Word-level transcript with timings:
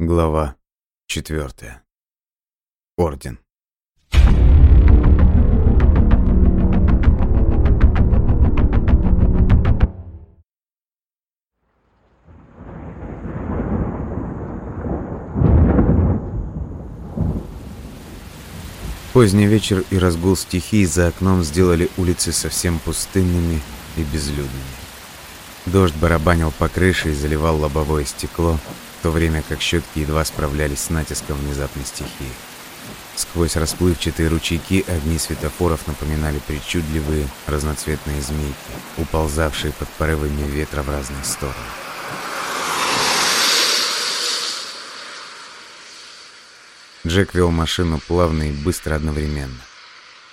Глава 0.00 0.54
4. 1.08 1.82
Орден. 2.96 3.40
Поздний 19.12 19.46
вечер 19.48 19.84
и 19.90 19.98
разгул 19.98 20.36
стихий 20.36 20.86
за 20.86 21.08
окном 21.08 21.42
сделали 21.42 21.90
улицы 21.96 22.30
совсем 22.30 22.78
пустынными 22.78 23.60
и 23.96 24.04
безлюдными. 24.04 24.48
Дождь 25.66 25.96
барабанил 25.96 26.52
по 26.52 26.68
крыше 26.68 27.10
и 27.10 27.14
заливал 27.14 27.58
лобовое 27.58 28.04
стекло, 28.04 28.60
в 28.98 29.02
то 29.02 29.10
время 29.10 29.42
как 29.48 29.60
щетки 29.60 30.00
едва 30.00 30.24
справлялись 30.24 30.80
с 30.80 30.90
натиском 30.90 31.36
внезапной 31.38 31.84
стихии. 31.84 32.32
Сквозь 33.14 33.56
расплывчатые 33.56 34.28
ручейки 34.28 34.84
огни 34.88 35.18
светофоров 35.18 35.86
напоминали 35.86 36.40
причудливые 36.46 37.26
разноцветные 37.46 38.20
змейки, 38.22 38.54
уползавшие 38.96 39.72
под 39.72 39.88
порывами 39.90 40.42
ветра 40.42 40.82
в 40.82 40.90
разные 40.90 41.24
стороны. 41.24 41.54
Джек 47.06 47.34
вел 47.34 47.50
машину 47.50 48.00
плавно 48.06 48.50
и 48.50 48.52
быстро 48.52 48.96
одновременно. 48.96 49.60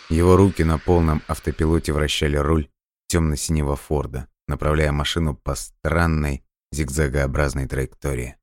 Его 0.09 0.35
руки 0.35 0.63
на 0.63 0.77
полном 0.77 1.23
автопилоте 1.27 1.93
вращали 1.93 2.37
руль 2.37 2.67
темно-синего 3.07 3.75
Форда, 3.75 4.27
направляя 4.47 4.91
машину 4.91 5.35
по 5.35 5.55
странной 5.55 6.43
зигзагообразной 6.71 7.67
траектории. 7.67 8.35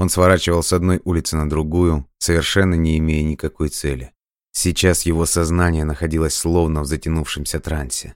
Он 0.00 0.08
сворачивал 0.08 0.62
с 0.62 0.72
одной 0.72 1.02
улицы 1.04 1.36
на 1.36 1.46
другую, 1.46 2.08
совершенно 2.16 2.74
не 2.74 2.96
имея 2.96 3.22
никакой 3.22 3.68
цели. 3.68 4.14
Сейчас 4.50 5.02
его 5.02 5.26
сознание 5.26 5.84
находилось 5.84 6.34
словно 6.34 6.80
в 6.80 6.86
затянувшемся 6.86 7.60
трансе. 7.60 8.14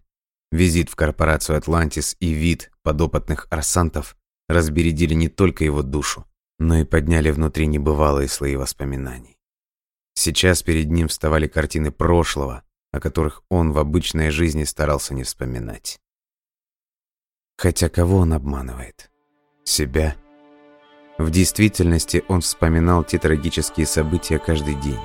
Визит 0.50 0.88
в 0.88 0.96
корпорацию 0.96 1.58
«Атлантис» 1.58 2.16
и 2.20 2.32
вид 2.32 2.70
подопытных 2.82 3.46
арсантов 3.50 4.16
разбередили 4.48 5.12
не 5.12 5.28
только 5.28 5.64
его 5.64 5.82
душу, 5.82 6.24
но 6.58 6.78
и 6.78 6.84
подняли 6.84 7.30
внутри 7.30 7.66
небывалые 7.66 8.28
слои 8.28 8.56
воспоминаний. 8.56 9.36
Сейчас 10.14 10.62
перед 10.62 10.90
ним 10.90 11.08
вставали 11.08 11.48
картины 11.48 11.90
прошлого, 11.90 12.62
о 12.92 13.00
которых 13.00 13.42
он 13.50 13.72
в 13.72 13.78
обычной 13.78 14.30
жизни 14.30 14.64
старался 14.64 15.12
не 15.12 15.22
вспоминать. 15.22 16.00
Хотя 17.58 17.90
кого 17.90 18.16
он 18.20 18.32
обманывает? 18.32 19.10
Себя 19.64 20.16
в 21.18 21.30
действительности 21.30 22.24
он 22.26 22.40
вспоминал 22.40 23.04
те 23.04 23.18
трагические 23.18 23.86
события 23.86 24.38
каждый 24.38 24.74
день. 24.74 24.98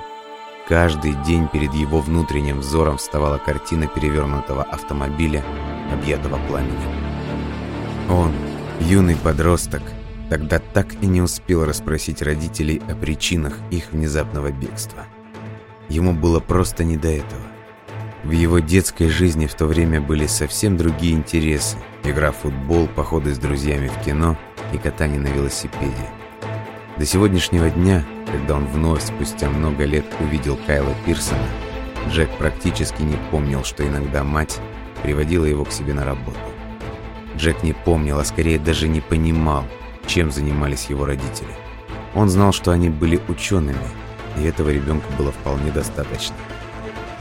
Каждый 0.68 1.14
день 1.24 1.48
перед 1.48 1.72
его 1.72 2.00
внутренним 2.00 2.60
взором 2.60 2.96
вставала 2.98 3.38
картина 3.38 3.86
перевернутого 3.86 4.62
автомобиля, 4.64 5.44
объятого 5.92 6.38
пламенем. 6.48 6.78
Он, 8.08 8.32
юный 8.80 9.16
подросток, 9.16 9.82
тогда 10.28 10.58
так 10.58 10.94
и 11.00 11.06
не 11.06 11.22
успел 11.22 11.64
расспросить 11.64 12.22
родителей 12.22 12.82
о 12.88 12.96
причинах 12.96 13.56
их 13.70 13.92
внезапного 13.92 14.50
бегства. 14.50 15.06
Ему 15.88 16.12
было 16.12 16.40
просто 16.40 16.82
не 16.82 16.96
до 16.96 17.08
этого. 17.08 17.42
В 18.24 18.32
его 18.32 18.58
детской 18.58 19.08
жизни 19.08 19.46
в 19.46 19.54
то 19.54 19.66
время 19.66 20.00
были 20.00 20.26
совсем 20.26 20.76
другие 20.76 21.14
интересы. 21.14 21.76
Игра 22.04 22.32
в 22.32 22.36
футбол, 22.36 22.86
походы 22.88 23.32
с 23.32 23.38
друзьями 23.38 23.88
в 23.88 24.04
кино– 24.04 24.36
и 24.72 24.78
катание 24.78 25.20
на 25.20 25.28
велосипеде. 25.28 26.10
До 26.96 27.06
сегодняшнего 27.06 27.70
дня, 27.70 28.04
когда 28.30 28.56
он 28.56 28.66
вновь 28.66 29.02
спустя 29.02 29.48
много 29.48 29.84
лет 29.84 30.04
увидел 30.20 30.58
Кайла 30.66 30.94
Пирсона, 31.06 31.48
Джек 32.08 32.30
практически 32.38 33.02
не 33.02 33.16
помнил, 33.30 33.64
что 33.64 33.86
иногда 33.86 34.24
мать 34.24 34.60
приводила 35.02 35.44
его 35.44 35.64
к 35.64 35.72
себе 35.72 35.94
на 35.94 36.04
работу. 36.04 36.38
Джек 37.36 37.62
не 37.62 37.72
помнил, 37.72 38.18
а 38.18 38.24
скорее 38.24 38.58
даже 38.58 38.88
не 38.88 39.00
понимал, 39.00 39.64
чем 40.06 40.30
занимались 40.30 40.86
его 40.86 41.04
родители. 41.04 41.54
Он 42.14 42.28
знал, 42.28 42.52
что 42.52 42.72
они 42.72 42.88
были 42.88 43.20
учеными, 43.28 43.78
и 44.36 44.44
этого 44.44 44.70
ребенка 44.70 45.06
было 45.16 45.32
вполне 45.32 45.70
достаточно. 45.70 46.36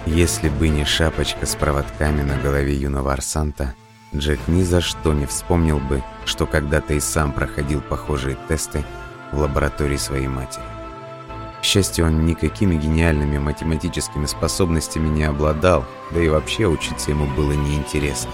Если 0.06 0.50
бы 0.50 0.70
не 0.70 0.86
шапочка 0.86 1.46
с 1.46 1.56
проводками 1.56 2.22
на 2.22 2.38
голове 2.38 2.74
юного 2.74 3.14
Арсанта, 3.14 3.76
Джек 4.16 4.40
ни 4.48 4.64
за 4.64 4.82
что 4.82 5.14
не 5.14 5.26
вспомнил 5.28 5.80
бы, 5.80 6.04
что 6.26 6.48
когда-то 6.48 6.96
и 6.96 7.00
сам 7.00 7.32
проходил 7.32 7.82
похожие 7.82 8.38
тесты 8.48 8.84
в 9.32 9.40
лаборатории 9.40 9.98
своей 9.98 10.28
матери. 10.28 10.64
К 11.62 11.64
счастью, 11.64 12.06
он 12.06 12.26
никакими 12.26 12.76
гениальными 12.76 13.38
математическими 13.38 14.26
способностями 14.26 15.10
не 15.10 15.26
обладал, 15.26 15.86
да 16.12 16.22
и 16.22 16.30
вообще 16.30 16.66
учиться 16.66 17.12
ему 17.12 17.28
было 17.36 17.52
неинтересно. 17.52 18.32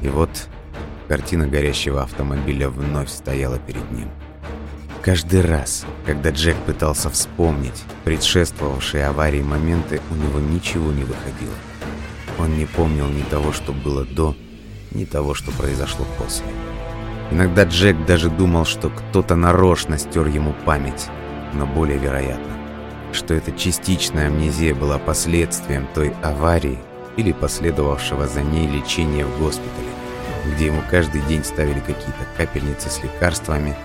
И 0.00 0.08
вот 0.08 0.30
картина 1.08 1.46
горящего 1.46 2.02
автомобиля 2.02 2.70
вновь 2.70 3.10
стояла 3.10 3.58
перед 3.58 3.90
ним. 3.90 4.08
Каждый 5.02 5.42
раз, 5.42 5.84
когда 6.06 6.30
Джек 6.30 6.56
пытался 6.58 7.10
вспомнить 7.10 7.82
предшествовавшие 8.04 9.06
аварии 9.06 9.42
моменты, 9.42 10.00
у 10.10 10.14
него 10.14 10.38
ничего 10.38 10.92
не 10.92 11.02
выходило. 11.04 11.54
Он 12.38 12.56
не 12.56 12.66
помнил 12.66 13.08
ни 13.08 13.22
того, 13.22 13.52
что 13.52 13.72
было 13.72 14.04
до, 14.04 14.34
ни 14.92 15.04
того, 15.04 15.34
что 15.34 15.50
произошло 15.50 16.06
после. 16.18 16.46
Иногда 17.30 17.64
Джек 17.64 18.06
даже 18.06 18.30
думал, 18.30 18.64
что 18.64 18.88
кто-то 18.88 19.36
нарочно 19.36 19.98
стер 19.98 20.28
ему 20.28 20.54
память, 20.64 21.08
но 21.52 21.66
более 21.66 21.98
вероятно, 21.98 22.52
что 23.12 23.34
эта 23.34 23.52
частичная 23.52 24.28
амнезия 24.28 24.74
была 24.74 24.98
последствием 24.98 25.86
той 25.94 26.14
аварии 26.22 26.78
или 27.16 27.32
последовавшего 27.32 28.26
за 28.26 28.42
ней 28.42 28.66
лечения 28.66 29.26
в 29.26 29.38
госпитале, 29.38 29.88
где 30.46 30.66
ему 30.66 30.80
каждый 30.90 31.20
день 31.22 31.44
ставили 31.44 31.80
какие-то 31.80 32.26
капельницы 32.36 32.88
с 32.88 33.02
лекарствами, 33.02 33.76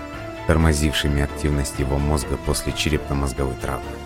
тормозившими 0.46 1.22
активность 1.22 1.78
его 1.78 1.98
мозга 1.98 2.38
после 2.46 2.72
черепно-мозговой 2.72 3.54
травмы. 3.60 4.03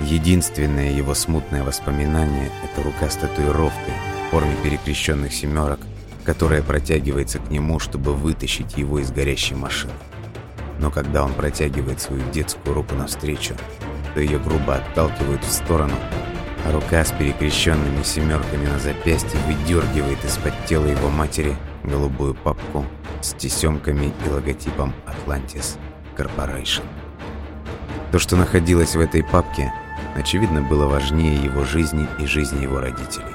Единственное 0.00 0.92
его 0.92 1.14
смутное 1.14 1.62
воспоминание– 1.62 2.50
это 2.64 2.82
рука 2.82 3.08
с 3.08 3.16
татуировкой 3.16 3.94
в 4.26 4.30
форме 4.30 4.54
перекрещенных 4.62 5.32
семерок, 5.32 5.80
которая 6.22 6.62
протягивается 6.62 7.38
к 7.38 7.50
нему, 7.50 7.78
чтобы 7.78 8.12
вытащить 8.12 8.76
его 8.76 8.98
из 8.98 9.10
горящей 9.10 9.56
машины. 9.56 9.94
Но 10.78 10.90
когда 10.90 11.24
он 11.24 11.32
протягивает 11.32 12.02
свою 12.02 12.22
детскую 12.30 12.74
руку 12.74 12.94
навстречу, 12.94 13.54
то 14.12 14.20
ее 14.20 14.38
грубо 14.38 14.74
отталкивают 14.74 15.42
в 15.42 15.50
сторону, 15.50 15.94
а 16.66 16.72
рука 16.72 17.02
с 17.02 17.12
перекрещенными 17.12 18.02
семерками 18.02 18.66
на 18.66 18.78
запястье 18.78 19.40
выдергивает 19.46 20.22
из-под 20.26 20.52
тела 20.66 20.86
его 20.86 21.08
матери 21.08 21.56
голубую 21.84 22.34
папку 22.34 22.84
с 23.22 23.32
тесемками 23.32 24.12
и 24.26 24.28
логотипом 24.28 24.92
Atlantis 25.06 25.78
Corporation. 26.18 26.84
То, 28.12 28.18
что 28.18 28.36
находилось 28.36 28.94
в 28.94 29.00
этой 29.00 29.24
папке– 29.24 29.72
очевидно, 30.16 30.62
было 30.62 30.86
важнее 30.86 31.42
его 31.42 31.64
жизни 31.64 32.08
и 32.18 32.26
жизни 32.26 32.62
его 32.62 32.80
родителей. 32.80 33.34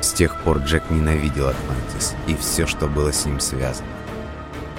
С 0.00 0.12
тех 0.12 0.40
пор 0.42 0.58
Джек 0.58 0.90
ненавидел 0.90 1.48
Атлантис 1.48 2.14
и 2.26 2.36
все, 2.36 2.66
что 2.66 2.86
было 2.86 3.12
с 3.12 3.24
ним 3.24 3.40
связано. 3.40 3.88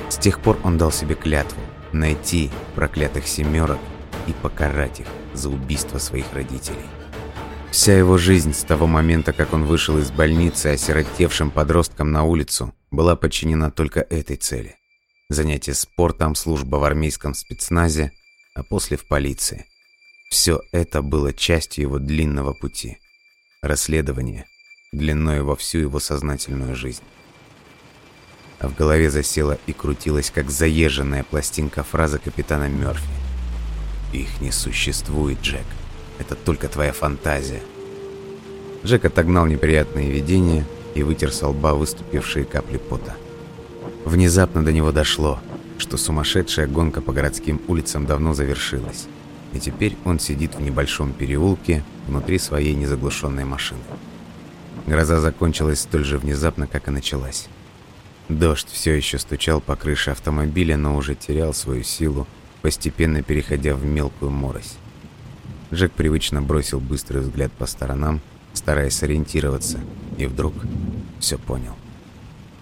С 0.10 0.18
тех 0.18 0.40
пор 0.40 0.60
он 0.64 0.78
дал 0.78 0.92
себе 0.92 1.16
клятву 1.16 1.60
найти 1.92 2.52
проклятых 2.76 3.28
семерок 3.28 3.80
и 4.28 4.34
покарать 4.34 5.00
их 5.00 5.08
за 5.34 5.50
убийство 5.50 5.98
своих 5.98 6.26
родителей. 6.34 6.86
Вся 7.72 7.98
его 7.98 8.18
жизнь 8.18 8.54
с 8.54 8.62
того 8.62 8.88
момента, 8.88 9.34
как 9.34 9.54
он 9.54 9.66
вышел 9.66 9.98
из 9.98 10.12
больницы 10.12 10.68
осиротевшим 10.68 11.52
подростком 11.52 12.12
на 12.12 12.24
улицу, 12.24 12.74
была 12.92 13.16
подчинена 13.16 13.72
только 13.72 14.02
этой 14.02 14.38
цели. 14.38 14.76
Занятие 15.30 15.74
спортом, 15.74 16.36
служба 16.36 16.78
в 16.78 16.84
армейском 16.84 17.34
спецназе, 17.34 18.12
а 18.56 18.64
после 18.64 18.98
в 18.98 19.08
полиции– 19.08 19.66
все 20.30 20.62
это 20.72 21.02
было 21.02 21.34
частью 21.34 21.84
его 21.84 22.00
длинного 22.00 22.54
пути. 22.54 22.98
Расследование, 23.62 24.46
длиной 24.92 25.42
во 25.42 25.56
всю 25.56 25.80
его 25.80 26.00
сознательную 26.00 26.76
жизнь. 26.76 27.04
А 28.60 28.68
в 28.68 28.76
голове 28.76 29.10
засела 29.10 29.58
и 29.68 29.74
крутилась, 29.74 30.32
как 30.32 30.50
заезженная 30.50 31.24
пластинка 31.24 31.84
фраза 31.84 32.18
капитана 32.18 32.68
Мёрфи. 32.68 33.04
«Их 34.14 34.42
не 34.42 34.52
существует, 34.52 35.40
Джек. 35.42 35.66
Это 36.20 36.36
только 36.36 36.68
твоя 36.68 36.92
фантазия». 36.92 37.62
Джек 38.84 39.06
отогнал 39.06 39.46
неприятные 39.46 40.12
видения 40.12 40.66
и 40.96 41.04
вытер 41.04 41.32
со 41.32 41.50
лба 41.50 41.74
выступившие 41.74 42.46
капли 42.46 42.78
пота. 42.78 43.16
Внезапно 44.06 44.64
до 44.64 44.72
него 44.72 44.92
дошло, 44.92 45.40
что 45.78 45.98
сумасшедшая 45.98 46.68
гонка 46.68 47.02
по 47.02 47.12
городским 47.14 47.62
улицам 47.68 48.06
давно 48.06 48.34
завершилась 48.34 49.08
и 49.54 49.60
теперь 49.60 49.96
он 50.06 50.20
сидит 50.20 50.56
в 50.56 50.62
небольшом 50.62 51.14
переулке 51.14 51.84
внутри 52.08 52.40
своей 52.40 52.76
незаглушенной 52.76 53.46
машины. 53.46 53.82
Гроза 54.86 55.20
закончилась 55.20 55.82
столь 55.82 56.06
же 56.06 56.18
внезапно, 56.18 56.68
как 56.68 56.88
и 56.88 56.92
началась. 56.92 57.48
Дождь 58.30 58.68
все 58.70 58.94
еще 58.94 59.18
стучал 59.18 59.62
по 59.62 59.76
крыше 59.76 60.12
автомобиля, 60.12 60.78
но 60.78 60.96
уже 60.96 61.16
терял 61.16 61.54
свою 61.54 61.84
силу, 61.84 62.28
постепенно 62.62 63.22
переходя 63.24 63.74
в 63.76 63.86
мелкую 63.86 64.32
морось. 64.32 64.78
Джек 65.74 65.92
привычно 65.92 66.42
бросил 66.42 66.80
быстрый 66.80 67.22
взгляд 67.22 67.52
по 67.54 67.66
сторонам, 67.66 68.22
стараясь 68.54 68.96
сориентироваться, 68.96 69.80
и 70.18 70.26
вдруг 70.26 70.54
все 71.20 71.38
понял. 71.38 71.76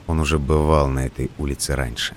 Он 0.07 0.19
уже 0.19 0.39
бывал 0.39 0.87
на 0.87 1.05
этой 1.05 1.31
улице 1.37 1.75
раньше. 1.75 2.15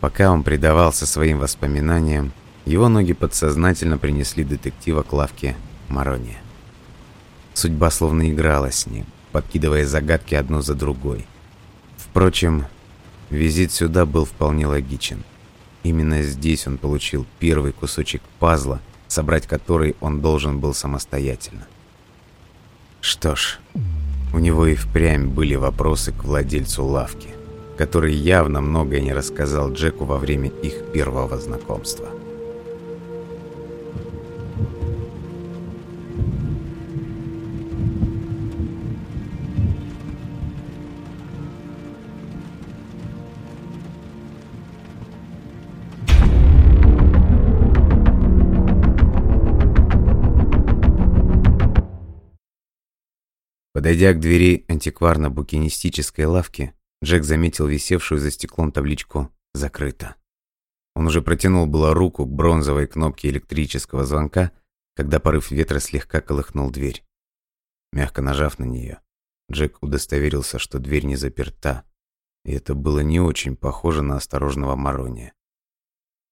Пока 0.00 0.30
он 0.30 0.42
предавался 0.42 1.06
своим 1.06 1.38
воспоминаниям, 1.38 2.32
его 2.66 2.88
ноги 2.88 3.12
подсознательно 3.12 3.96
принесли 3.96 4.44
детектива 4.44 5.02
к 5.02 5.12
лавке 5.12 5.56
Марония. 5.88 6.38
Судьба 7.54 7.90
словно 7.90 8.30
играла 8.30 8.70
с 8.70 8.86
ним, 8.86 9.06
подкидывая 9.32 9.86
загадки 9.86 10.34
одну 10.34 10.60
за 10.60 10.74
другой. 10.74 11.26
Впрочем, 11.96 12.66
визит 13.30 13.72
сюда 13.72 14.04
был 14.04 14.24
вполне 14.24 14.66
логичен. 14.66 15.22
Именно 15.84 16.22
здесь 16.22 16.66
он 16.66 16.76
получил 16.76 17.24
первый 17.38 17.72
кусочек 17.72 18.20
пазла, 18.40 18.80
собрать 19.06 19.46
который 19.46 19.94
он 20.00 20.20
должен 20.20 20.58
был 20.58 20.74
самостоятельно. 20.74 21.66
Что 23.00 23.36
ж, 23.36 23.60
у 24.34 24.38
него 24.40 24.66
и 24.66 24.74
впрямь 24.74 25.28
были 25.28 25.54
вопросы 25.54 26.10
к 26.10 26.24
владельцу 26.24 26.84
лавки, 26.84 27.28
который 27.78 28.12
явно 28.12 28.60
многое 28.60 29.00
не 29.00 29.12
рассказал 29.12 29.72
Джеку 29.72 30.04
во 30.04 30.18
время 30.18 30.48
их 30.48 30.90
первого 30.92 31.38
знакомства. 31.38 32.08
Подойдя 53.86 54.14
к 54.14 54.18
двери 54.18 54.64
антикварно-букинистической 54.66 56.26
лавки, 56.26 56.74
Джек 57.04 57.22
заметил 57.22 57.68
висевшую 57.68 58.18
за 58.18 58.32
стеклом 58.32 58.72
табличку 58.72 59.30
«Закрыто». 59.54 60.16
Он 60.96 61.06
уже 61.06 61.22
протянул 61.22 61.66
было 61.68 61.94
руку 61.94 62.26
к 62.26 62.32
бронзовой 62.32 62.88
кнопке 62.88 63.28
электрического 63.28 64.04
звонка, 64.04 64.50
когда 64.96 65.20
порыв 65.20 65.52
ветра 65.52 65.78
слегка 65.78 66.20
колыхнул 66.20 66.72
дверь. 66.72 67.04
Мягко 67.92 68.22
нажав 68.22 68.58
на 68.58 68.64
нее, 68.64 69.02
Джек 69.52 69.80
удостоверился, 69.80 70.58
что 70.58 70.80
дверь 70.80 71.04
не 71.04 71.14
заперта, 71.14 71.84
и 72.44 72.54
это 72.54 72.74
было 72.74 73.04
не 73.04 73.20
очень 73.20 73.54
похоже 73.54 74.02
на 74.02 74.16
осторожного 74.16 74.74
Марония. 74.74 75.32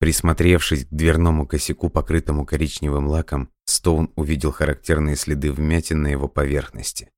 Присмотревшись 0.01 0.87
к 0.87 0.91
дверному 0.91 1.47
косяку, 1.47 1.89
покрытому 1.89 2.47
коричневым 2.47 3.07
лаком, 3.07 3.49
Стоун 3.65 4.13
увидел 4.17 4.51
характерные 4.51 5.15
следы 5.15 5.53
вмятин 5.53 6.03
на 6.03 6.09
его 6.09 6.27
поверхности. 6.27 7.13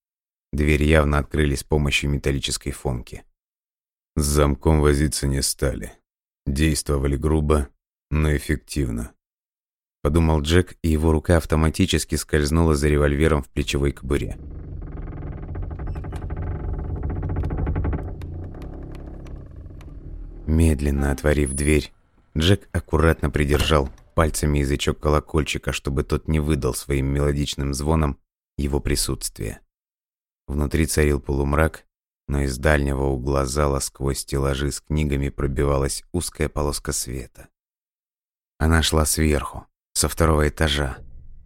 Дверь 0.56 0.85
явно 0.85 1.19
открыли 1.19 1.55
с 1.55 1.62
помощью 1.62 2.08
металлической 2.08 2.70
фомки. 2.70 3.25
С 4.17 4.25
замком 4.25 4.81
возиться 4.81 5.26
не 5.26 5.43
стали. 5.43 5.93
Действовали 6.47 7.14
грубо, 7.19 7.69
но 8.11 8.35
эффективно. 8.35 9.12
Подумал 10.00 10.41
Джек, 10.41 10.79
и 10.81 10.88
его 10.88 11.12
рука 11.12 11.37
автоматически 11.37 12.14
скользнула 12.14 12.75
за 12.75 12.88
револьвером 12.88 13.43
в 13.43 13.50
плечевой 13.50 13.93
кобуре. 13.93 14.38
Медленно 20.47 21.12
отворив 21.12 21.52
дверь, 21.52 21.93
Джек 22.35 22.67
аккуратно 22.73 23.29
придержал 23.29 23.91
пальцами 24.14 24.61
язычок 24.61 25.00
колокольчика, 25.00 25.73
чтобы 25.73 26.02
тот 26.02 26.29
не 26.29 26.41
выдал 26.41 26.73
своим 26.73 27.09
мелодичным 27.09 27.75
звоном 27.75 28.19
его 28.56 28.81
присутствие. 28.81 29.61
Внутри 30.47 30.87
царил 30.87 31.21
полумрак, 31.21 31.85
но 32.29 32.43
из 32.43 32.57
дальнего 32.59 33.05
угла 33.05 33.47
зала 33.47 33.81
сквозь 33.81 34.21
стеллажи 34.21 34.71
с 34.71 34.81
книгами 34.81 35.29
пробивалась 35.29 36.05
узкая 36.13 36.49
полоска 36.49 36.93
света. 36.93 37.49
Она 38.59 38.83
шла 38.83 39.05
сверху, 39.05 39.67
со 39.93 40.09
второго 40.09 40.49
этажа, 40.49 40.99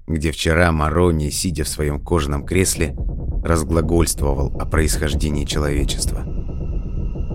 где 0.06 0.32
вчера 0.32 0.70
Марони, 0.72 1.30
сидя 1.30 1.64
в 1.64 1.68
своем 1.68 2.02
кожаном 2.02 2.44
кресле, 2.44 2.96
разглагольствовал 3.42 4.60
о 4.60 4.66
происхождении 4.66 5.44
человечества. 5.44 6.24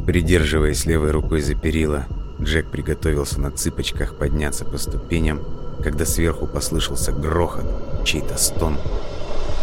Придерживаясь 0.05 0.85
левой 0.85 1.11
рукой 1.11 1.41
за 1.41 1.55
перила, 1.55 2.05
Джек 2.39 2.69
приготовился 2.69 3.39
на 3.41 3.49
цыпочках 3.49 4.17
подняться 4.17 4.65
по 4.65 4.77
ступеням, 4.77 5.41
когда 5.81 6.05
сверху 6.05 6.47
послышался 6.47 7.11
грохот, 7.11 8.05
чей-то 8.05 8.37
стон 8.37 8.77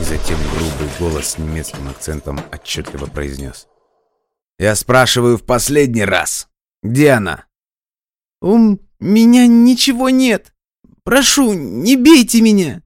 и 0.02 0.04
затем 0.04 0.38
грубый 0.50 0.90
голос 0.98 1.28
с 1.28 1.38
немецким 1.38 1.88
акцентом 1.88 2.40
отчетливо 2.50 3.06
произнес. 3.06 3.68
«Я 4.58 4.74
спрашиваю 4.74 5.38
в 5.38 5.44
последний 5.44 6.04
раз. 6.04 6.48
Где 6.82 7.10
она?» 7.10 7.44
«У 8.40 8.78
меня 8.98 9.46
ничего 9.46 10.10
нет. 10.10 10.54
Прошу, 11.04 11.52
не 11.52 11.96
бейте 11.96 12.40
меня!» 12.40 12.82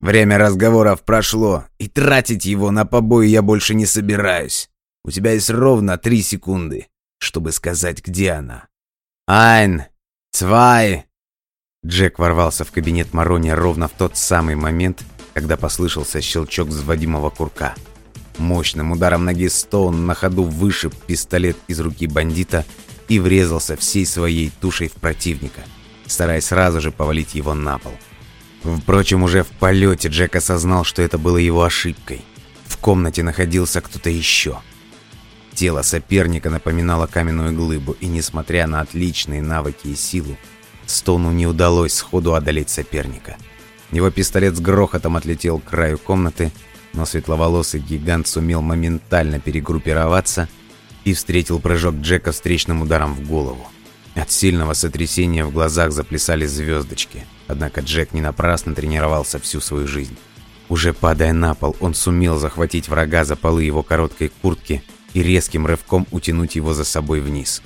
«Время 0.00 0.38
разговоров 0.38 1.02
прошло, 1.02 1.64
и 1.78 1.88
тратить 1.88 2.44
его 2.44 2.70
на 2.70 2.86
побои 2.86 3.26
я 3.26 3.42
больше 3.42 3.74
не 3.74 3.84
собираюсь. 3.84 4.70
У 5.04 5.10
тебя 5.10 5.32
есть 5.32 5.50
ровно 5.50 5.98
три 5.98 6.22
секунды, 6.22 6.86
чтобы 7.18 7.50
сказать, 7.50 8.04
где 8.04 8.30
она». 8.30 8.68
«Айн! 9.26 9.84
Цвай!» 10.30 11.06
Джек 11.84 12.20
ворвался 12.20 12.64
в 12.64 12.70
кабинет 12.70 13.12
Марони 13.12 13.50
ровно 13.50 13.88
в 13.88 13.92
тот 13.92 14.16
самый 14.16 14.54
момент, 14.54 15.02
когда 15.38 15.56
послышался 15.56 16.20
щелчок 16.20 16.66
взводимого 16.66 17.30
курка. 17.30 17.76
Мощным 18.38 18.90
ударом 18.90 19.24
ноги 19.24 19.48
Стоун 19.48 20.04
на 20.04 20.14
ходу 20.14 20.42
вышиб 20.42 20.92
пистолет 21.06 21.56
из 21.68 21.78
руки 21.78 22.08
бандита 22.08 22.64
и 23.06 23.20
врезался 23.20 23.76
всей 23.76 24.04
своей 24.04 24.50
тушей 24.60 24.88
в 24.88 24.94
противника, 24.94 25.60
стараясь 26.06 26.46
сразу 26.46 26.80
же 26.80 26.90
повалить 26.90 27.36
его 27.36 27.54
на 27.54 27.78
пол. 27.78 27.92
Впрочем, 28.64 29.22
уже 29.22 29.44
в 29.44 29.46
полете 29.46 30.08
Джек 30.08 30.34
осознал, 30.34 30.82
что 30.82 31.02
это 31.02 31.18
было 31.18 31.36
его 31.36 31.62
ошибкой. 31.62 32.22
В 32.66 32.76
комнате 32.78 33.22
находился 33.22 33.80
кто-то 33.80 34.10
еще. 34.10 34.58
Тело 35.54 35.82
соперника 35.82 36.50
напоминало 36.50 37.06
каменную 37.06 37.54
глыбу, 37.54 37.92
и 38.00 38.06
несмотря 38.06 38.66
на 38.66 38.80
отличные 38.80 39.40
навыки 39.40 39.86
и 39.86 39.94
силу, 39.94 40.36
Стоуну 40.86 41.30
не 41.30 41.46
удалось 41.46 41.94
сходу 41.94 42.34
одолеть 42.34 42.70
соперника– 42.70 43.36
его 43.90 44.10
пистолет 44.10 44.56
с 44.56 44.60
грохотом 44.60 45.16
отлетел 45.16 45.60
к 45.60 45.64
краю 45.64 45.98
комнаты, 45.98 46.52
но 46.92 47.06
светловолосый 47.06 47.80
гигант 47.80 48.26
сумел 48.26 48.60
моментально 48.60 49.40
перегруппироваться 49.40 50.48
и 51.04 51.14
встретил 51.14 51.60
прыжок 51.60 51.96
Джека 51.96 52.32
встречным 52.32 52.82
ударом 52.82 53.14
в 53.14 53.26
голову. 53.26 53.66
От 54.14 54.30
сильного 54.30 54.72
сотрясения 54.72 55.44
в 55.44 55.52
глазах 55.52 55.92
заплясали 55.92 56.44
звездочки, 56.44 57.24
однако 57.46 57.80
Джек 57.80 58.12
не 58.12 58.20
напрасно 58.20 58.74
тренировался 58.74 59.38
всю 59.38 59.60
свою 59.60 59.86
жизнь. 59.86 60.16
Уже 60.68 60.92
падая 60.92 61.32
на 61.32 61.54
пол, 61.54 61.76
он 61.80 61.94
сумел 61.94 62.38
захватить 62.38 62.88
врага 62.88 63.24
за 63.24 63.36
полы 63.36 63.64
его 63.64 63.82
короткой 63.82 64.30
куртки 64.42 64.82
и 65.14 65.22
резким 65.22 65.66
рывком 65.66 66.06
утянуть 66.10 66.56
его 66.56 66.74
за 66.74 66.84
собой 66.84 67.20
вниз. 67.20 67.62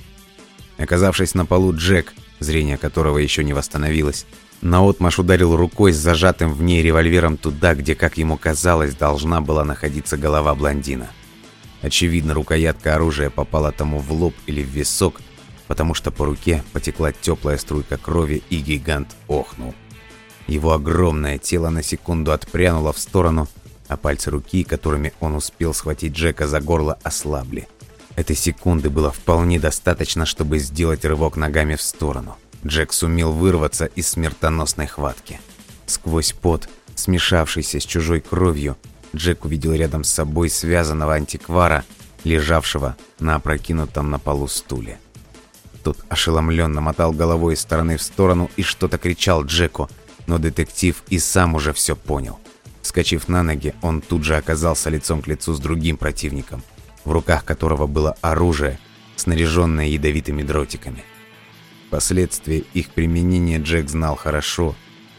Оказавшись 0.79 1.35
на 1.35 1.47
полу, 1.47 1.75
Джек, 1.75 2.13
зрение 2.39 2.77
которого 2.77 3.19
еще 3.19 3.43
не 3.43 3.55
восстановилось, 3.55 4.27
Наотмашь 4.63 5.19
ударил 5.19 5.57
рукой 5.57 5.93
с 5.93 5.97
зажатым 5.97 6.55
в 6.55 6.63
ней 6.63 6.83
револьвером 6.83 7.37
туда, 7.37 7.75
где, 7.75 7.97
как 7.97 8.17
ему 8.17 8.39
казалось, 8.39 8.95
должна 8.95 9.41
была 9.41 9.65
находиться 9.65 10.17
голова 10.17 10.55
блондина. 10.55 11.11
Очевидно, 11.83 12.33
рукоятка 12.33 12.95
оружия 12.95 13.29
попала 13.29 13.73
тому 13.73 13.99
в 13.99 14.13
лоб 14.13 14.35
или 14.47 14.63
в 14.63 14.69
висок, 14.69 15.21
потому 15.67 15.95
что 15.95 16.13
по 16.13 16.25
руке 16.25 16.63
потекла 16.73 17.11
теплая 17.11 17.59
струйка 17.59 17.97
крови, 17.97 18.45
и 18.51 18.59
гигант 18.59 19.09
охнул. 19.27 19.75
Его 20.47 20.73
огромное 20.73 21.39
тело 21.39 21.71
на 21.71 21.83
секунду 21.83 22.31
отпрянуло 22.31 22.93
в 22.93 23.01
сторону, 23.01 23.49
а 23.89 23.97
пальцы 23.97 24.31
руки, 24.31 24.63
которыми 24.63 25.13
он 25.19 25.35
успел 25.35 25.75
схватить 25.75 26.13
Джека 26.13 26.47
за 26.47 26.61
горло, 26.61 26.99
ослабли. 27.03 27.67
Этой 28.15 28.37
секунды 28.37 28.91
было 28.91 29.11
вполне 29.11 29.59
достаточно, 29.59 30.25
чтобы 30.25 30.61
сделать 30.61 31.05
рывок 31.05 31.37
ногами 31.37 31.75
в 31.75 31.83
сторону. 31.83 32.37
Джек 32.67 32.93
сумел 32.93 33.33
вырваться 33.33 33.87
из 33.87 34.09
смертоносной 34.09 34.87
хватки. 34.87 35.41
Сквозь 35.87 36.33
пот, 36.33 36.69
смешавшийся 36.95 37.81
с 37.81 37.85
чужой 37.85 38.21
кровью, 38.21 38.77
Джек 39.15 39.45
увидел 39.45 39.73
рядом 39.73 40.05
с 40.05 40.11
собой 40.11 40.49
связанного 40.49 41.15
антиквара, 41.15 41.85
лежавшего 42.25 42.97
на 43.19 43.35
опрокинутом 43.35 44.11
на 44.11 44.19
полу 44.19 44.47
стуле. 44.47 44.99
Тот 45.83 45.99
ошеломленно 46.09 46.81
мотал 46.81 47.13
головой 47.13 47.55
из 47.55 47.61
стороны 47.61 47.97
в 47.97 48.03
сторону 48.03 48.51
и 48.57 48.63
что-то 48.63 48.99
кричал 48.99 49.45
Джеку, 49.45 49.91
но 50.27 50.39
детектив 50.39 51.03
и 51.09 51.19
сам 51.19 51.57
уже 51.57 51.73
все 51.73 51.97
понял. 51.97 52.39
Скачив 52.83 53.29
на 53.29 53.43
ноги, 53.43 53.75
он 53.83 54.01
тут 54.01 54.25
же 54.25 54.37
оказался 54.37 54.91
лицом 54.91 55.23
к 55.23 55.27
лицу 55.27 55.53
с 55.55 55.61
другим 55.61 55.97
противником, 55.97 56.63
в 57.05 57.11
руках 57.11 57.45
которого 57.45 57.87
было 57.89 58.17
оружие, 58.21 58.79
снаряженная 59.17 59.87
ядовитыми 59.87 60.43
дротиками. 60.43 61.05
Последствия 61.93 62.65
их 62.73 62.89
применения 62.89 63.59
Джек 63.59 63.91
знал 63.91 64.17
хорошо 64.17 64.75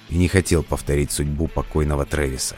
и 0.09 0.17
не 0.17 0.27
хотел 0.27 0.63
повторить 0.63 1.11
судьбу 1.11 1.47
покойного 1.47 2.03
Трэвиса. 2.03 2.55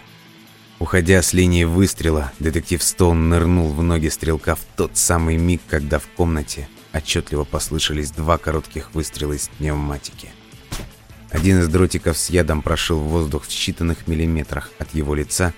Уходя 0.79 1.21
с 1.21 1.33
линии 1.33 1.65
выстрела, 1.65 2.31
детектив 2.39 2.81
Стоун 2.81 3.27
нырнул 3.27 3.73
в 3.73 3.83
ноги 3.83 4.07
стрелка 4.07 4.55
в 4.55 4.61
тот 4.77 4.95
самый 4.95 5.35
миг, 5.35 5.59
когда 5.67 5.99
в 5.99 6.07
комнате 6.07 6.69
отчетливо 6.93 7.43
послышались 7.43 8.11
два 8.11 8.37
коротких 8.37 8.95
выстрела 8.95 9.33
из 9.33 9.49
пневматики. 9.49 10.29
Один 11.29 11.59
из 11.59 11.67
дротиков 11.67 12.17
с 12.17 12.29
ядом 12.29 12.61
прошил 12.61 12.99
воздух 12.99 13.43
в 13.43 13.49
считанных 13.49 13.97
миллиметрах 14.07 14.71
от 14.79 14.95
его 14.95 15.13
лица 15.13 15.53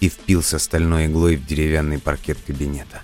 и 0.00 0.08
впился 0.08 0.58
стальной 0.58 1.06
иглой 1.06 1.36
в 1.36 1.46
деревянный 1.46 2.00
паркет 2.00 2.38
кабинета. 2.44 3.02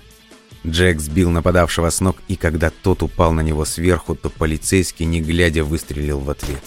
Джек 0.67 0.99
сбил 0.99 1.29
нападавшего 1.29 1.89
с 1.89 2.01
ног, 2.01 2.17
и 2.27 2.35
когда 2.35 2.69
тот 2.69 3.01
упал 3.01 3.31
на 3.31 3.41
него 3.41 3.63
сверху, 3.63 4.15
то 4.15 4.29
полицейский, 4.29 5.05
не 5.05 5.21
глядя, 5.21 5.63
выстрелил 5.63 6.19
в 6.19 6.29
ответ. 6.29 6.61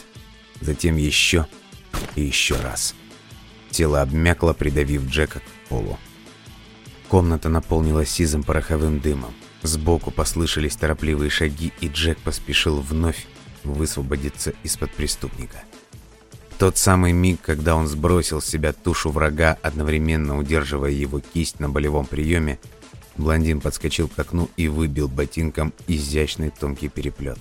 Затем 0.61 0.97
еще 0.97 1.47
и 2.17 2.23
еще 2.23 2.57
раз. 2.57 2.95
Тело 3.71 4.01
обмякло, 4.01 4.55
придавив 4.55 5.07
Джека 5.07 5.41
к 5.41 5.69
полу. 5.69 5.99
Комната 7.09 7.49
наполнилась 7.49 8.11
сизым 8.11 8.43
пороховым 8.43 9.01
дымом. 9.01 9.35
Сбоку 9.63 10.11
послышались 10.11 10.77
торопливые 10.77 11.29
шаги, 11.29 11.73
и 11.81 11.89
Джек 11.89 12.19
поспешил 12.19 12.81
вновь 12.81 13.27
высвободиться 13.65 14.55
из-под 14.63 14.93
преступника. 14.93 15.63
Тот 16.59 16.79
самый 16.79 17.13
миг, 17.13 17.41
когда 17.43 17.75
он 17.75 17.87
сбросил 17.87 18.41
с 18.41 18.47
себя 18.47 18.73
тушу 18.73 19.11
врага, 19.11 19.59
одновременно 19.63 20.39
удерживая 20.39 20.91
его 20.91 21.21
кисть 21.21 21.61
на 21.61 21.69
болевом 21.69 22.07
приеме, 22.07 22.59
блондин 23.17 23.61
подскочил 23.61 24.09
к 24.09 24.19
окну 24.19 24.49
и 24.57 24.69
выбил 24.69 25.09
ботинком 25.09 25.73
изящный 25.87 26.51
тонкий 26.51 26.89
переплет. 26.89 27.39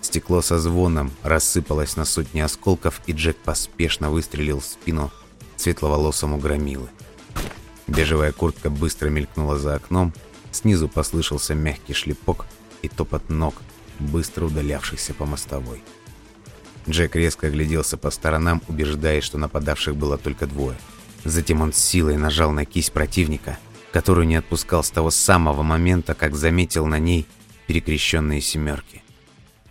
Стекло 0.00 0.42
со 0.42 0.58
звоном 0.58 1.10
рассыпалось 1.22 1.96
на 1.96 2.04
сотни 2.04 2.40
осколков, 2.40 3.00
и 3.06 3.12
Джек 3.12 3.36
поспешно 3.38 4.10
выстрелил 4.10 4.60
в 4.60 4.64
спину 4.64 5.10
светловолосому 5.56 6.36
громилы. 6.36 6.88
Бежевая 7.86 8.32
куртка 8.32 8.70
быстро 8.70 9.08
мелькнула 9.08 9.58
за 9.58 9.74
окном, 9.74 10.12
снизу 10.52 10.88
послышался 10.88 11.54
мягкий 11.54 11.94
шлепок 11.94 12.46
и 12.82 12.88
топот 12.88 13.28
ног, 13.30 13.54
быстро 13.98 14.46
удалявшихся 14.46 15.14
по 15.14 15.26
мостовой. 15.26 15.82
Джек 16.88 17.16
резко 17.16 17.46
огляделся 17.46 17.96
по 17.96 18.10
сторонам, 18.10 18.62
убеждаясь, 18.68 19.24
что 19.24 19.38
нападавших 19.38 19.96
было 19.96 20.18
только 20.18 20.46
двое. 20.46 20.76
Затем 21.24 21.62
он 21.62 21.72
с 21.72 21.78
силой 21.78 22.18
нажал 22.18 22.50
на 22.52 22.66
кисть 22.66 22.92
противника, 22.92 23.58
которую 23.94 24.26
не 24.26 24.34
отпускал 24.34 24.82
с 24.82 24.90
того 24.90 25.12
самого 25.12 25.62
момента, 25.62 26.14
как 26.14 26.34
заметил 26.34 26.84
на 26.84 26.98
ней 26.98 27.28
перекрещенные 27.68 28.40
семерки. 28.40 29.04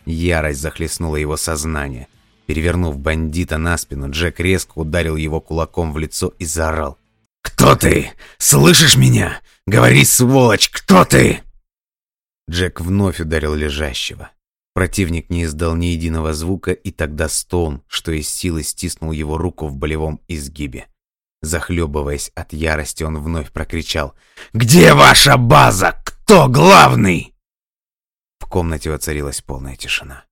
Ярость 0.05 0.61
захлестнула 0.61 1.17
его 1.17 1.35
сознание. 1.35 2.07
Перевернув 2.45 2.97
бандита 2.97 3.57
на 3.57 3.77
спину, 3.77 4.09
Джек 4.09 4.39
резко 4.39 4.77
ударил 4.79 5.17
его 5.17 5.41
кулаком 5.41 5.91
в 5.91 5.97
лицо 5.97 6.33
и 6.39 6.45
заорал. 6.45 6.97
«Кто 7.41 7.75
ты? 7.75 8.11
Слышишь 8.37 8.95
меня? 8.95 9.41
Говори, 9.67 10.05
сволочь, 10.05 10.69
кто 10.69 11.03
ты?» 11.03 11.41
Джек 12.49 12.79
вновь 12.79 13.19
ударил 13.19 13.53
лежащего. 13.53 14.29
Противник 14.73 15.29
не 15.29 15.43
издал 15.43 15.75
ни 15.75 15.87
единого 15.87 16.33
звука, 16.33 16.71
и 16.71 16.91
тогда 16.91 17.27
Стоун, 17.27 17.81
что 17.89 18.13
из 18.13 18.29
силы, 18.29 18.63
стиснул 18.63 19.11
его 19.11 19.37
руку 19.37 19.67
в 19.67 19.75
болевом 19.75 20.21
изгибе. 20.29 20.87
Захлебываясь 21.43 22.31
от 22.35 22.53
ярости, 22.53 23.03
он 23.03 23.21
вновь 23.21 23.51
прокричал 23.51 24.15
«Где 24.53 24.93
ваша 24.93 25.35
база? 25.35 26.01
Кто 26.05 26.47
главный?» 26.47 27.35
В 28.39 28.45
комнате 28.45 28.89
воцарилась 28.89 29.41
полная 29.41 29.75
тишина. 29.75 30.25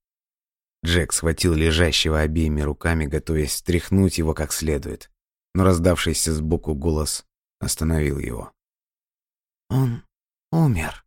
Джек 0.85 1.11
схватил 1.11 1.53
лежащего 1.53 2.21
обеими 2.21 2.61
руками, 2.61 3.07
готовясь 3.07 3.57
стряхнуть 3.57 4.19
его 4.19 4.33
как 4.33 4.53
следует, 4.53 5.11
но 5.53 5.65
раздавшийся 5.65 6.33
сбоку 6.33 6.75
голос 6.75 7.25
остановил 7.59 8.17
его. 8.17 8.53
«Он 9.69 10.03
умер», 10.49 11.03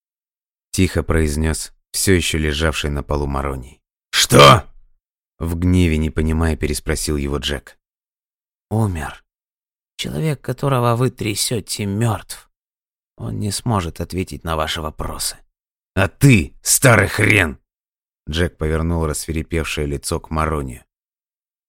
—тихо 0.70 1.02
произнес 1.02 1.72
все 1.92 2.12
еще 2.12 2.36
лежавший 2.36 2.90
на 2.90 3.02
полу 3.02 3.26
Мароний. 3.26 3.80
«Что?» 4.10 4.70
В 5.38 5.58
гневе, 5.58 5.96
не 5.96 6.10
понимая, 6.10 6.56
переспросил 6.56 7.16
его 7.16 7.38
Джек. 7.38 7.78
«Умер. 8.68 9.24
Человек, 10.00 10.40
которого 10.40 10.96
вы 10.96 11.10
трясете, 11.10 11.84
мертв. 11.84 12.50
Он 13.18 13.38
не 13.38 13.50
сможет 13.50 14.00
ответить 14.00 14.44
на 14.44 14.56
ваши 14.56 14.80
вопросы». 14.80 15.36
«А 15.94 16.08
ты, 16.08 16.54
старый 16.62 17.06
хрен!» 17.06 17.58
Джек 18.26 18.56
повернул 18.56 19.04
рассверепевшее 19.04 19.86
лицо 19.86 20.18
к 20.18 20.30
Мароне. 20.30 20.86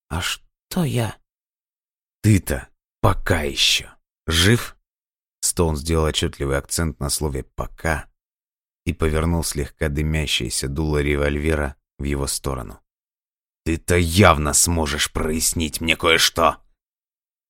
«А 0.08 0.22
что 0.22 0.86
я?» 0.86 1.18
«Ты-то 2.22 2.70
пока 3.02 3.42
еще 3.42 3.94
жив?» 4.28 4.78
Стоун 5.42 5.76
сделал 5.76 6.06
отчетливый 6.06 6.58
акцент 6.58 7.02
на 7.02 7.10
слове 7.10 7.44
«пока» 7.44 8.10
и 8.86 8.94
повернул 8.94 9.44
слегка 9.44 9.90
дымящееся 9.90 10.70
дуло 10.70 11.02
револьвера 11.02 11.76
в 12.00 12.06
его 12.06 12.28
сторону. 12.28 12.80
«Ты-то 13.66 13.98
явно 13.98 14.54
сможешь 14.54 15.12
прояснить 15.12 15.82
мне 15.82 15.98
кое-что!» 15.98 16.62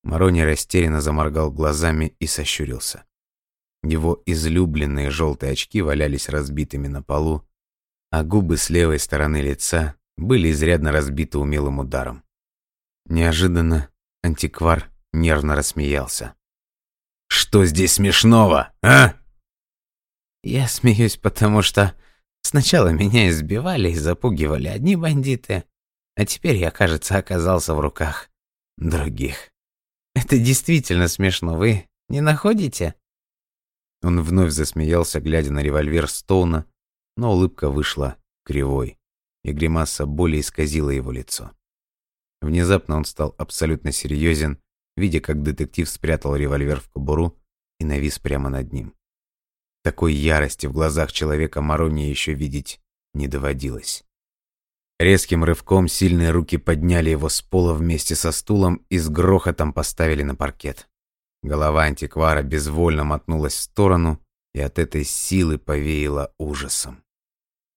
Марони 0.02 0.40
растерянно 0.40 1.00
заморгал 1.00 1.50
глазами 1.50 2.16
и 2.18 2.26
сощурился. 2.26 3.04
Его 3.82 4.22
излюбленные 4.26 5.10
желтые 5.10 5.52
очки 5.52 5.80
валялись 5.80 6.28
разбитыми 6.28 6.88
на 6.88 7.02
полу, 7.02 7.46
а 8.10 8.22
губы 8.22 8.56
с 8.56 8.70
левой 8.70 8.98
стороны 8.98 9.40
лица 9.40 9.96
были 10.16 10.50
изрядно 10.50 10.92
разбиты 10.92 11.38
умелым 11.38 11.78
ударом. 11.78 12.24
Неожиданно 13.06 13.88
антиквар 14.22 14.90
нервно 15.12 15.56
рассмеялся. 15.56 16.34
«Что 17.28 17.64
здесь 17.64 17.94
смешного, 17.94 18.72
а?» 18.82 19.14
Я 20.42 20.68
смеюсь, 20.68 21.16
потому 21.16 21.62
что 21.62 21.94
сначала 22.42 22.88
меня 22.88 23.28
избивали 23.28 23.90
и 23.90 23.94
запугивали 23.94 24.68
одни 24.68 24.96
бандиты, 24.96 25.64
а 26.16 26.26
теперь 26.26 26.56
я, 26.56 26.70
кажется, 26.70 27.16
оказался 27.16 27.74
в 27.74 27.80
руках 27.80 28.28
других. 28.76 29.51
Это 30.14 30.38
действительно 30.38 31.08
смешно, 31.08 31.56
вы 31.56 31.88
не 32.08 32.20
находите? 32.20 32.94
Он 34.02 34.20
вновь 34.22 34.50
засмеялся, 34.50 35.20
глядя 35.20 35.52
на 35.52 35.60
револьвер 35.60 36.08
Стоуна, 36.08 36.66
но 37.16 37.32
улыбка 37.32 37.70
вышла 37.70 38.16
кривой, 38.44 38.98
и 39.44 39.52
гримаса 39.52 40.06
боли 40.06 40.40
исказила 40.40 40.90
его 40.90 41.12
лицо. 41.12 41.52
Внезапно 42.40 42.96
он 42.96 43.04
стал 43.04 43.34
абсолютно 43.38 43.92
серьезен, 43.92 44.58
видя, 44.96 45.20
как 45.20 45.42
детектив 45.42 45.88
спрятал 45.88 46.34
револьвер 46.36 46.80
в 46.80 46.88
кобуру 46.90 47.38
и 47.78 47.84
навис 47.84 48.18
прямо 48.18 48.50
над 48.50 48.72
ним. 48.72 48.94
Такой 49.82 50.12
ярости 50.12 50.66
в 50.66 50.72
глазах 50.72 51.12
человека 51.12 51.60
Марони 51.60 52.02
еще 52.02 52.34
видеть 52.34 52.80
не 53.14 53.28
доводилось. 53.28 54.04
Резким 54.98 55.42
рывком 55.44 55.88
сильные 55.88 56.30
руки 56.30 56.58
подняли 56.58 57.10
его 57.10 57.28
с 57.28 57.42
пола 57.42 57.74
вместе 57.74 58.14
со 58.14 58.30
стулом 58.32 58.84
и 58.88 58.98
с 58.98 59.08
грохотом 59.08 59.72
поставили 59.72 60.22
на 60.22 60.34
паркет. 60.34 60.88
Голова 61.42 61.82
антиквара 61.84 62.42
безвольно 62.42 63.04
мотнулась 63.04 63.54
в 63.54 63.60
сторону, 63.60 64.20
и 64.54 64.60
от 64.60 64.78
этой 64.78 65.04
силы 65.04 65.58
повеяло 65.58 66.32
ужасом. 66.38 67.02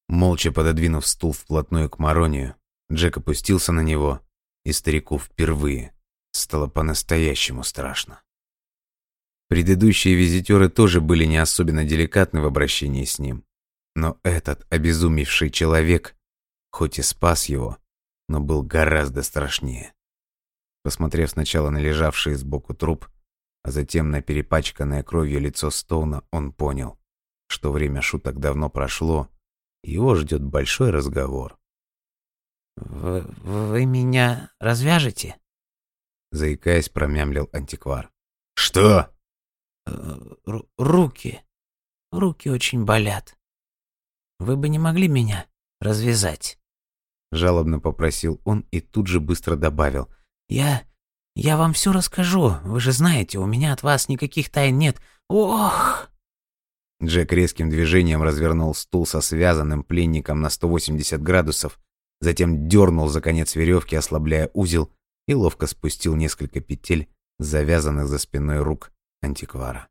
Молча 0.07 0.51
пододвинув 0.51 1.07
стул 1.07 1.31
вплотную 1.31 1.89
к 1.89 1.97
Маронию, 1.97 2.55
Джек 2.91 3.17
опустился 3.17 3.71
на 3.71 3.81
него, 3.81 4.21
и 4.63 4.71
старику 4.71 5.17
впервые 5.17 5.95
стало 6.31 6.67
по-настоящему 6.67 7.63
страшно. 7.63 8.21
Предыдущие 9.47 10.15
визитеры 10.15 10.69
тоже 10.69 11.01
были 11.01 11.25
не 11.25 11.37
особенно 11.37 11.85
деликатны 11.85 12.41
в 12.41 12.45
обращении 12.45 13.05
с 13.05 13.19
ним. 13.19 13.45
Но 13.95 14.19
этот 14.23 14.65
обезумевший 14.69 15.49
человек, 15.49 16.15
хоть 16.75 16.99
и 16.99 17.01
спас 17.01 17.45
его, 17.45 17.77
но 18.27 18.41
был 18.41 18.61
гораздо 18.61 19.23
страшнее. 19.23 19.93
Посмотрев 20.83 21.29
сначала 21.29 21.69
на 21.69 21.77
лежавший 21.77 22.33
сбоку 22.33 22.73
труп, 22.73 23.07
а 23.63 23.71
затем 23.71 24.11
на 24.11 24.21
перепачканное 24.21 25.01
кровью 25.01 25.39
лицо 25.39 25.71
Стоуна, 25.71 26.25
он 26.31 26.51
понял, 26.51 26.99
что 27.47 27.71
время 27.71 28.01
шуток 28.01 28.39
давно 28.39 28.69
прошло, 28.69 29.29
и 29.83 29.93
его 29.93 30.15
ждет 30.15 30.43
большой 30.43 30.89
разговор. 30.91 31.57
«Вы, 32.75 33.21
вы 33.21 33.85
меня 33.85 34.51
развяжете?» 34.59 35.39
Заикаясь, 36.33 36.89
промямлил 36.89 37.49
антиквар. 37.53 38.11
«Что?» 38.53 39.15
Э, 39.85 40.19
руки. 40.77 41.41
Руки 42.11 42.49
очень 42.49 42.83
болят. 42.83 43.37
Вы 44.39 44.57
бы 44.57 44.67
не 44.67 44.77
могли 44.77 45.07
меня 45.07 45.47
развязать?» 45.79 46.59
Жалобно 47.31 47.79
попросил 47.79 48.39
он 48.45 48.65
и 48.71 48.79
тут 48.79 49.07
же 49.07 49.19
быстро 49.19 49.55
добавил. 49.55 50.09
«Я... 50.47 50.83
я 51.35 51.57
вам 51.57 51.73
все 51.73 51.91
расскажу. 51.91 52.55
Вы 52.63 52.79
же 52.79 52.91
знаете, 52.91 53.39
у 53.39 53.45
меня 53.45 53.73
от 53.73 53.83
вас 53.83 54.09
никаких 54.09 54.49
тайн 54.49 54.77
нет. 54.77 55.01
Ох!» 55.29 56.09
Джек 57.03 57.33
резким 57.33 57.69
движением 57.69 58.23
развернул 58.23 58.73
стул 58.73 59.05
со 59.05 59.21
связанным 59.21 59.83
пленником 59.83 60.41
на 60.41 60.49
180 60.49 61.21
градусов, 61.21 61.79
затем 62.21 62.69
дернул 62.69 63.09
за 63.09 63.21
конец 63.21 63.55
веревки, 63.55 63.95
ослабляя 63.95 64.49
узел, 64.53 64.91
и 65.27 65.33
ловко 65.33 65.67
спустил 65.67 66.15
несколько 66.15 66.61
петель, 66.61 67.09
завязанных 67.39 68.07
за 68.07 68.17
спиной 68.17 68.59
рук 68.59 68.91
антиквара. 69.21 69.87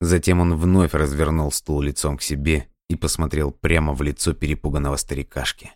Затем 0.00 0.40
он 0.40 0.56
вновь 0.56 0.94
развернул 0.94 1.52
стул 1.52 1.80
лицом 1.80 2.16
к 2.16 2.22
себе 2.22 2.68
и 2.88 2.96
посмотрел 2.96 3.50
прямо 3.50 3.94
в 3.94 4.02
лицо 4.02 4.32
перепуганного 4.32 4.96
старикашки. 4.96 5.72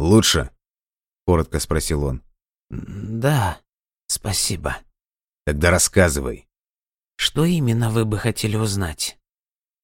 «Лучше?»— 0.00 0.50
коротко 1.26 1.60
спросил 1.60 2.04
он. 2.04 2.22
«Да, 2.70 3.60
спасибо». 4.06 4.78
«Тогда 5.44 5.70
рассказывай». 5.70 6.48
«Что 7.16 7.44
именно 7.44 7.90
вы 7.90 8.06
бы 8.06 8.16
хотели 8.16 8.56
узнать?» 8.56 9.18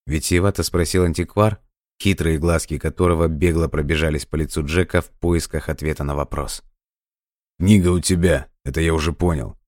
Витиевато 0.07 0.63
спросил 0.63 1.05
антиквар, 1.05 1.61
хитрые 2.03 2.39
глазки 2.39 2.79
которого 2.79 3.29
бегло 3.29 3.69
пробежались 3.69 4.25
по 4.25 4.37
лицу 4.37 4.65
Джека 4.65 5.03
в 5.03 5.11
поисках 5.11 5.69
ответа 5.69 6.03
на 6.03 6.15
вопрос. 6.15 6.63
«Книга 7.59 7.89
у 7.89 8.01
тебя, 8.01 8.49
это 8.65 8.81
я 8.81 8.95
уже 8.95 9.13
понял». 9.13 9.59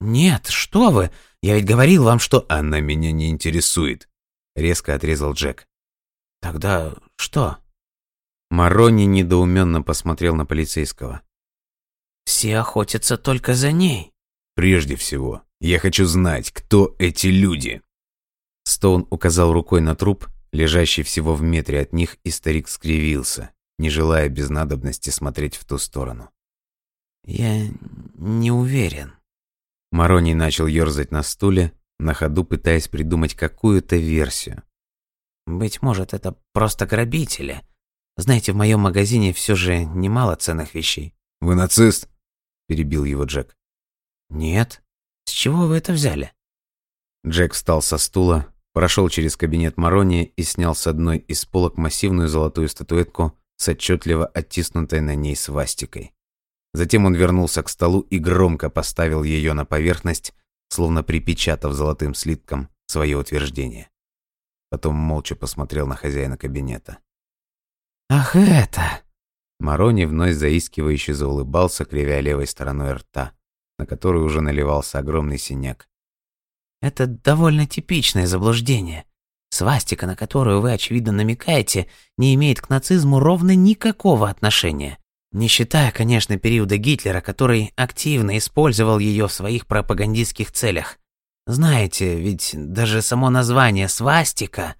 «Нет, 0.00 0.48
что 0.48 0.90
вы! 0.90 1.12
Я 1.42 1.54
ведь 1.54 1.64
говорил 1.64 2.02
вам, 2.02 2.18
что...» 2.18 2.44
«Она 2.48 2.80
меня 2.80 3.12
не 3.12 3.30
интересует»,— 3.30 4.08
резко 4.56 4.96
отрезал 4.96 5.34
Джек. 5.34 5.68
«Тогда 6.40 6.92
что?» 7.14 7.61
Марони 8.52 9.04
недоуменно 9.04 9.80
посмотрел 9.80 10.34
на 10.34 10.44
полицейского. 10.44 11.22
«Все 12.26 12.58
охотятся 12.58 13.16
только 13.16 13.54
за 13.54 13.72
ней». 13.72 14.12
«Прежде 14.54 14.94
всего, 14.96 15.40
я 15.58 15.78
хочу 15.78 16.04
знать, 16.04 16.50
кто 16.50 16.94
эти 16.98 17.28
люди». 17.28 17.80
Стоун 18.64 19.06
указал 19.08 19.54
рукой 19.54 19.80
на 19.80 19.96
труп, 19.96 20.28
лежащий 20.52 21.02
всего 21.02 21.34
в 21.34 21.40
метре 21.40 21.80
от 21.80 21.94
них, 21.94 22.18
и 22.24 22.30
старик 22.30 22.68
скривился, 22.68 23.54
не 23.78 23.88
желая 23.88 24.28
без 24.28 24.50
надобности 24.50 25.08
смотреть 25.08 25.56
в 25.56 25.64
ту 25.64 25.78
сторону. 25.78 26.28
«Я 27.24 27.66
не 28.16 28.50
уверен». 28.50 29.14
Мароний 29.92 30.34
начал 30.34 30.66
ерзать 30.66 31.10
на 31.10 31.22
стуле, 31.22 31.72
на 31.98 32.12
ходу 32.12 32.44
пытаясь 32.44 32.88
придумать 32.88 33.32
какую-то 33.34 33.96
версию. 33.96 34.62
«Быть 35.46 35.80
может, 35.80 36.12
это 36.12 36.36
просто 36.52 36.84
грабители. 36.84 37.62
Знаете, 38.16 38.52
в 38.52 38.56
моем 38.56 38.80
магазине 38.80 39.32
все 39.32 39.54
же 39.54 39.84
немало 39.84 40.36
ценных 40.36 40.74
вещей». 40.74 41.14
«Вы 41.40 41.54
нацист?»– 41.54 42.08
перебил 42.68 43.04
его 43.04 43.24
Джек. 43.24 43.56
«Нет. 44.30 44.82
С 45.24 45.30
чего 45.30 45.66
вы 45.66 45.76
это 45.76 45.92
взяли?» 45.92 46.32
Джек 47.26 47.52
встал 47.52 47.82
со 47.82 47.98
стула, 47.98 48.46
прошел 48.72 49.08
через 49.08 49.36
кабинет 49.36 49.76
Марони 49.76 50.24
и 50.36 50.42
снял 50.42 50.74
с 50.74 50.86
одной 50.86 51.18
из 51.18 51.44
полок 51.44 51.76
массивную 51.76 52.28
золотую 52.28 52.68
статуэтку 52.68 53.38
с 53.56 53.68
отчетливо 53.68 54.26
оттиснутой 54.26 55.00
на 55.00 55.14
ней 55.14 55.36
свастикой. 55.36 56.12
Затем 56.74 57.04
он 57.04 57.14
вернулся 57.14 57.62
к 57.62 57.68
столу 57.68 58.00
и 58.00 58.18
громко 58.18 58.70
поставил 58.70 59.22
ее 59.22 59.52
на 59.52 59.64
поверхность, 59.64 60.34
словно 60.68 61.02
припечатав 61.02 61.72
золотым 61.74 62.14
слитком 62.14 62.70
свое 62.86 63.16
утверждение. 63.16 63.90
Потом 64.70 64.94
молча 64.94 65.36
посмотрел 65.36 65.86
на 65.86 65.96
хозяина 65.96 66.38
кабинета. 66.38 66.98
«Ах 68.14 68.36
это!» 68.36 69.00
Марони 69.58 70.04
вновь 70.04 70.34
заискивающе 70.34 71.14
заулыбался, 71.14 71.86
кривя 71.86 72.20
левой 72.20 72.46
стороной 72.46 72.92
рта, 72.92 73.32
на 73.78 73.86
которую 73.86 74.26
уже 74.26 74.42
наливался 74.42 74.98
огромный 74.98 75.38
синяк. 75.38 75.88
Это 76.82 77.06
довольно 77.06 77.66
типичное 77.66 78.26
заблуждение. 78.26 79.06
Свастика, 79.48 80.06
на 80.06 80.14
которую 80.14 80.60
вы, 80.60 80.72
очевидно, 80.72 81.12
намекаете, 81.12 81.88
не 82.18 82.34
имеет 82.34 82.60
к 82.60 82.68
нацизму 82.68 83.18
ровно 83.18 83.56
никакого 83.56 84.28
отношения. 84.28 84.98
Не 85.30 85.48
считая, 85.48 85.90
конечно, 85.90 86.36
периода 86.36 86.76
Гитлера, 86.76 87.22
который 87.22 87.72
активно 87.76 88.36
использовал 88.36 88.98
ее 88.98 89.26
в 89.26 89.32
своих 89.32 89.66
пропагандистских 89.66 90.52
целях. 90.52 90.98
Знаете, 91.46 92.20
ведь 92.20 92.50
даже 92.54 93.00
само 93.00 93.30
название 93.30 93.88
«свастика» 93.88 94.74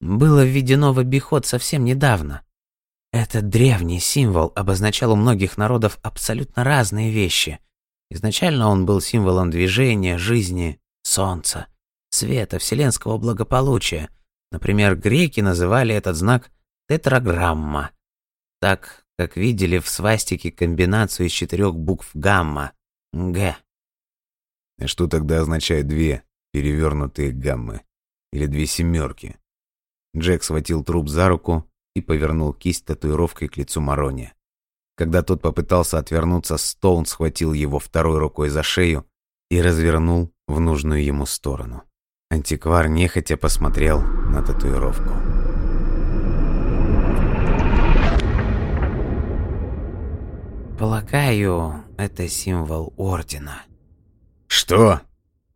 было 0.00 0.44
введено 0.44 0.92
в 0.92 1.00
обиход 1.00 1.46
совсем 1.46 1.84
недавно. 1.84 2.45
Этот 3.16 3.48
древний 3.48 3.98
символ 3.98 4.52
обозначал 4.54 5.12
у 5.12 5.16
многих 5.16 5.56
народов 5.56 5.98
абсолютно 6.02 6.64
разные 6.64 7.10
вещи. 7.10 7.60
Изначально 8.10 8.68
он 8.68 8.84
был 8.84 9.00
символом 9.00 9.50
движения, 9.50 10.18
жизни, 10.18 10.78
солнца, 11.02 11.66
света, 12.10 12.58
вселенского 12.58 13.16
благополучия. 13.16 14.10
Например, 14.52 14.94
греки 14.96 15.40
называли 15.40 15.94
этот 15.94 16.14
знак 16.14 16.50
тетраграмма, 16.90 17.92
так 18.60 19.06
как 19.18 19.38
видели 19.38 19.78
в 19.78 19.88
свастике 19.88 20.52
комбинацию 20.52 21.28
из 21.28 21.32
четырех 21.32 21.74
букв 21.74 22.10
гамма– 22.12 22.72
Г. 23.14 23.56
А 24.78 24.86
что 24.86 25.06
тогда 25.06 25.40
означает 25.40 25.88
две 25.88 26.22
перевернутые 26.52 27.32
гаммы? 27.32 27.80
Или 28.34 28.44
две 28.44 28.66
семерки? 28.66 29.38
Джек 30.14 30.42
схватил 30.42 30.84
труп 30.84 31.08
за 31.08 31.28
руку 31.30 31.66
и 31.96 32.02
повернул 32.02 32.52
кисть 32.52 32.84
татуировкой 32.84 33.48
к 33.48 33.56
лицу 33.56 33.80
Марони. 33.80 34.34
Когда 34.96 35.22
тот 35.22 35.40
попытался 35.40 35.98
отвернуться, 35.98 36.58
Стоун 36.58 37.06
схватил 37.06 37.54
его 37.54 37.78
второй 37.78 38.18
рукой 38.18 38.50
за 38.50 38.62
шею 38.62 39.06
и 39.50 39.62
развернул 39.62 40.30
в 40.46 40.60
нужную 40.60 41.02
ему 41.02 41.24
сторону. 41.24 41.84
Антиквар 42.28 42.88
нехотя 42.88 43.38
посмотрел 43.38 44.02
на 44.02 44.42
татуировку. 44.42 45.10
Полагаю, 50.78 51.82
это 51.96 52.28
символ 52.28 52.92
ордена. 52.98 53.62
Что? 54.48 55.00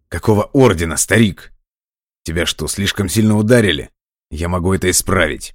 Какого 0.08 0.44
ордена, 0.54 0.96
старик? 0.96 1.52
Тебя 2.22 2.46
что, 2.46 2.66
слишком 2.66 3.10
сильно 3.10 3.36
ударили? 3.36 3.90
Я 4.30 4.48
могу 4.48 4.72
это 4.72 4.90
исправить. 4.90 5.54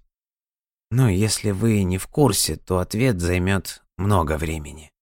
Ну, 0.98 1.10
если 1.10 1.52
вы 1.52 1.84
не 1.84 1.98
в 1.98 2.08
курсе, 2.08 2.56
то 2.56 2.80
ответ 2.80 3.20
займет 3.20 3.84
много 3.98 4.38
времени. 4.38 4.94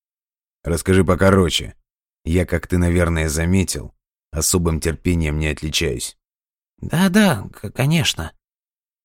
Расскажи 0.64 1.06
покороче. 1.06 1.76
Я, 2.26 2.48
как 2.48 2.66
ты, 2.66 2.80
наверное, 2.80 3.30
заметил, 3.30 3.94
особым 4.32 4.80
терпением 4.80 5.38
не 5.38 5.50
отличаюсь. 5.50 6.18
Да-да, 6.80 7.48
конечно. 7.76 8.34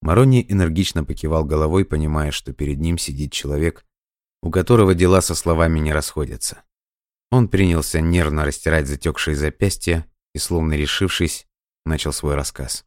Марони 0.00 0.46
энергично 0.48 1.04
покивал 1.04 1.44
головой, 1.44 1.84
понимая, 1.84 2.30
что 2.30 2.54
перед 2.54 2.78
ним 2.78 2.96
сидит 2.96 3.32
человек, 3.32 3.84
у 4.42 4.50
которого 4.50 4.94
дела 4.94 5.20
со 5.20 5.34
словами 5.34 5.80
не 5.80 5.92
расходятся. 5.92 6.62
Он 7.30 7.48
принялся 7.48 8.00
нервно 8.00 8.46
растирать 8.46 8.86
затекшие 8.86 9.36
запястья 9.36 10.06
и, 10.34 10.38
словно 10.38 10.72
решившись, 10.72 11.46
начал 11.84 12.14
свой 12.14 12.34
рассказ. 12.34 12.86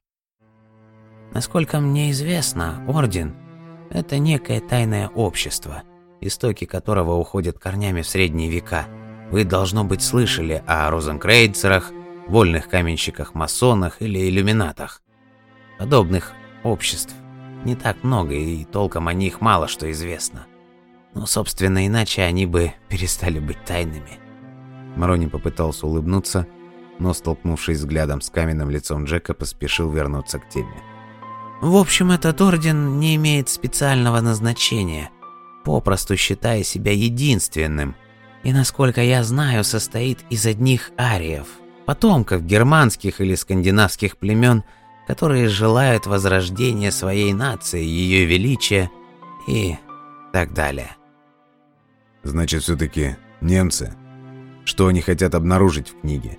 Насколько 1.35 1.79
мне 1.79 2.09
известно, 2.09 2.83
Орден– 2.87 3.35
это 3.91 4.17
некое 4.17 4.59
тайное 4.61 5.09
общество, 5.09 5.83
истоки 6.21 6.65
которого 6.65 7.15
уходят 7.15 7.59
корнями 7.59 8.01
в 8.01 8.07
средние 8.07 8.49
века– 8.49 8.87
вы, 9.31 9.45
должно 9.45 9.85
быть, 9.85 10.01
слышали 10.03 10.61
о 10.67 10.89
розенкрейцерах, 10.91 11.91
вольных 12.27 12.67
каменщиках-масонах 12.67 14.01
или 14.01 14.29
иллюминатах. 14.29 15.01
Подобных 15.79 16.33
обществ 16.63 17.15
не 17.63 17.75
так 17.75 18.03
много, 18.03 18.35
и 18.35 18.65
толком 18.65 19.07
о 19.07 19.13
них 19.13 19.39
мало 19.39 19.67
что 19.67 19.89
известно. 19.89 20.45
Но, 21.13 21.25
собственно, 21.25 21.87
иначе 21.87 22.23
они 22.23 22.45
бы 22.45 22.73
перестали 22.89 23.39
быть 23.39 23.63
тайными. 23.65 24.19
Марони 24.97 25.27
попытался 25.27 25.87
улыбнуться, 25.87 26.45
но, 26.99 27.13
столкнувшись 27.13 27.77
взглядом 27.77 28.19
с 28.19 28.29
каменным 28.29 28.69
лицом 28.69 29.05
Джека, 29.05 29.33
поспешил 29.33 29.89
вернуться 29.89 30.39
к 30.39 30.49
теме. 30.49 30.83
В 31.61 31.75
общем, 31.75 32.11
этот 32.11 32.41
орден 32.41 32.99
не 32.99 33.15
имеет 33.15 33.47
специального 33.47 34.19
назначения, 34.19 35.11
попросту 35.63 36.17
считая 36.17 36.63
себя 36.63 36.91
единственным– 36.91 37.95
и, 38.43 38.53
насколько 38.53 39.01
я 39.01 39.23
знаю, 39.23 39.63
состоит 39.63 40.19
из 40.29 40.45
одних 40.45 40.91
ариев, 40.97 41.47
потомков 41.85 42.43
германских 42.43 43.21
или 43.21 43.35
скандинавских 43.35 44.17
племен, 44.17 44.63
которые 45.07 45.47
желают 45.47 46.07
возрождения 46.07 46.91
своей 46.91 47.33
нации, 47.33 47.83
ее 47.83 48.25
величия 48.25 48.89
и 49.47 49.77
так 50.33 50.53
далее. 50.53 50.95
Значит, 52.23 52.63
все-таки 52.63 53.15
немцы. 53.41 53.95
Что 54.65 54.87
они 54.87 55.01
хотят 55.01 55.35
обнаружить 55.35 55.89
в 55.89 56.01
книге? 56.01 56.37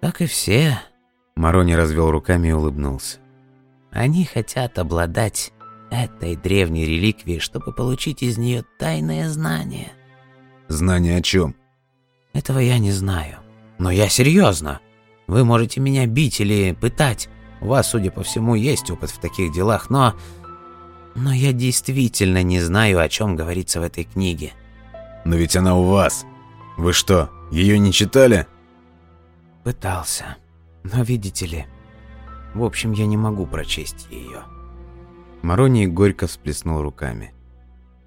Как 0.00 0.20
и 0.20 0.26
все. 0.26 0.78
Марони 1.34 1.72
развел 1.72 2.10
руками 2.10 2.48
и 2.48 2.52
улыбнулся. 2.52 3.18
Они 3.96 4.24
хотят 4.24 4.78
обладать 4.78 5.52
этой 5.90 6.36
древней 6.36 6.84
реликвией, 6.84 7.40
чтобы 7.40 7.72
получить 7.72 8.22
из 8.22 8.38
нее 8.38 8.64
тайное 8.78 9.28
знание– 9.28 9.92
Знание 10.68 11.18
о 11.18 11.22
чем? 11.22 11.54
Этого 12.32 12.58
я 12.58 12.78
не 12.78 12.90
знаю. 12.90 13.38
Но 13.78 13.90
я 13.90 14.08
серьезно. 14.08 14.80
Вы 15.26 15.44
можете 15.44 15.80
меня 15.80 16.06
бить 16.06 16.40
или 16.40 16.72
пытать, 16.72 17.28
У 17.60 17.68
вас, 17.68 17.90
судя 17.90 18.10
по 18.10 18.22
всему, 18.22 18.54
есть 18.54 18.90
опыт 18.90 19.10
в 19.10 19.18
таких 19.18 19.52
делах, 19.52 19.88
но... 19.90 20.14
Но 21.14 21.32
я 21.32 21.52
действительно 21.52 22.42
не 22.42 22.60
знаю, 22.60 23.00
о 23.00 23.08
чем 23.08 23.36
говорится 23.36 23.80
в 23.80 23.82
этой 23.82 24.04
книге. 24.04 24.52
Но 25.24 25.36
ведь 25.36 25.56
она 25.56 25.74
у 25.74 25.84
вас. 25.84 26.26
Вы 26.76 26.92
что, 26.92 27.30
ее 27.50 27.78
не 27.78 27.92
читали? 27.92 28.46
Пытался. 29.64 30.36
Но 30.84 31.02
видите 31.02 31.46
ли... 31.46 31.66
В 32.56 32.64
общем, 32.64 32.92
я 32.92 33.04
не 33.06 33.18
могу 33.18 33.44
прочесть 33.44 34.08
ее. 34.10 34.44
Мароний 35.42 35.86
горько 35.86 36.26
всплеснул 36.26 36.80
руками. 36.80 37.34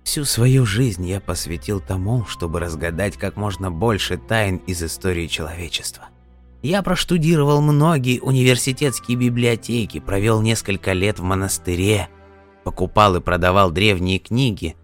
Всю 0.03 0.25
свою 0.25 0.65
жизнь 0.65 1.05
я 1.05 1.19
посвятил 1.21 1.79
тому, 1.79 2.25
чтобы 2.25 2.59
разгадать 2.59 3.15
как 3.15 3.35
можно 3.35 3.69
больше 3.69 4.17
тайн 4.17 4.57
из 4.65 4.81
истории 4.81 5.27
человечества. 5.27 6.05
Я 6.63 6.81
проштудировал 6.81 7.62
многие 7.62 8.19
университетские 8.19 9.17
библиотеки, 9.17 9.99
провел 9.99 10.41
несколько 10.41 10.93
лет 10.93 11.19
в 11.19 11.23
монастыре, 11.23 12.09
покупал 12.63 13.17
и 13.17 13.21
продавал 13.21 13.69
древние 13.69 14.17
книги, 14.17 14.75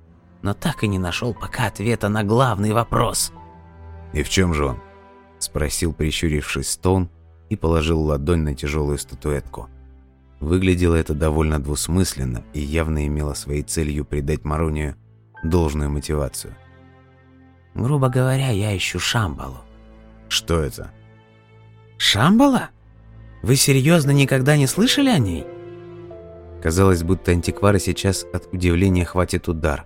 но 0.44 0.54
так 0.54 0.84
и 0.84 0.88
не 0.88 1.00
нашел 1.00 1.34
пока 1.34 1.66
ответа 1.66 2.08
на 2.08 2.24
главный 2.24 2.72
вопрос. 2.72 3.34
«И 4.14 4.22
в 4.22 4.30
чем 4.30 4.54
же 4.54 4.68
он?»– 4.68 4.80
спросил, 5.40 5.92
прищурившись 5.92 6.70
Стоун, 6.70 7.10
и 7.50 7.56
положил 7.56 8.02
ладонь 8.02 8.42
на 8.42 8.56
тяжелую 8.56 8.98
статуэтку. 8.98 9.70
Выглядело 10.40 10.96
это 10.96 11.14
довольно 11.14 11.60
двусмысленно 11.60 12.44
и 12.54 12.60
явно 12.60 13.08
имело 13.08 13.34
своей 13.34 13.64
целью 13.64 14.06
придать 14.06 14.44
Маронию 14.44 14.96
должную 15.44 15.90
мотивацию. 15.90 16.56
Грубо 17.74 18.10
говоря, 18.10 18.50
я 18.50 18.76
ищу 18.76 19.00
Шамбалу. 19.00 19.60
Что 20.30 20.60
это? 20.60 20.92
Шамбала? 21.98 22.70
Вы 23.44 23.56
серьезно 23.56 24.12
никогда 24.12 24.58
не 24.58 24.68
слышали 24.68 25.10
о 25.10 25.18
ней? 25.18 25.46
Казалось, 26.62 27.04
будто 27.04 27.32
антиквара 27.32 27.78
сейчас 27.80 28.26
от 28.34 28.52
удивления 28.52 29.06
хватит 29.06 29.48
удар. 29.48 29.86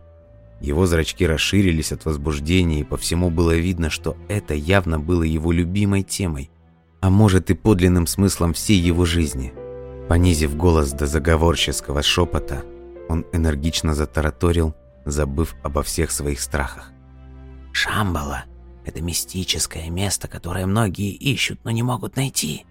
Его 0.62 0.86
зрачки 0.86 1.26
расширились 1.26 1.92
от 1.92 2.06
возбуждения, 2.06 2.82
и 2.82 2.86
по 2.86 2.98
всему 2.98 3.30
было 3.30 3.56
видно, 3.56 3.90
что 3.90 4.18
это 4.28 4.54
явно 4.54 5.00
было 5.00 5.24
его 5.24 5.52
любимой 5.52 6.04
темой, 6.04 6.50
а 7.02 7.10
может 7.10 7.50
и 7.50 7.54
подлинным 7.54 8.08
смыслом 8.08 8.54
всей 8.54 8.80
его 8.80 9.06
жизни. 9.06 9.54
Понизив 10.08 10.56
голос 10.56 10.92
до 10.92 11.08
заговорческого 11.08 12.02
шепота, 12.02 12.64
он 13.08 13.26
энергично 13.32 13.94
затараторил, 13.94 14.76
забыв 15.06 15.56
обо 15.64 15.84
всех 15.84 16.12
своих 16.12 16.42
страхах. 16.42 16.92
Шамбала– 17.72 18.46
это 18.86 19.02
мистическое 19.02 19.90
место, 19.90 20.28
которое 20.28 20.66
многие 20.66 21.12
ищут, 21.12 21.60
но 21.64 21.72
не 21.72 21.84
могут 21.84 22.16
найти. 22.16 22.66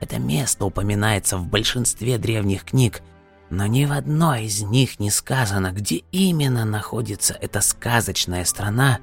Это 0.00 0.18
место 0.18 0.64
упоминается 0.64 1.36
в 1.36 1.46
большинстве 1.46 2.18
древних 2.18 2.64
книг, 2.64 3.02
но 3.50 3.66
ни 3.66 3.84
в 3.84 3.92
одной 3.92 4.44
из 4.44 4.62
них 4.62 4.98
не 5.00 5.10
сказано, 5.10 5.72
где 5.72 6.02
именно 6.12 6.64
находится 6.64 7.34
эта 7.40 7.60
сказочная 7.60 8.44
страна 8.44 9.00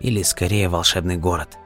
или, 0.00 0.22
скорее, 0.22 0.68
волшебный 0.68 1.16
город. 1.16 1.58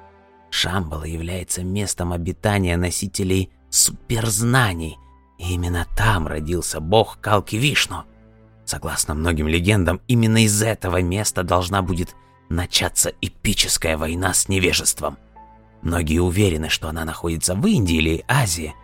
Шамбала 0.51 1.05
является 1.05 1.63
местом 1.63 2.13
обитания 2.13 2.77
носителей 2.77 3.51
суперзнаний, 3.71 4.97
и 5.39 5.53
именно 5.55 5.87
там 5.97 6.27
родился 6.27 6.81
бог 6.81 7.19
Калки 7.21 7.57
Вишну– 7.57 8.05
Согласно 8.69 9.15
многим 9.15 9.49
легендам, 9.49 10.03
именно 10.09 10.45
из 10.45 10.61
этого 10.61 11.01
места 11.01 11.43
должна 11.43 11.81
будет 11.81 12.15
начаться 12.51 13.11
эпическая 13.23 13.97
война 13.97 14.35
с 14.35 14.47
невежеством. 14.47 15.17
Многие 15.81 16.19
уверены, 16.19 16.69
что 16.69 16.91
она 16.91 17.07
находится 17.07 17.55
в 17.55 17.67
Индии 17.67 17.97
или 17.97 18.25
Азии. 18.29 18.75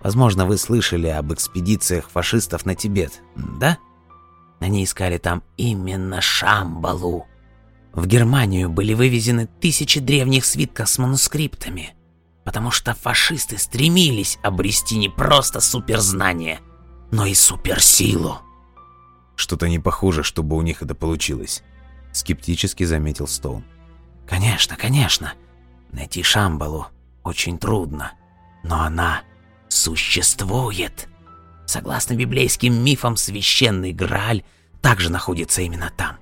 Возможно, 0.00 0.46
вы 0.46 0.58
слышали 0.58 1.08
об 1.08 1.32
экспедициях 1.32 2.08
фашистов 2.08 2.66
на 2.66 2.76
Тибет, 2.76 3.20
да? 3.34 3.78
Они 4.60 4.84
искали 4.84 5.18
там 5.18 5.42
именно 5.56 6.20
Шамбалу. 6.20 7.26
В 7.94 8.06
Германию 8.06 8.70
были 8.70 8.94
вывезены 8.94 9.46
тысячи 9.60 10.00
древних 10.00 10.46
свитков 10.46 10.88
с 10.88 10.98
манускриптами, 10.98 11.94
потому 12.44 12.70
что 12.70 12.94
фашисты 12.94 13.58
стремились 13.58 14.38
обрести 14.42 14.96
не 14.96 15.10
просто 15.10 15.60
суперзнание, 15.60 16.60
но 17.10 17.26
и 17.26 17.34
суперсилу. 17.34 18.38
Что-то 19.36 19.68
не 19.68 19.78
похоже, 19.78 20.22
чтобы 20.22 20.56
у 20.56 20.62
них 20.62 20.82
это 20.82 20.94
получилось. 20.94 21.62
Скептически 22.12 22.84
заметил 22.84 23.26
Стоун. 23.26 23.64
Конечно, 24.26 24.76
конечно. 24.76 25.34
Найти 25.90 26.22
Шамбалу 26.22 26.86
очень 27.24 27.58
трудно. 27.58 28.12
Но 28.62 28.80
она 28.80 29.22
существует. 29.68 31.08
Согласно 31.66 32.14
библейским 32.14 32.74
мифам, 32.82 33.16
священный 33.16 33.92
Грааль 33.92 34.44
также 34.80 35.10
находится 35.10 35.62
именно 35.62 35.92
там. 35.96 36.21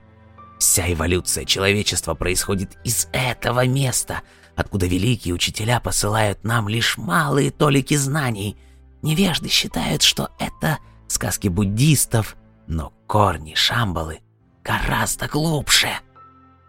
Вся 0.61 0.93
эволюция 0.93 1.47
человечества 1.47 2.13
происходит 2.13 2.77
из 2.85 3.09
этого 3.13 3.67
места, 3.67 4.21
откуда 4.55 4.87
великие 4.87 5.33
учителя 5.33 5.81
посылают 5.81 6.45
нам 6.45 6.69
лишь 6.69 6.99
малые 6.99 7.51
толики 7.51 7.95
знаний. 7.97 8.59
Невежды 9.01 9.49
считают, 9.49 10.03
что 10.03 10.29
это 10.39 10.77
сказки 11.09 11.49
буддистов, 11.49 12.37
но 12.67 12.93
корни 13.07 13.55
Шамбалы 13.55 14.21
гораздо 14.63 15.29
глубже. 15.29 15.89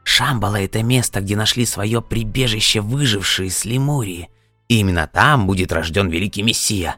Шамбала— 0.05 0.61
это 0.61 0.81
место, 0.83 1.19
где 1.19 1.35
нашли 1.35 1.65
свое 1.65 2.01
прибежище 2.01 2.79
выжившие 2.79 3.51
с 3.51 3.65
Лемурии. 3.65 4.29
И 4.69 4.79
именно 4.79 5.05
там 5.05 5.47
будет 5.47 5.73
рожден 5.73 6.09
великий 6.09 6.43
Мессия. 6.43 6.95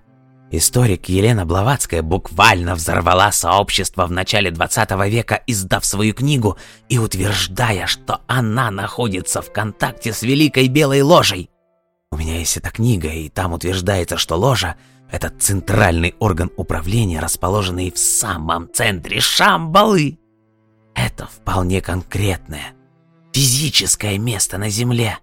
Историк 0.55 1.09
Елена 1.09 1.47
Блаватская 1.47 2.03
буквально 2.03 2.75
взорвала 2.75 3.31
сообщество 3.31 4.05
в 4.05 4.11
начале 4.11 4.51
20 4.51 4.91
века, 5.09 5.41
издав 5.47 5.83
свою 5.83 6.13
книгу 6.13 6.59
и 6.89 6.99
утверждая, 6.99 7.87
что 7.87 8.21
она 8.27 8.69
находится 8.69 9.41
в 9.41 9.51
контакте 9.51 10.13
с 10.13 10.21
Великой 10.21 10.67
Белой 10.67 11.01
Ложей. 11.01 11.49
У 12.11 12.17
меня 12.17 12.37
есть 12.37 12.55
эта 12.55 12.69
книга, 12.69 13.07
и 13.07 13.29
там 13.29 13.53
утверждается, 13.53 14.19
что 14.19 14.35
ложа 14.35 14.75
это 15.11 15.31
центральный 15.31 16.13
орган 16.19 16.51
управления, 16.55 17.19
расположенный 17.19 17.89
в 17.89 17.97
самом 17.97 18.71
центре 18.71 19.21
Шамбалы. 19.21 20.19
Это 20.93 21.25
вполне 21.25 21.81
конкретное, 21.81 22.73
физическое 23.33 24.19
место 24.19 24.59
на 24.59 24.69
Земле. 24.69 25.17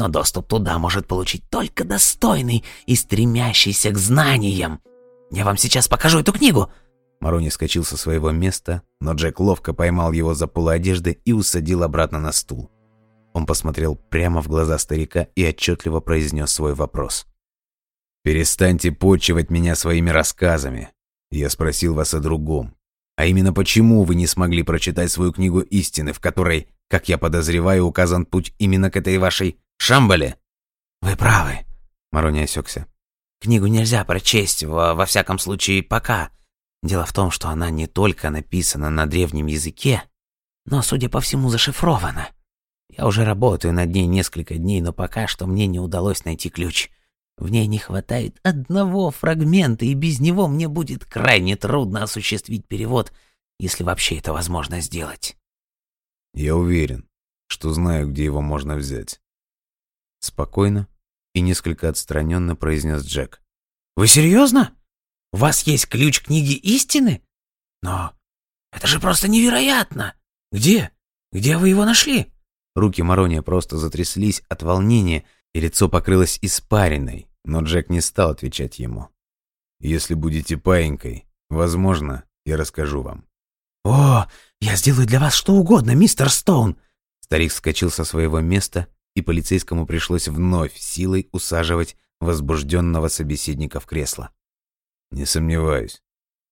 Но 0.00 0.08
доступ 0.08 0.48
туда 0.48 0.78
может 0.78 1.06
получить 1.06 1.42
только 1.50 1.84
достойный 1.84 2.64
и 2.86 2.96
стремящийся 2.96 3.90
к 3.90 3.98
знаниям. 3.98 4.80
Я 5.30 5.44
вам 5.44 5.58
сейчас 5.58 5.88
покажу 5.88 6.20
эту 6.20 6.32
книгу. 6.32 6.70
Марони 7.20 7.50
скочил 7.50 7.84
со 7.84 7.98
своего 7.98 8.30
места, 8.30 8.80
но 8.98 9.12
Джек 9.12 9.40
ловко 9.40 9.74
поймал 9.74 10.12
его 10.12 10.32
за 10.32 10.46
полы 10.46 10.72
одежды 10.72 11.20
и 11.26 11.34
усадил 11.34 11.82
обратно 11.82 12.18
на 12.18 12.32
стул. 12.32 12.70
Он 13.34 13.44
посмотрел 13.44 13.94
прямо 13.94 14.40
в 14.40 14.48
глаза 14.48 14.78
старика 14.78 15.26
и 15.34 15.46
отчетливо 15.46 16.00
произнес 16.00 16.50
свой 16.50 16.72
вопрос. 16.72 17.26
Перестаньте 18.24 18.92
почивать 18.92 19.50
меня 19.50 19.74
своими 19.74 20.08
рассказами. 20.08 20.88
Я 21.30 21.50
спросил 21.50 21.92
вас 21.92 22.14
о 22.14 22.20
другом. 22.20 22.74
А 23.18 23.26
именно 23.26 23.52
почему 23.52 24.04
вы 24.04 24.14
не 24.14 24.26
смогли 24.26 24.62
прочитать 24.62 25.10
свою 25.10 25.30
книгу 25.30 25.60
истины, 25.60 26.14
в 26.14 26.20
которой, 26.20 26.68
как 26.88 27.10
я 27.10 27.18
подозреваю, 27.18 27.84
указан 27.84 28.24
путь 28.24 28.54
именно 28.56 28.90
к 28.90 28.96
этой 28.96 29.18
вашей 29.18 29.58
Шамбале? 29.82 30.36
Вы 31.00 31.16
правы. 31.16 31.64
Марони 32.12 32.40
осекся. 32.40 32.86
Книгу 33.40 33.66
нельзя 33.66 34.04
прочесть, 34.04 34.62
во, 34.62 34.94
во 34.94 35.06
всяком 35.06 35.38
случае, 35.38 35.82
пока. 35.82 36.30
Дело 36.82 37.06
в 37.06 37.14
том, 37.14 37.30
что 37.30 37.48
она 37.48 37.70
не 37.70 37.86
только 37.86 38.28
написана 38.28 38.90
на 38.90 39.06
древнем 39.06 39.46
языке, 39.46 40.02
но, 40.66 40.82
судя 40.82 41.08
по 41.08 41.22
всему, 41.22 41.48
зашифрована. 41.48 42.28
Я 42.94 43.06
уже 43.06 43.24
работаю 43.24 43.72
над 43.72 43.88
ней 43.88 44.04
несколько 44.04 44.56
дней, 44.56 44.82
но 44.82 44.92
пока 44.92 45.26
что 45.26 45.46
мне 45.46 45.66
не 45.66 45.80
удалось 45.80 46.26
найти 46.26 46.50
ключ. 46.50 46.90
В 47.38 47.50
ней 47.50 47.66
не 47.66 47.78
хватает 47.78 48.38
одного 48.42 49.10
фрагмента, 49.10 49.86
и 49.86 49.94
без 49.94 50.20
него 50.20 50.46
мне 50.46 50.68
будет 50.68 51.06
крайне 51.06 51.56
трудно 51.56 52.02
осуществить 52.02 52.68
перевод, 52.68 53.14
если 53.58 53.82
вообще 53.82 54.18
это 54.18 54.34
возможно 54.34 54.82
сделать. 54.82 55.38
Я 56.34 56.54
уверен, 56.54 57.08
что 57.46 57.72
знаю, 57.72 58.10
где 58.10 58.24
его 58.24 58.42
можно 58.42 58.76
взять. 58.76 59.20
Спокойно 60.20 60.88
и 61.34 61.40
несколько 61.40 61.88
отстраненно 61.88 62.56
произнес 62.56 63.04
Джек. 63.04 63.42
Вы 63.96 64.06
серьезно? 64.06 64.74
У 65.32 65.38
вас 65.38 65.62
есть 65.64 65.88
ключ 65.88 66.22
книги 66.22 66.52
истины? 66.52 67.22
Но 67.82 68.14
это 68.72 68.86
же 68.86 69.00
просто 69.00 69.28
невероятно! 69.28 70.14
Где? 70.52 70.90
Где 71.32 71.56
вы 71.56 71.68
его 71.68 71.84
нашли? 71.84 72.32
Руки 72.74 73.02
Марония 73.02 73.42
просто 73.42 73.78
затряслись 73.78 74.42
от 74.48 74.62
волнения, 74.62 75.24
и 75.52 75.60
лицо 75.60 75.88
покрылось 75.88 76.38
испариной, 76.42 77.28
но 77.44 77.62
Джек 77.62 77.90
не 77.90 78.00
стал 78.00 78.30
отвечать 78.30 78.78
ему. 78.78 79.08
«Если 79.80 80.14
будете 80.14 80.56
паинькой, 80.56 81.26
возможно, 81.48 82.24
я 82.44 82.56
расскажу 82.56 83.02
вам». 83.02 83.24
«О, 83.84 84.26
я 84.60 84.76
сделаю 84.76 85.06
для 85.06 85.18
вас 85.20 85.34
что 85.34 85.54
угодно, 85.54 85.94
мистер 85.94 86.30
Стоун!» 86.30 86.76
Старик 87.20 87.52
вскочил 87.52 87.90
со 87.90 88.04
своего 88.04 88.40
места, 88.40 88.88
и 89.14 89.22
полицейскому 89.22 89.86
пришлось 89.86 90.28
вновь 90.28 90.76
силой 90.76 91.28
усаживать 91.32 91.96
возбужденного 92.20 93.08
собеседника 93.08 93.80
в 93.80 93.86
кресло. 93.86 94.30
Не 95.10 95.24
сомневаюсь. 95.24 96.02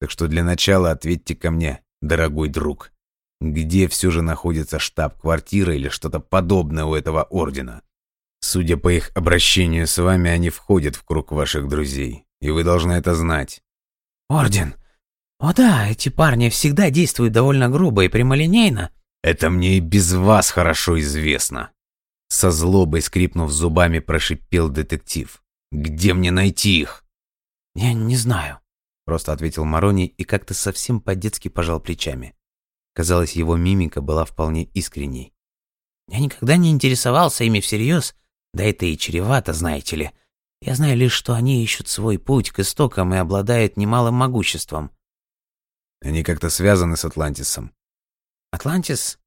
Так 0.00 0.10
что 0.10 0.28
для 0.28 0.44
начала 0.44 0.90
ответьте 0.90 1.34
ко 1.34 1.50
мне, 1.50 1.82
дорогой 2.00 2.48
друг. 2.48 2.92
Где 3.40 3.86
все 3.88 4.10
же 4.10 4.22
находится 4.22 4.78
штаб-квартира 4.78 5.74
или 5.74 5.88
что-то 5.88 6.20
подобное 6.20 6.84
у 6.84 6.94
этого 6.94 7.22
ордена? 7.24 7.82
Судя 8.40 8.76
по 8.76 8.88
их 8.88 9.10
обращению 9.14 9.86
с 9.86 9.98
вами, 9.98 10.30
они 10.30 10.50
входят 10.50 10.96
в 10.96 11.04
круг 11.04 11.32
ваших 11.32 11.68
друзей, 11.68 12.24
и 12.40 12.50
вы 12.50 12.64
должны 12.64 12.92
это 12.92 13.14
знать. 13.14 13.62
Орден? 14.28 14.74
О 15.40 15.52
да, 15.52 15.88
эти 15.88 16.08
парни 16.08 16.48
всегда 16.48 16.90
действуют 16.90 17.32
довольно 17.32 17.68
грубо 17.68 18.04
и 18.04 18.08
прямолинейно. 18.08 18.90
Это 19.22 19.50
мне 19.50 19.76
и 19.76 19.80
без 19.80 20.12
вас 20.12 20.50
хорошо 20.50 20.98
известно. 21.00 21.70
Со 22.28 22.50
злобой 22.50 23.02
скрипнув 23.02 23.50
зубами, 23.50 24.00
прошипел 24.00 24.68
детектив. 24.68 25.42
Где 25.72 26.14
мне 26.14 26.30
найти 26.30 26.80
их? 26.80 27.04
Я 27.74 27.92
не 27.92 28.16
знаю, 28.16 28.60
просто 29.04 29.32
ответил 29.32 29.64
Марони 29.64 30.06
и 30.06 30.24
как-то 30.24 30.54
совсем 30.54 31.00
по-детски 31.00 31.48
пожал 31.48 31.80
плечами. 31.80 32.34
Казалось, 32.94 33.32
его 33.32 33.56
мимика 33.56 34.00
была 34.00 34.24
вполне 34.24 34.64
искренней. 34.64 35.32
Я 36.08 36.20
никогда 36.20 36.56
не 36.56 36.70
интересовался 36.70 37.44
ими 37.44 37.60
всерьез, 37.60 38.14
да 38.54 38.64
это 38.64 38.86
и 38.86 38.96
чревато, 38.96 39.52
знаете 39.52 39.96
ли. 39.96 40.10
Я 40.60 40.74
знаю 40.74 40.96
лишь, 40.96 41.12
что 41.12 41.34
они 41.34 41.62
ищут 41.62 41.88
свой 41.88 42.18
путь 42.18 42.50
к 42.50 42.58
истокам 42.58 43.14
и 43.14 43.18
обладают 43.18 43.76
немалым 43.76 44.14
могуществом. 44.14 44.90
Они 46.00 46.22
как-то 46.22 46.50
связаны 46.50 46.96
с 46.96 47.04
Атлантисом. 47.04 47.72
Атлантис? 48.50 49.18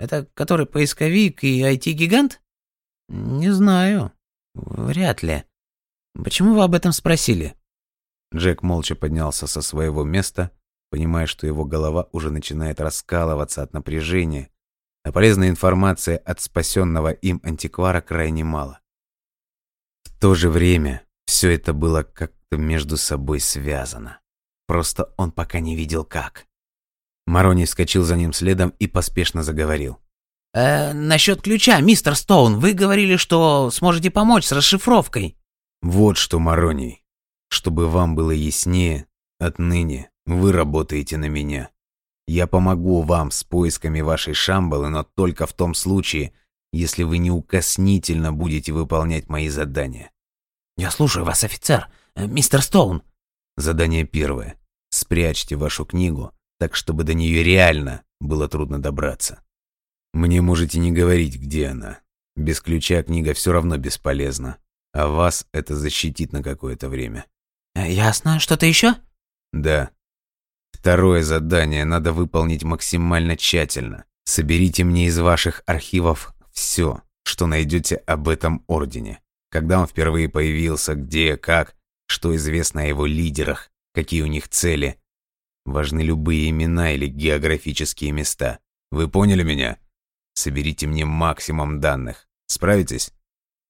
Это 0.00 0.26
который 0.32 0.64
поисковик 0.64 1.44
и 1.44 1.62
IT-гигант? 1.62 2.40
Не 3.08 3.50
знаю. 3.50 4.12
Вряд 4.54 5.22
ли. 5.22 5.44
Почему 6.14 6.54
вы 6.54 6.64
об 6.64 6.74
этом 6.74 6.92
спросили? 6.92 7.54
Джек 8.34 8.62
молча 8.62 8.94
поднялся 8.94 9.46
со 9.46 9.60
своего 9.60 10.02
места, 10.02 10.52
понимая, 10.90 11.26
что 11.26 11.46
его 11.46 11.66
голова 11.66 12.08
уже 12.12 12.30
начинает 12.30 12.80
раскалываться 12.80 13.62
от 13.62 13.74
напряжения, 13.74 14.50
а 15.04 15.12
полезной 15.12 15.50
информации 15.50 16.16
от 16.16 16.40
спасенного 16.40 17.10
им 17.10 17.40
антиквара 17.44 18.00
крайне 18.00 18.42
мало. 18.42 18.80
В 20.04 20.18
то 20.18 20.34
же 20.34 20.48
время 20.48 21.02
все 21.26 21.54
это 21.54 21.74
было 21.74 22.04
как-то 22.04 22.56
между 22.56 22.96
собой 22.96 23.38
связано. 23.40 24.20
Просто 24.66 25.12
он 25.18 25.30
пока 25.30 25.60
не 25.60 25.76
видел 25.76 26.06
как. 26.06 26.46
Марони 27.30 27.64
вскочил 27.64 28.02
за 28.02 28.16
ним 28.16 28.32
следом 28.32 28.74
и 28.80 28.88
поспешно 28.88 29.44
заговорил. 29.44 29.98
«Э, 30.52 30.92
«Насчет 30.92 31.40
ключа, 31.42 31.80
мистер 31.80 32.16
Стоун, 32.16 32.58
вы 32.58 32.72
говорили, 32.72 33.14
что 33.14 33.70
сможете 33.70 34.10
помочь 34.10 34.46
с 34.46 34.52
расшифровкой». 34.52 35.36
«Вот 35.80 36.16
что, 36.16 36.40
Марони, 36.40 37.04
чтобы 37.48 37.88
вам 37.88 38.16
было 38.16 38.32
яснее, 38.32 39.06
отныне 39.38 40.10
вы 40.26 40.50
работаете 40.50 41.18
на 41.18 41.26
меня. 41.26 41.70
Я 42.26 42.48
помогу 42.48 43.02
вам 43.02 43.30
с 43.30 43.44
поисками 43.44 44.00
вашей 44.00 44.34
Шамбалы, 44.34 44.88
но 44.88 45.04
только 45.04 45.46
в 45.46 45.52
том 45.52 45.74
случае, 45.74 46.32
если 46.72 47.04
вы 47.04 47.18
неукоснительно 47.18 48.32
будете 48.32 48.72
выполнять 48.72 49.28
мои 49.28 49.48
задания. 49.48 50.10
Я 50.76 50.90
слушаю 50.90 51.24
вас, 51.24 51.44
офицер. 51.44 51.86
Э, 52.16 52.26
мистер 52.26 52.60
Стоун. 52.60 53.04
Задание 53.56 54.04
первое. 54.04 54.56
Спрячьте 54.90 55.54
вашу 55.54 55.84
книгу, 55.84 56.32
так 56.60 56.76
чтобы 56.76 57.04
до 57.04 57.14
нее 57.14 57.42
реально 57.42 58.02
было 58.20 58.46
трудно 58.46 58.80
добраться. 58.80 59.42
Мне 60.12 60.42
можете 60.42 60.78
не 60.78 60.92
говорить, 60.92 61.36
где 61.36 61.68
она. 61.68 62.00
Без 62.36 62.60
ключа 62.60 63.02
книга 63.02 63.32
все 63.32 63.52
равно 63.52 63.78
бесполезна, 63.78 64.58
а 64.92 65.08
вас 65.08 65.46
это 65.52 65.74
защитит 65.74 66.32
на 66.32 66.42
какое-то 66.42 66.90
время. 66.90 67.24
Э, 67.74 67.90
ясно. 67.90 68.38
Что-то 68.38 68.66
еще? 68.66 68.94
Да. 69.52 69.90
Второе 70.72 71.22
задание 71.22 71.84
надо 71.84 72.12
выполнить 72.12 72.62
максимально 72.62 73.36
тщательно. 73.36 74.04
Соберите 74.24 74.84
мне 74.84 75.06
из 75.06 75.18
ваших 75.18 75.62
архивов 75.66 76.34
все, 76.52 77.02
что 77.24 77.46
найдете 77.46 77.96
об 77.96 78.28
этом 78.28 78.64
ордене. 78.66 79.20
Когда 79.50 79.80
он 79.80 79.86
впервые 79.86 80.28
появился, 80.28 80.94
где, 80.94 81.36
как, 81.36 81.74
что 82.06 82.34
известно 82.36 82.82
о 82.82 82.86
его 82.86 83.06
лидерах, 83.06 83.70
какие 83.94 84.22
у 84.22 84.26
них 84.26 84.48
цели. 84.48 85.00
Важны 85.64 86.00
любые 86.00 86.50
имена 86.50 86.92
или 86.92 87.06
географические 87.06 88.12
места. 88.12 88.60
Вы 88.90 89.08
поняли 89.08 89.42
меня? 89.42 89.78
Соберите 90.34 90.86
мне 90.86 91.04
максимум 91.04 91.80
данных. 91.80 92.28
Справитесь? 92.46 93.12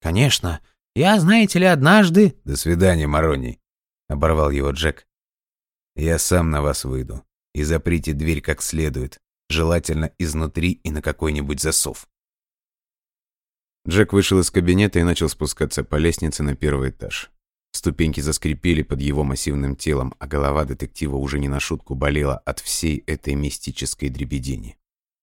Конечно. 0.00 0.60
Я, 0.94 1.20
знаете 1.20 1.58
ли, 1.58 1.66
однажды... 1.66 2.36
До 2.44 2.56
свидания, 2.56 3.06
Марони. 3.06 3.60
Оборвал 4.08 4.50
его 4.50 4.70
Джек, 4.70 5.06
я 5.96 6.18
сам 6.18 6.50
на 6.50 6.62
вас 6.62 6.84
выйду. 6.84 7.24
И 7.52 7.62
заприте 7.62 8.12
дверь 8.12 8.40
как 8.40 8.62
следует, 8.62 9.20
желательно 9.48 10.12
изнутри 10.18 10.72
и 10.72 10.90
на 10.90 11.02
какой-нибудь 11.02 11.60
засов. 11.60 12.08
Джек 13.88 14.12
вышел 14.12 14.38
из 14.38 14.50
кабинета 14.50 14.98
и 15.00 15.02
начал 15.02 15.28
спускаться 15.28 15.82
по 15.82 15.96
лестнице 15.96 16.42
на 16.42 16.54
первый 16.54 16.90
этаж. 16.90 17.30
Ступеньки 17.72 18.20
заскрипели 18.20 18.82
под 18.82 19.00
его 19.00 19.24
массивным 19.24 19.76
телом, 19.76 20.14
а 20.18 20.26
голова 20.26 20.64
детектива 20.64 21.16
уже 21.16 21.38
не 21.38 21.48
на 21.48 21.60
шутку 21.60 21.94
болела 21.94 22.38
от 22.38 22.60
всей 22.60 23.04
этой 23.06 23.34
мистической 23.34 24.08
дребедени. 24.08 24.76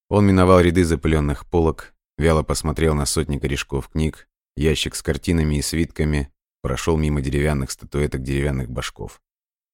Он 0.08 0.26
миновал 0.26 0.60
ряды 0.60 0.84
запыленных 0.84 1.46
полок, 1.46 1.94
вяло 2.16 2.42
посмотрел 2.42 2.94
на 2.94 3.04
сотни 3.04 3.38
корешков 3.38 3.88
книг, 3.88 4.28
ящик 4.56 4.94
с 4.94 5.02
картинами 5.02 5.56
и 5.56 5.62
свитками, 5.62 6.32
прошел 6.62 6.96
мимо 6.96 7.20
деревянных 7.20 7.70
статуэток 7.70 8.22
деревянных 8.22 8.70
башков. 8.70 9.20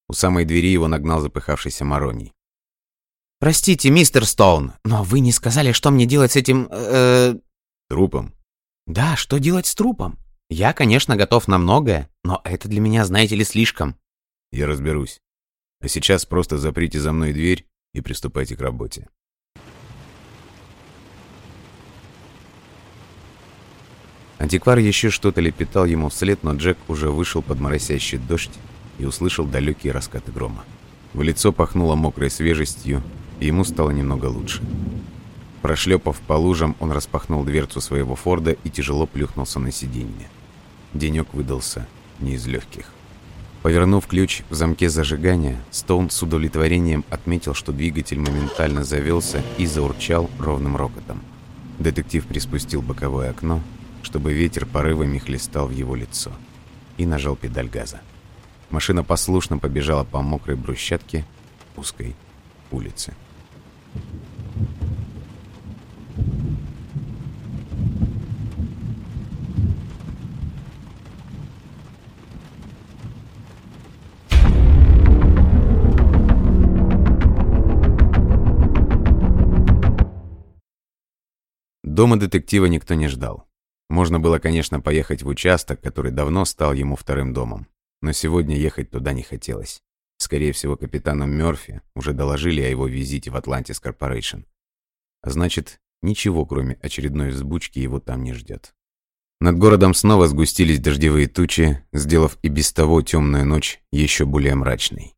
У 0.08 0.12
самой 0.12 0.44
двери 0.44 0.68
его 0.68 0.88
нагнал 0.88 1.20
запыхавшийся 1.20 1.84
Мароний. 1.84 2.32
«Простите, 3.40 3.90
мистер 3.90 4.26
Стоун, 4.26 4.72
но 4.84 5.02
вы 5.02 5.20
не 5.20 5.32
сказали, 5.32 5.72
что 5.72 5.90
мне 5.90 6.06
делать 6.06 6.32
с 6.32 6.36
этим... 6.36 6.68
Э, 6.70 7.34
трупом?» 7.88 8.34
«Да, 8.86 9.16
что 9.16 9.38
делать 9.38 9.66
с 9.66 9.74
трупом? 9.74 10.18
Я, 10.50 10.72
конечно, 10.72 11.16
готов 11.16 11.48
на 11.48 11.58
многое, 11.58 12.08
но 12.22 12.40
это 12.44 12.68
для 12.68 12.80
меня, 12.80 13.04
знаете 13.04 13.36
ли, 13.36 13.44
слишком». 13.44 13.96
«Я 14.52 14.66
разберусь. 14.66 15.20
А 15.80 15.88
сейчас 15.88 16.26
просто 16.26 16.58
заприте 16.58 17.00
за 17.00 17.12
мной 17.12 17.32
дверь 17.32 17.66
и 17.92 18.00
приступайте 18.00 18.56
к 18.56 18.60
работе». 18.60 19.08
Антиквар 24.38 24.78
еще 24.78 25.08
что-то 25.08 25.40
лепетал 25.40 25.86
ему 25.86 26.10
вслед, 26.10 26.42
но 26.42 26.54
Джек 26.54 26.76
уже 26.88 27.10
вышел 27.10 27.40
под 27.40 27.60
моросящий 27.60 28.18
дождь 28.18 28.52
и 28.98 29.06
услышал 29.06 29.46
далекие 29.46 29.92
раскаты 29.92 30.32
грома. 30.32 30.64
В 31.14 31.22
лицо 31.22 31.52
пахнуло 31.52 31.94
мокрой 31.94 32.30
свежестью, 32.30 33.02
и 33.40 33.46
ему 33.46 33.64
стало 33.64 33.90
немного 33.90 34.26
лучше. 34.26 34.60
Прошлепав 35.64 36.20
по 36.20 36.34
лужам, 36.34 36.76
он 36.78 36.92
распахнул 36.92 37.42
дверцу 37.42 37.80
своего 37.80 38.16
Форда 38.16 38.50
и 38.50 38.68
тяжело 38.68 39.06
плюхнулся 39.06 39.58
на 39.58 39.72
сиденье. 39.72 40.28
Денек 40.92 41.32
выдался 41.32 41.86
не 42.20 42.34
из 42.34 42.46
легких. 42.46 42.84
Повернув 43.62 44.06
ключ 44.06 44.42
в 44.50 44.54
замке 44.54 44.90
зажигания, 44.90 45.58
Стоун 45.70 46.10
с 46.10 46.22
удовлетворением 46.22 47.02
отметил, 47.08 47.54
что 47.54 47.72
двигатель 47.72 48.18
моментально 48.18 48.84
завелся 48.84 49.42
и 49.56 49.64
заурчал 49.64 50.28
ровным 50.38 50.76
рокотом. 50.76 51.22
Детектив 51.78 52.26
приспустил 52.26 52.82
боковое 52.82 53.30
окно, 53.30 53.62
чтобы 54.02 54.34
ветер 54.34 54.66
порывами 54.66 55.16
хлестал 55.16 55.68
в 55.68 55.72
его 55.72 55.94
лицо, 55.94 56.30
и 56.98 57.06
нажал 57.06 57.36
педаль 57.36 57.70
газа. 57.70 58.02
Машина 58.68 59.02
послушно 59.02 59.56
побежала 59.56 60.04
по 60.04 60.20
мокрой 60.20 60.56
брусчатке 60.56 61.24
узкой 61.74 62.14
улицы. 62.70 63.14
Дома 81.94 82.18
детектива 82.18 82.66
никто 82.66 82.94
не 82.94 83.08
ждал. 83.08 83.46
Можно 83.88 84.20
было, 84.20 84.38
конечно, 84.38 84.80
поехать 84.80 85.22
в 85.22 85.28
участок, 85.28 85.80
который 85.80 86.12
давно 86.12 86.44
стал 86.44 86.72
ему 86.72 86.96
вторым 86.96 87.32
домом 87.32 87.66
но 88.04 88.12
сегодня 88.12 88.54
ехать 88.54 88.90
туда 88.90 89.14
не 89.14 89.22
хотелось. 89.22 89.82
Скорее 90.18 90.52
всего, 90.52 90.76
капитану 90.76 91.26
Мёрфи 91.26 91.80
уже 91.96 92.12
доложили 92.12 92.60
о 92.60 92.68
его 92.68 92.86
визите 92.86 93.30
в 93.30 93.36
Atlantis 93.36 93.82
Corporation. 93.82 94.44
А 95.22 95.30
значит, 95.30 95.80
ничего, 96.02 96.44
кроме 96.44 96.74
очередной 96.82 97.30
взбучки, 97.30 97.78
его 97.78 98.00
там 98.00 98.22
не 98.22 98.34
ждет. 98.34 98.74
Над 99.40 99.56
городом 99.56 99.94
снова 99.94 100.28
сгустились 100.28 100.80
дождевые 100.80 101.28
тучи, 101.28 101.82
сделав 101.94 102.36
и 102.42 102.48
без 102.48 102.74
того 102.74 103.00
темную 103.00 103.46
ночь 103.46 103.80
еще 103.90 104.26
более 104.26 104.54
мрачной. 104.54 105.14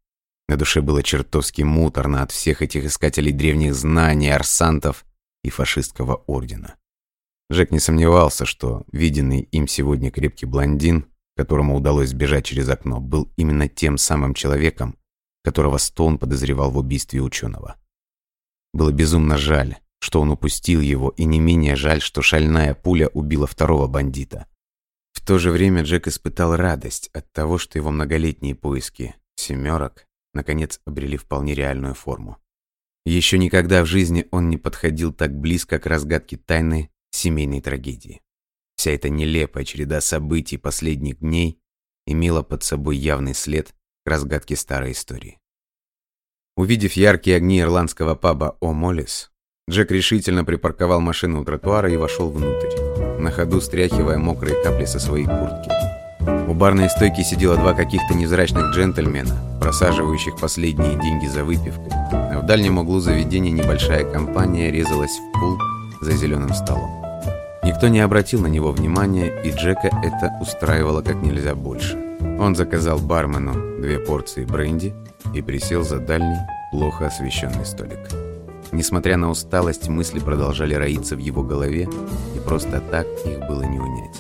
На 0.49 0.57
душе 0.57 0.81
было 0.81 1.03
чертовски 1.03 1.63
муторно 1.63 2.23
от 2.23 2.31
всех 2.31 2.63
этих 2.63 2.85
искателей 2.85 3.33
древних 3.33 3.75
знаний, 3.75 4.31
арсантов 4.31 5.05
и 5.47 5.51
фашистского 5.51 6.17
ордена. 6.27 6.77
Джек 7.53 7.71
не 7.71 7.79
сомневался, 7.79 8.45
что 8.45 8.85
виденный 8.93 9.41
им 9.41 9.69
сегодня 9.69 10.11
крепкий 10.11 10.47
блондин 10.47 11.07
которому 11.37 11.77
удалось 11.77 12.09
сбежать 12.09 12.47
через 12.47 12.69
окно, 12.69 12.99
был 12.99 13.31
именно 13.37 13.69
тем 13.69 13.99
самым 13.99 14.35
человеком, 14.35 14.97
которого 15.45 15.79
Стоун 15.79 16.19
подозревал 16.19 16.71
в 16.71 16.79
убийстве 16.79 17.21
ученого. 17.21 17.77
Было 18.73 18.91
безумно 18.91 19.37
жаль, 19.37 19.77
что 20.01 20.21
он 20.21 20.31
упустил 20.31 20.81
его, 20.81 21.11
и 21.11 21.25
не 21.25 21.39
менее 21.39 21.77
жаль, 21.77 22.01
что 22.01 22.23
шальная 22.23 22.75
пуля 22.75 23.09
убила 23.09 23.47
второго 23.47 23.87
бандита. 23.87 24.49
В 25.13 25.25
то 25.25 25.39
же 25.39 25.51
время 25.51 25.83
Джек 25.83 26.09
испытал 26.09 26.57
радость 26.57 27.11
от 27.13 27.31
того, 27.33 27.59
что 27.59 27.79
его 27.79 27.91
многолетние 27.91 28.55
поиски 28.55 29.15
«семерок» 29.37 30.07
наконец 30.33 30.81
обрели 30.87 31.17
вполне 31.17 31.55
реальную 31.55 31.95
форму. 31.95 32.39
Еще 33.07 33.39
никогда 33.39 33.85
в 33.85 33.87
жизни 33.87 34.27
он 34.33 34.51
не 34.51 34.57
подходил 34.57 35.13
так 35.13 35.33
близко 35.33 35.79
к 35.79 35.87
разгадке 35.87 36.37
тайны 36.37 36.91
семейной 37.13 37.61
трагедии. 37.61 38.21
Вся 38.75 38.91
эта 38.91 39.09
нелепая 39.09 39.65
череда 39.65 40.01
событий 40.01 40.57
последних 40.57 41.21
дней 41.21 41.61
имела 42.05 42.43
под 42.43 42.65
собой 42.65 42.97
явный 42.97 43.33
след 43.33 43.73
к 44.05 44.11
разгадке 44.11 44.57
старой 44.57 44.91
истории. 44.91 45.39
Увидев 46.57 46.95
яркие 46.95 47.37
огни 47.37 47.61
ирландского 47.61 48.17
паба 48.17 48.57
«О 48.61 48.73
Моллис», 48.73 49.31
Джек 49.71 49.93
решительно 49.93 50.45
припарковал 50.45 51.01
машину 51.01 51.43
у 51.43 51.45
тротуара 51.45 51.89
и 51.89 51.97
вошел 51.97 52.29
внутрь, 52.29 53.21
на 53.21 53.31
ходу 53.31 53.61
стряхивая 53.61 54.19
мокрые 54.19 54.61
капли 54.65 54.85
со 54.85 54.99
своей 54.99 55.27
куртки. 55.27 55.96
У 56.49 56.55
барной 56.55 56.89
стойки 56.89 57.23
сидело 57.23 57.57
два 57.57 57.75
каких-то 57.75 58.15
невзрачных 58.15 58.75
джентльмена, 58.75 59.59
просаживающих 59.61 60.37
последние 60.39 61.01
деньги 61.01 61.27
за 61.27 61.45
выпивкой, 61.45 61.93
а 62.13 62.41
в 62.41 62.47
дальнем 62.47 62.79
углу 62.79 63.01
заведения 63.01 63.51
небольшая 63.51 64.05
компания 64.05 64.71
резалась 64.71 65.19
в 65.19 65.39
пул 65.39 65.59
за 66.01 66.13
зеленым 66.13 66.53
столом. 66.55 66.91
Никто 67.65 67.89
не 67.89 68.01
обратил 68.01 68.41
на 68.41 68.47
него 68.47 68.71
внимания, 68.71 69.43
и 69.43 69.51
Джека 69.51 69.91
это 70.03 70.33
устраивало 70.41 71.03
как 71.03 71.17
нельзя 71.17 71.55
больше. 71.55 71.97
Он 72.39 72.55
заказал 72.55 72.99
бармену 72.99 73.81
две 73.81 73.99
порции 73.99 74.45
бренди 74.45 74.95
и 75.35 75.43
присел 75.43 75.83
за 75.83 75.99
дальний, 75.99 76.39
плохо 76.71 77.07
освещенный 77.07 77.67
столик. 77.67 77.99
Несмотря 78.73 79.17
на 79.17 79.31
усталость, 79.31 79.89
мысли 79.89 80.19
продолжали 80.19 80.75
роиться 80.75 81.17
в 81.17 81.19
его 81.19 81.43
голове, 81.43 81.89
и 82.35 82.39
просто 82.39 82.81
так 82.91 83.07
их 83.25 83.39
было 83.49 83.63
не 83.63 83.79
унять. 83.79 84.17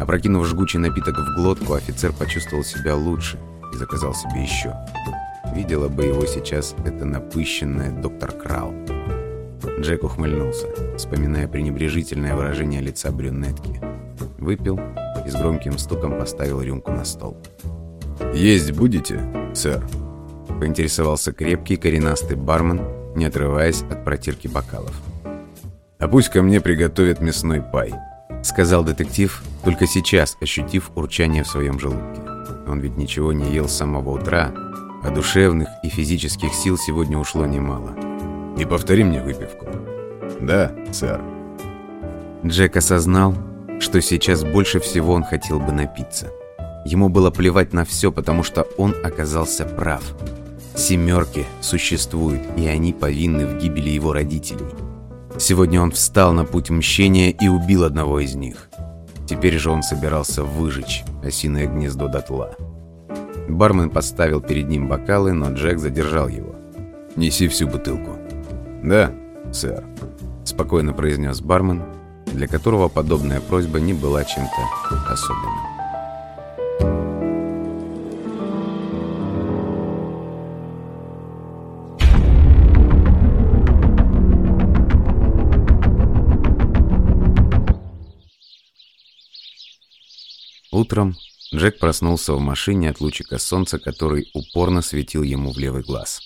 Опрокинув 0.00 0.46
жгучий 0.46 0.80
напиток 0.80 1.16
в 1.16 1.36
глотку, 1.36 1.74
офицер 1.74 2.12
почувствовал 2.12 2.64
себя 2.64 2.96
лучше 2.96 3.38
и 3.72 3.76
заказал 3.76 4.14
себе 4.14 4.42
еще. 4.42 4.74
Видела 5.54 5.88
бы 5.88 6.04
его 6.04 6.26
сейчас 6.26 6.74
эта 6.84 7.04
напыщенная 7.04 7.90
доктор 7.90 8.32
Крау. 8.32 8.74
Джек 9.80 10.04
ухмыльнулся, 10.04 10.66
вспоминая 10.96 11.46
пренебрежительное 11.46 12.34
выражение 12.34 12.80
лица 12.80 13.10
брюнетки. 13.10 13.80
Выпил 14.38 14.80
и 15.24 15.30
с 15.30 15.34
громким 15.34 15.78
стуком 15.78 16.18
поставил 16.18 16.62
рюмку 16.62 16.90
на 16.90 17.04
стол. 17.04 17.36
«Есть 18.34 18.72
будете, 18.72 19.20
сэр?» 19.54 19.86
Поинтересовался 20.58 21.32
крепкий 21.32 21.76
коренастый 21.76 22.36
бармен, 22.36 22.80
не 23.16 23.24
отрываясь 23.24 23.82
от 23.82 24.04
протирки 24.04 24.48
бокалов. 24.48 24.94
«А 25.98 26.08
пусть 26.08 26.30
ко 26.30 26.42
мне 26.42 26.60
приготовят 26.60 27.20
мясной 27.20 27.60
пай», 27.60 27.92
сказал 28.42 28.84
детектив, 28.84 29.42
только 29.64 29.86
сейчас 29.86 30.36
ощутив 30.40 30.90
урчание 30.94 31.44
в 31.44 31.48
своем 31.48 31.78
желудке. 31.78 32.22
Он 32.66 32.80
ведь 32.80 32.96
ничего 32.96 33.32
не 33.32 33.52
ел 33.52 33.68
с 33.68 33.76
самого 33.76 34.10
утра, 34.10 34.52
а 35.02 35.10
душевных 35.10 35.68
и 35.82 35.88
физических 35.88 36.52
сил 36.54 36.78
сегодня 36.78 37.18
ушло 37.18 37.46
немало. 37.46 37.94
И 38.58 38.64
повтори 38.64 39.04
мне 39.04 39.22
выпивку. 39.22 39.66
Да, 40.40 40.72
сэр. 40.92 41.20
Джек 42.44 42.76
осознал, 42.76 43.34
что 43.80 44.00
сейчас 44.00 44.44
больше 44.44 44.80
всего 44.80 45.12
он 45.12 45.24
хотел 45.24 45.58
бы 45.58 45.72
напиться. 45.72 46.30
Ему 46.84 47.08
было 47.08 47.30
плевать 47.30 47.72
на 47.72 47.84
все, 47.84 48.10
потому 48.10 48.42
что 48.42 48.62
он 48.76 48.94
оказался 49.04 49.64
прав. 49.64 50.02
Семерки 50.74 51.44
существуют, 51.60 52.42
и 52.56 52.66
они 52.66 52.92
повинны 52.92 53.46
в 53.46 53.58
гибели 53.58 53.90
его 53.90 54.12
родителей. 54.12 54.66
Сегодня 55.38 55.80
он 55.80 55.92
встал 55.92 56.32
на 56.32 56.44
путь 56.44 56.70
мщения 56.70 57.30
и 57.30 57.48
убил 57.48 57.84
одного 57.84 58.20
из 58.20 58.34
них. 58.34 58.68
Теперь 59.26 59.58
же 59.58 59.70
он 59.70 59.82
собирался 59.82 60.44
выжечь 60.44 61.04
осиное 61.22 61.66
гнездо 61.66 62.08
дотла. 62.08 62.56
Бармен 63.48 63.90
поставил 63.90 64.40
перед 64.40 64.68
ним 64.68 64.88
бокалы, 64.88 65.32
но 65.32 65.52
Джек 65.52 65.78
задержал 65.78 66.28
его. 66.28 66.54
«Неси 67.16 67.48
всю 67.48 67.68
бутылку». 67.68 68.16
«Да, 68.82 69.12
сэр»,– 69.52 69.84
спокойно 70.44 70.92
произнес 70.92 71.40
бармен, 71.40 71.82
для 72.26 72.46
которого 72.46 72.88
подобная 72.88 73.40
просьба 73.40 73.78
не 73.80 73.92
была 73.92 74.24
чем-то 74.24 75.12
особенным. 75.12 75.71
Утром 90.72 91.16
Джек 91.54 91.78
проснулся 91.78 92.32
в 92.32 92.40
машине 92.40 92.88
от 92.88 93.00
лучика 93.02 93.38
солнца, 93.38 93.78
который 93.78 94.30
упорно 94.32 94.80
светил 94.80 95.22
ему 95.22 95.52
в 95.52 95.58
левый 95.58 95.82
глаз. 95.82 96.22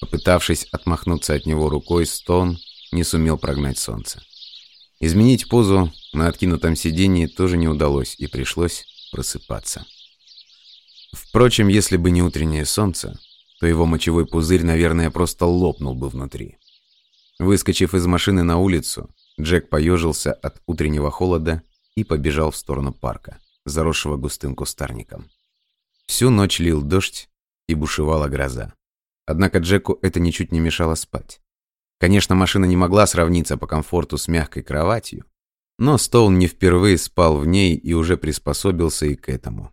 Попытавшись 0.00 0.64
отмахнуться 0.72 1.34
от 1.34 1.46
него 1.46 1.68
рукой, 1.68 2.04
Стоун 2.04 2.58
не 2.90 3.04
сумел 3.04 3.38
прогнать 3.38 3.78
солнце. 3.78 4.20
Изменить 4.98 5.48
позу 5.48 5.92
на 6.12 6.26
откинутом 6.26 6.74
сиденье 6.74 7.28
тоже 7.28 7.56
не 7.56 7.68
удалось, 7.68 8.16
и 8.18 8.26
пришлось 8.26 8.84
просыпаться. 9.12 9.86
Впрочем, 11.12 11.68
если 11.68 11.96
бы 11.96 12.10
не 12.10 12.20
утреннее 12.20 12.66
солнце, 12.66 13.16
то 13.60 13.66
его 13.68 13.86
мочевой 13.86 14.26
пузырь, 14.26 14.64
наверное, 14.64 15.10
просто 15.10 15.46
лопнул 15.46 15.94
бы 15.94 16.08
внутри. 16.08 16.58
Выскочив 17.38 17.94
из 17.94 18.06
машины 18.06 18.42
на 18.42 18.58
улицу, 18.58 19.08
Джек 19.40 19.68
поежился 19.68 20.32
от 20.32 20.60
утреннего 20.66 21.12
холода 21.12 21.62
и 21.94 22.02
побежал 22.02 22.50
в 22.50 22.56
сторону 22.56 22.92
парка, 22.92 23.38
заросшего 23.64 24.16
густым 24.16 24.54
кустарником. 24.54 25.28
Всю 26.06 26.30
ночь 26.30 26.58
лил 26.58 26.82
дождь 26.82 27.28
и 27.68 27.74
бушевала 27.74 28.28
гроза. 28.28 28.74
Однако 29.26 29.58
Джеку 29.58 29.98
это 30.02 30.20
ничуть 30.20 30.52
не 30.52 30.60
мешало 30.60 30.94
спать. 30.94 31.40
Конечно, 31.98 32.34
машина 32.34 32.64
не 32.64 32.76
могла 32.76 33.06
сравниться 33.06 33.56
по 33.56 33.66
комфорту 33.66 34.18
с 34.18 34.26
мягкой 34.26 34.62
кроватью, 34.62 35.24
но 35.78 35.98
Стоун 35.98 36.38
не 36.38 36.48
впервые 36.48 36.98
спал 36.98 37.38
в 37.38 37.46
ней 37.46 37.76
и 37.76 37.92
уже 37.92 38.16
приспособился 38.16 39.06
и 39.06 39.14
к 39.14 39.28
этому. 39.28 39.72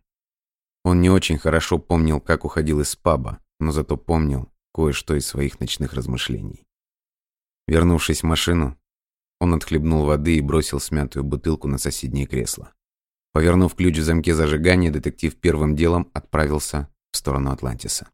Он 0.83 1.01
не 1.01 1.09
очень 1.09 1.37
хорошо 1.37 1.77
помнил, 1.77 2.21
как 2.21 2.45
уходил 2.45 2.79
из 2.81 2.95
паба, 2.95 3.39
но 3.59 3.71
зато 3.71 3.97
помнил 3.97 4.51
кое-что 4.73 5.15
из 5.15 5.27
своих 5.27 5.59
ночных 5.59 5.93
размышлений. 5.93 6.65
Вернувшись 7.67 8.21
в 8.21 8.25
машину, 8.25 8.79
он 9.39 9.53
отхлебнул 9.53 10.05
воды 10.05 10.37
и 10.37 10.41
бросил 10.41 10.79
смятую 10.79 11.23
бутылку 11.23 11.67
на 11.67 11.77
соседнее 11.77 12.25
кресло. 12.25 12.73
Повернув 13.33 13.75
ключ 13.75 13.97
в 13.97 14.03
замке 14.03 14.33
зажигания, 14.33 14.91
детектив 14.91 15.35
первым 15.35 15.75
делом 15.75 16.09
отправился 16.13 16.89
в 17.11 17.17
сторону 17.17 17.51
Атлантиса 17.51 18.09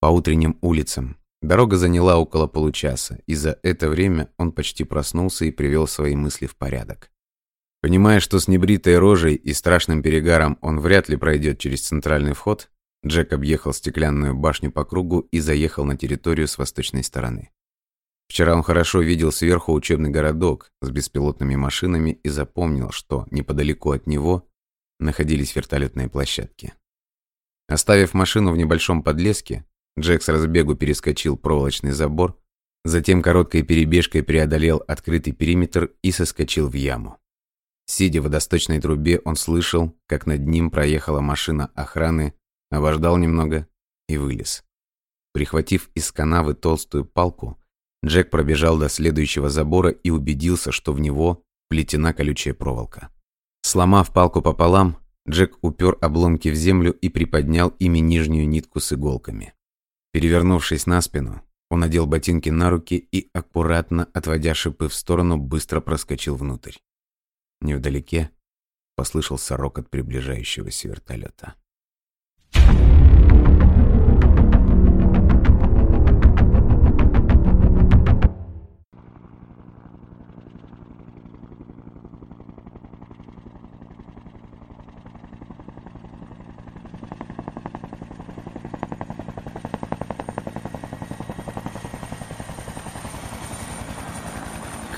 по 0.00 0.06
утренним 0.06 0.58
улицам. 0.60 1.16
Дорога 1.40 1.76
заняла 1.76 2.18
около 2.18 2.46
получаса, 2.46 3.20
и 3.26 3.34
за 3.34 3.58
это 3.62 3.88
время 3.88 4.30
он 4.38 4.52
почти 4.52 4.84
проснулся 4.84 5.44
и 5.44 5.50
привел 5.50 5.86
свои 5.86 6.16
мысли 6.16 6.46
в 6.46 6.56
порядок. 6.56 7.10
Понимая, 7.80 8.18
что 8.18 8.40
с 8.40 8.48
небритой 8.48 8.98
рожей 8.98 9.34
и 9.34 9.52
страшным 9.52 10.02
перегаром 10.02 10.58
он 10.60 10.80
вряд 10.80 11.08
ли 11.08 11.16
пройдет 11.16 11.58
через 11.58 11.82
центральный 11.82 12.32
вход, 12.32 12.70
Джек 13.06 13.32
объехал 13.32 13.72
стеклянную 13.72 14.34
башню 14.34 14.72
по 14.72 14.84
кругу 14.84 15.20
и 15.30 15.38
заехал 15.38 15.84
на 15.84 15.96
территорию 15.96 16.48
с 16.48 16.58
восточной 16.58 17.04
стороны. 17.04 17.52
Вчера 18.28 18.54
он 18.54 18.62
хорошо 18.62 19.00
видел 19.00 19.32
сверху 19.32 19.72
учебный 19.72 20.10
городок 20.10 20.70
с 20.82 20.90
беспилотными 20.90 21.56
машинами 21.56 22.20
и 22.22 22.28
запомнил, 22.28 22.90
что 22.90 23.26
неподалеку 23.30 23.92
от 23.92 24.06
него 24.06 24.46
находились 25.00 25.56
вертолетные 25.56 26.08
площадки. 26.08 26.74
Оставив 27.68 28.14
машину 28.14 28.52
в 28.52 28.56
небольшом 28.56 29.02
подлеске, 29.02 29.64
Джек 29.98 30.22
с 30.22 30.28
разбегу 30.28 30.74
перескочил 30.74 31.36
проволочный 31.36 31.92
забор, 31.92 32.38
затем 32.84 33.22
короткой 33.22 33.62
перебежкой 33.62 34.22
преодолел 34.22 34.82
открытый 34.86 35.32
периметр 35.32 35.90
и 36.02 36.12
соскочил 36.12 36.68
в 36.68 36.74
яму. 36.74 37.18
Сидя 37.86 38.20
в 38.20 38.24
водосточной 38.24 38.80
трубе, 38.80 39.20
он 39.24 39.36
слышал, 39.36 39.96
как 40.06 40.26
над 40.26 40.46
ним 40.46 40.70
проехала 40.70 41.20
машина 41.20 41.70
охраны, 41.74 42.34
обождал 42.70 43.16
немного 43.16 43.66
и 44.08 44.18
вылез. 44.18 44.62
Прихватив 45.32 45.90
из 45.94 46.12
канавы 46.12 46.54
толстую 46.54 47.06
палку, 47.06 47.58
Джек 48.04 48.30
пробежал 48.30 48.78
до 48.78 48.88
следующего 48.88 49.50
забора 49.50 49.90
и 49.90 50.10
убедился, 50.10 50.72
что 50.72 50.92
в 50.92 51.00
него 51.00 51.42
плетена 51.68 52.12
колючая 52.12 52.54
проволока. 52.54 53.10
Сломав 53.62 54.12
палку 54.12 54.40
пополам, 54.40 54.98
Джек 55.28 55.58
упер 55.62 55.98
обломки 56.00 56.48
в 56.48 56.54
землю 56.54 56.92
и 56.92 57.08
приподнял 57.08 57.68
ими 57.78 57.98
нижнюю 57.98 58.48
нитку 58.48 58.80
с 58.80 58.92
иголками. 58.92 59.52
Перевернувшись 60.12 60.86
на 60.86 61.00
спину, 61.02 61.42
он 61.70 61.80
надел 61.80 62.06
ботинки 62.06 62.48
на 62.48 62.70
руки 62.70 62.96
и, 62.96 63.28
аккуратно 63.34 64.08
отводя 64.14 64.54
шипы 64.54 64.88
в 64.88 64.94
сторону, 64.94 65.36
быстро 65.36 65.80
проскочил 65.80 66.36
внутрь. 66.36 66.76
Невдалеке 67.60 68.30
послышался 68.96 69.56
рокот 69.56 69.90
приближающегося 69.90 70.88
вертолета. 70.88 71.54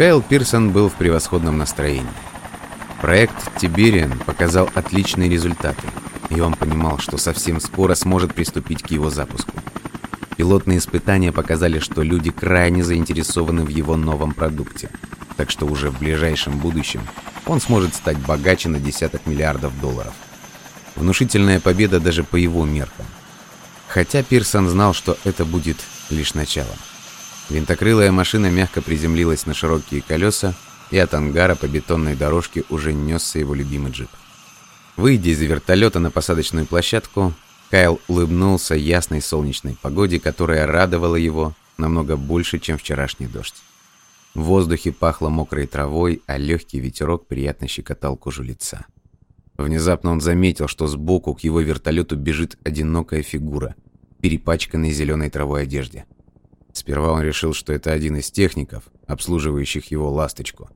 Кайл 0.01 0.22
Пирсон 0.22 0.70
был 0.70 0.88
в 0.88 0.94
превосходном 0.94 1.59
настроении. 1.59 2.09
Проект 3.03 3.34
«Тибериан» 3.59 4.18
показал 4.20 4.70
отличные 4.74 5.28
результаты, 5.28 5.86
и 6.30 6.40
он 6.40 6.55
понимал, 6.55 6.96
что 6.96 7.18
совсем 7.18 7.61
скоро 7.61 7.94
сможет 7.94 8.34
приступить 8.34 8.82
к 8.82 8.90
его 8.90 9.11
запуску. 9.11 9.53
Пилотные 10.38 10.78
испытания 10.78 11.32
показали, 11.32 11.80
что 11.80 12.01
люди 12.01 12.30
крайне 12.30 12.82
заинтересованы 12.82 13.62
в 13.62 13.68
его 13.68 13.94
новом 13.94 14.32
продукте, 14.32 14.88
так 15.36 15.51
что 15.51 15.66
уже 15.66 15.90
в 15.90 15.98
ближайшем 15.98 16.57
будущем 16.57 17.03
он 17.44 17.61
сможет 17.61 17.94
стать 17.94 18.16
богаче 18.20 18.70
на 18.70 18.80
десяток 18.80 19.26
миллиардов 19.26 19.78
долларов. 19.82 20.14
Внушительная 20.96 21.61
победа 21.61 22.01
даже 22.01 22.24
по 22.24 22.36
его 22.36 22.64
меркам. 22.64 23.05
Хотя 23.86 24.22
Пирсон 24.22 24.66
знал, 24.66 24.94
что 24.94 25.18
это 25.24 25.44
будет 25.44 25.76
лишь 26.09 26.32
началом. 26.32 26.78
Винтокрылая 27.51 28.12
машина 28.12 28.48
мягко 28.48 28.80
приземлилась 28.80 29.44
на 29.44 29.55
широкие 29.55 30.03
колеса, 30.03 30.55
и 30.92 30.98
от 30.98 31.14
ангара 31.14 31.57
по 31.57 31.66
бетонной 31.66 32.14
дорожке 32.14 32.62
уже 32.70 32.92
несся 32.92 33.40
его 33.40 33.55
любимый 33.55 33.90
джип. 33.90 34.09
Выйдя 34.96 35.30
из 35.30 35.40
вертолета 35.40 35.98
на 35.98 36.12
посадочную 36.12 36.66
площадку, 36.66 37.34
Кайл 37.70 38.01
улыбнулся 38.07 38.74
ясной 38.76 39.20
солнечной 39.20 39.76
погоде, 39.80 40.20
которая 40.20 40.66
радовала 40.66 41.16
его 41.16 41.55
намного 41.76 42.16
больше, 42.16 42.61
чем 42.61 42.78
вчерашний 42.78 43.26
дождь. 43.26 43.57
В 44.34 44.42
воздухе 44.42 44.92
пахло 44.92 45.28
мокрой 45.28 45.66
травой, 45.66 46.22
а 46.26 46.36
легкий 46.36 46.78
ветерок 46.78 47.26
приятно 47.26 47.66
щекотал 47.66 48.16
кожу 48.16 48.44
лица. 48.44 48.86
Внезапно 49.57 50.12
он 50.12 50.20
заметил, 50.20 50.68
что 50.68 50.86
сбоку 50.86 51.34
к 51.34 51.40
его 51.40 51.61
вертолету 51.61 52.14
бежит 52.14 52.59
одинокая 52.62 53.22
фигура, 53.22 53.74
перепачканной 54.20 54.92
зеленой 54.92 55.30
травой 55.30 55.62
одежде. 55.62 56.07
Сперва 56.73 57.12
он 57.12 57.23
решил, 57.23 57.53
что 57.53 57.73
это 57.73 57.93
один 57.93 58.16
из 58.16 58.31
техников, 58.31 58.85
обслуживающих 59.07 59.91
его 59.91 60.11
«Ласточку». 60.11 60.68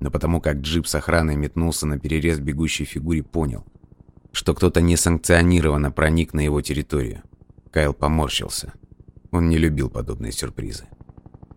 Но 0.00 0.10
потому 0.10 0.40
как 0.40 0.58
джип 0.58 0.86
с 0.86 0.94
охраной 0.94 1.36
метнулся 1.36 1.86
на 1.86 1.98
перерез 1.98 2.38
бегущей 2.38 2.84
фигуре, 2.84 3.22
понял, 3.22 3.64
что 4.32 4.54
кто-то 4.54 4.80
несанкционированно 4.80 5.90
проник 5.90 6.34
на 6.34 6.40
его 6.40 6.60
территорию. 6.60 7.22
Кайл 7.72 7.92
поморщился. 7.92 8.72
Он 9.32 9.48
не 9.48 9.58
любил 9.58 9.90
подобные 9.90 10.32
сюрпризы. 10.32 10.84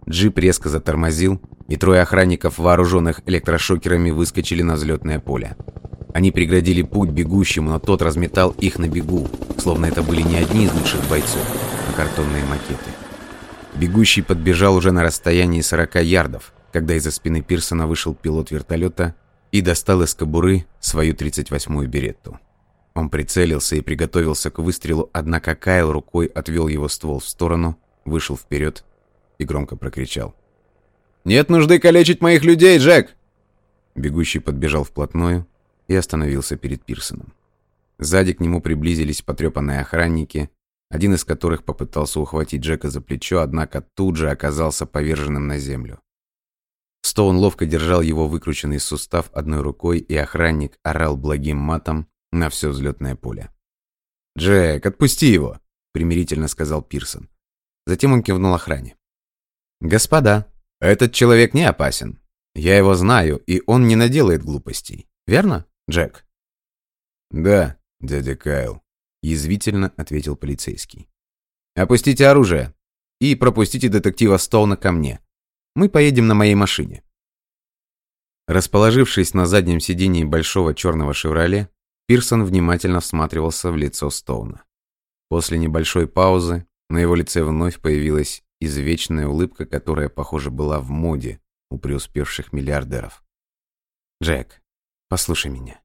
Джип 0.10 0.40
резко 0.40 0.70
затормозил, 0.70 1.40
и 1.68 1.78
трое 1.78 2.02
охранников, 2.02 2.58
вооруженных 2.58 3.22
электрошокерами, 3.28 4.10
выскочили 4.10 4.62
на 4.62 4.74
взлетное 4.74 5.20
поле. 5.20 5.56
Они 6.14 6.32
преградили 6.32 6.82
путь 6.82 7.10
бегущему, 7.10 7.70
но 7.70 7.80
тот 7.80 8.02
разметал 8.02 8.52
их 8.52 8.80
на 8.80 8.90
бегу, 8.90 9.30
словно 9.58 9.86
это 9.86 10.02
были 10.02 10.22
не 10.22 10.38
одни 10.38 10.66
из 10.66 10.74
лучших 10.74 11.08
бойцов, 11.08 11.46
а 11.90 11.94
картонные 11.94 12.44
макеты. 12.44 12.92
Бегущий 13.74 14.22
подбежал 14.22 14.76
уже 14.76 14.92
на 14.92 15.04
расстоянии 15.04 15.62
40 15.62 16.04
ярдов, 16.04 16.54
когда 16.72 16.96
из-за 16.96 17.12
спины 17.12 17.42
Пирсона 17.42 17.88
вышел 17.88 18.14
пилот 18.14 18.52
вертолета 18.52 19.16
и 19.52 19.62
достал 19.62 20.02
из 20.04 20.14
кобуры 20.14 20.66
свою 20.80 21.14
38-ю 21.14 21.88
беретту. 21.88 22.40
Он 22.94 23.10
прицелился 23.10 23.78
и 23.78 23.82
приготовился 23.82 24.52
к 24.52 24.60
выстрелу, 24.60 25.10
однако 25.14 25.56
Кайл 25.56 25.92
рукой 25.92 26.26
отвел 26.28 26.68
его 26.68 26.90
ствол 26.90 27.20
в 27.20 27.28
сторону, 27.28 27.78
вышел 28.04 28.36
вперед 28.36 28.84
и 29.38 29.46
громко 29.46 29.78
прокричал. 29.78 30.36
«Нет 31.24 31.50
нужды 31.50 31.80
калечить 31.80 32.22
моих 32.22 32.44
людей, 32.44 32.78
Джек!» 32.78 33.16
Бегущий 33.96 34.40
подбежал 34.40 34.84
вплотную 34.84 35.48
и 35.88 35.96
остановился 35.96 36.58
перед 36.58 36.84
Пирсоном. 36.84 37.34
Сзади 38.00 38.34
к 38.34 38.40
нему 38.40 38.62
приблизились 38.62 39.22
потрепанные 39.22 39.82
охранники, 39.82 40.50
один 40.92 41.14
из 41.14 41.24
которых 41.24 41.64
попытался 41.64 42.20
ухватить 42.20 42.62
Джека 42.62 42.90
за 42.90 43.00
плечо, 43.00 43.40
однако 43.40 43.82
тут 43.96 44.18
же 44.18 44.30
оказался 44.30 44.86
поверженным 44.86 45.48
на 45.48 45.58
землю. 45.58 46.02
Стоун 47.02 47.38
ловко 47.38 47.66
держал 47.66 48.02
его 48.02 48.28
выкрученный 48.28 48.80
сустав 48.80 49.32
одной 49.32 49.62
рукой, 49.62 50.00
и 50.00 50.16
охранник 50.16 50.78
орал 50.84 51.16
благим 51.16 51.58
матом 51.58 52.10
на 52.34 52.50
все 52.50 52.70
взлетное 52.70 53.16
поле. 53.16 53.50
«Джек, 54.38 54.86
отпусти 54.86 55.28
его!»— 55.28 55.60
примирительно 55.94 56.50
сказал 56.50 56.82
Пирсон. 56.82 57.30
Затем 57.88 58.12
он 58.12 58.22
кивнул 58.22 58.54
охране. 58.54 58.98
«Господа, 59.80 60.52
этот 60.82 61.14
человек 61.14 61.54
не 61.54 61.64
опасен. 61.64 62.20
Я 62.54 62.78
его 62.78 62.96
знаю, 62.96 63.38
и 63.48 63.64
он 63.66 63.88
не 63.88 63.96
наделает 63.96 64.44
глупостей. 64.44 65.08
Верно, 65.26 65.66
Джек?» 65.90 66.26
«Да, 67.32 67.78
дядя 68.02 68.36
Кайл», 68.36 68.84
язвительно 69.22 69.94
ответил 69.98 70.36
полицейский. 70.36 71.08
«Опустите 71.76 72.28
оружие 72.28 72.74
и 73.20 73.36
пропустите 73.36 73.88
детектива 73.90 74.38
Стоуна 74.38 74.78
ко 74.78 74.92
мне. 74.92 75.20
Мы 75.76 75.90
поедем 75.90 76.28
на 76.28 76.34
моей 76.34 76.56
машине». 76.56 77.04
Расположившись 78.48 79.34
на 79.34 79.46
заднем 79.46 79.80
сидении 79.80 80.24
большого 80.24 80.74
черного 80.74 81.14
«Шевроле», 81.14 81.70
Пирсон 82.08 82.44
внимательно 82.44 83.00
всматривался 83.00 83.72
в 83.72 83.78
лицо 83.78 84.10
Стоуна. 84.10 84.66
После 85.30 85.58
небольшой 85.58 86.08
паузы 86.08 86.68
на 86.90 86.98
его 86.98 87.16
лице 87.16 87.42
вновь 87.44 87.80
появилась 87.80 88.44
извечная 88.60 89.28
улыбка, 89.28 89.66
которая, 89.66 90.10
похоже, 90.10 90.52
была 90.52 90.82
в 90.82 90.90
моде 90.90 91.40
у 91.70 91.78
преуспевших 91.78 92.52
миллиардеров. 92.52 93.24
«Джек, 94.22 94.62
послушай 95.08 95.52
меня. 95.52 95.82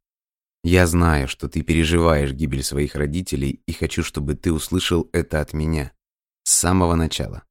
Я 0.68 0.88
знаю, 0.88 1.28
что 1.28 1.48
ты 1.48 1.62
переживаешь 1.62 2.32
гибель 2.32 2.64
своих 2.64 2.96
родителей 2.96 3.62
и 3.66 3.72
хочу, 3.72 4.02
чтобы 4.02 4.34
ты 4.34 4.52
услышал 4.52 5.08
это 5.12 5.40
от 5.40 5.52
меня. 5.52 5.92
С 6.42 6.54
самого 6.54 6.96
начала. 6.96 7.44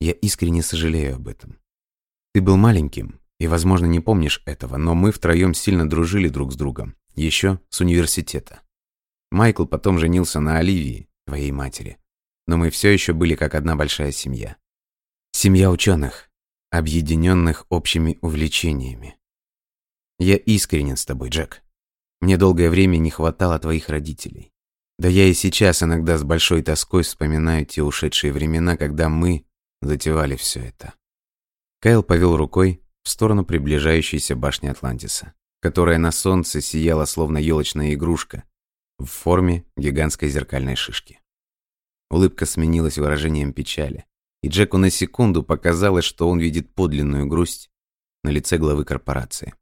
Я 0.00 0.12
искренне 0.12 0.62
сожалею 0.62 1.16
об 1.16 1.28
этом. 1.28 1.58
Ты 2.32 2.40
был 2.40 2.56
маленьким 2.56 3.20
и, 3.38 3.46
возможно, 3.46 3.84
не 3.84 4.00
помнишь 4.00 4.40
этого, 4.46 4.78
но 4.78 4.94
мы 4.94 5.12
втроем 5.12 5.52
сильно 5.52 5.86
дружили 5.86 6.30
друг 6.30 6.54
с 6.54 6.56
другом. 6.56 6.96
Еще 7.14 7.60
с 7.68 7.82
университета. 7.82 8.62
Майкл 9.30 9.66
потом 9.66 9.98
женился 9.98 10.40
на 10.40 10.56
Оливии, 10.56 11.06
твоей 11.26 11.52
матери. 11.52 11.98
Но 12.46 12.56
мы 12.56 12.70
все 12.70 12.88
еще 12.88 13.12
были 13.12 13.34
как 13.34 13.54
одна 13.54 13.76
большая 13.76 14.10
семья. 14.10 14.56
Семья 15.32 15.70
ученых, 15.70 16.30
объединенных 16.70 17.66
общими 17.68 18.16
увлечениями. 18.22 19.18
Я 20.18 20.36
искренен 20.36 20.96
с 20.96 21.04
тобой, 21.04 21.28
Джек. 21.28 21.62
Мне 22.20 22.36
долгое 22.36 22.70
время 22.70 22.96
не 22.98 23.10
хватало 23.10 23.58
твоих 23.58 23.88
родителей. 23.88 24.52
Да 24.98 25.08
я 25.08 25.26
и 25.26 25.34
сейчас 25.34 25.82
иногда 25.82 26.18
с 26.18 26.24
большой 26.24 26.62
тоской 26.62 27.02
вспоминаю 27.02 27.64
те 27.64 27.82
ушедшие 27.82 28.32
времена, 28.32 28.76
когда 28.76 29.08
мы 29.08 29.46
затевали 29.80 30.34
все 30.36 30.60
это. 30.60 30.94
Кайл 31.80 32.02
повел 32.02 32.36
рукой 32.36 32.82
в 33.04 33.08
сторону 33.08 33.44
приближающейся 33.44 34.34
башни 34.34 34.66
Атлантиса, 34.66 35.34
которая 35.60 35.98
на 35.98 36.10
солнце 36.10 36.60
сияла 36.60 37.04
словно 37.04 37.38
елочная 37.38 37.94
игрушка 37.94 38.42
в 38.98 39.06
форме 39.06 39.64
гигантской 39.76 40.28
зеркальной 40.28 40.74
шишки. 40.74 41.20
Улыбка 42.10 42.46
сменилась 42.46 42.98
выражением 42.98 43.52
печали, 43.52 44.06
и 44.42 44.48
Джеку 44.48 44.78
на 44.78 44.90
секунду 44.90 45.44
показалось, 45.44 46.04
что 46.04 46.28
он 46.28 46.40
видит 46.40 46.74
подлинную 46.74 47.26
грусть 47.26 47.70
на 48.24 48.30
лице 48.30 48.58
главы 48.58 48.84
корпорации. 48.84 49.54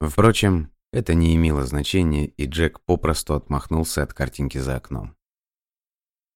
Впрочем, 0.00 0.70
это 0.92 1.14
не 1.14 1.34
имело 1.34 1.64
значения, 1.64 2.26
и 2.26 2.46
Джек 2.46 2.80
попросту 2.80 3.34
отмахнулся 3.34 4.02
от 4.02 4.14
картинки 4.14 4.58
за 4.58 4.76
окном. 4.76 5.14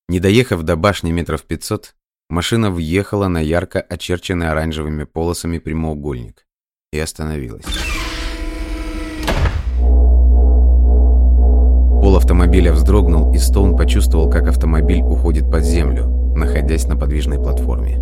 Не 0.08 0.20
доехав 0.20 0.62
до 0.62 0.76
башни 0.76 1.10
метров 1.10 1.44
пятьсот, 1.44 1.94
машина 2.28 2.70
въехала 2.70 3.28
на 3.28 3.38
ярко 3.38 3.80
очерченный 3.80 4.50
оранжевыми 4.50 5.04
полосами 5.04 5.58
прямоугольник 5.58 6.46
и 6.92 6.98
остановилась. 6.98 7.64
Пол 12.02 12.16
автомобиля 12.16 12.72
вздрогнул, 12.72 13.32
и 13.32 13.38
Стоун 13.38 13.76
почувствовал, 13.76 14.28
как 14.28 14.48
автомобиль 14.48 15.02
уходит 15.02 15.50
под 15.50 15.64
землю, 15.64 16.06
находясь 16.36 16.86
на 16.86 16.96
подвижной 16.96 17.38
платформе. 17.38 17.98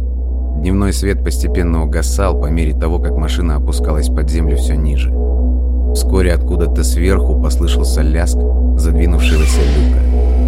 Дневной 0.61 0.93
свет 0.93 1.23
постепенно 1.23 1.85
угасал 1.85 2.41
по 2.41 2.47
мере 2.47 2.73
того, 2.73 2.99
как 2.99 3.13
машина 3.13 3.57
опускалась 3.57 4.09
под 4.09 4.29
землю 4.31 4.57
все 4.57 4.75
ниже. 4.75 5.11
Вскоре 5.95 6.33
откуда-то 6.33 6.85
сверху 6.85 7.41
послышался 7.41 8.03
ляск 8.03 8.39
задвинувшегося 8.77 9.61
люка. 9.61 10.01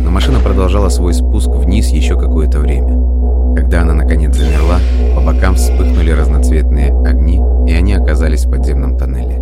Но 0.04 0.10
машина 0.10 0.40
продолжала 0.40 0.88
свой 0.88 1.14
спуск 1.14 1.48
вниз 1.48 1.88
еще 1.88 2.18
какое-то 2.18 2.60
время. 2.60 3.56
Когда 3.56 3.82
она 3.82 3.94
наконец 3.94 4.34
замерла, 4.36 4.78
по 5.14 5.20
бокам 5.20 5.56
вспыхнули 5.56 6.10
разноцветные 6.10 6.88
огни, 7.06 7.40
и 7.68 7.72
они 7.72 7.92
оказались 7.94 8.44
в 8.44 8.50
подземном 8.50 8.96
тоннеле. 8.96 9.36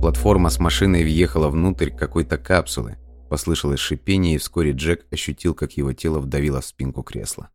платформа 0.00 0.48
с 0.48 0.58
машиной 0.58 1.02
въехала 1.02 1.48
внутрь 1.48 1.90
какой-то 1.90 2.38
капсулы. 2.38 2.96
Послышалось 3.28 3.80
шипение, 3.80 4.36
и 4.36 4.38
вскоре 4.38 4.70
Джек 4.70 5.04
ощутил, 5.10 5.54
как 5.54 5.72
его 5.72 5.92
тело 5.92 6.20
вдавило 6.20 6.60
в 6.60 6.64
спинку 6.64 7.02
кресла. 7.02 7.48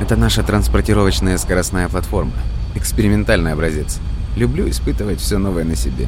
Это 0.00 0.16
наша 0.16 0.42
транспортировочная 0.42 1.36
скоростная 1.38 1.88
платформа. 1.88 2.32
Экспериментальный 2.74 3.52
образец. 3.52 3.98
Люблю 4.38 4.70
испытывать 4.70 5.20
все 5.20 5.36
новое 5.36 5.64
на 5.64 5.74
себе. 5.74 6.06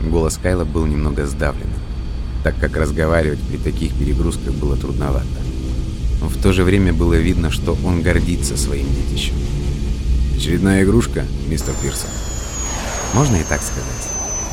Голос 0.00 0.38
Кайла 0.40 0.64
был 0.64 0.86
немного 0.86 1.26
сдавленным, 1.26 1.80
так 2.44 2.56
как 2.60 2.76
разговаривать 2.76 3.40
при 3.40 3.56
таких 3.56 3.92
перегрузках 3.98 4.54
было 4.54 4.76
трудновато. 4.76 5.26
В 6.20 6.40
то 6.40 6.52
же 6.52 6.62
время 6.62 6.92
было 6.92 7.14
видно, 7.14 7.50
что 7.50 7.76
он 7.84 8.02
гордится 8.02 8.56
своим 8.56 8.86
детищем. 8.94 9.34
«Очередная 10.36 10.84
игрушка, 10.84 11.24
мистер 11.48 11.74
Пирсон?» 11.82 12.10
Можно 13.12 13.34
и 13.38 13.42
так 13.42 13.60
сказать. 13.60 14.08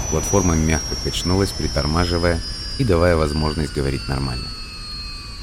Платформа 0.10 0.56
мягко 0.56 0.96
качнулась, 1.04 1.52
притормаживая 1.52 2.42
и 2.80 2.84
давая 2.84 3.16
возможность 3.16 3.76
говорить 3.76 4.08
нормально. 4.10 4.48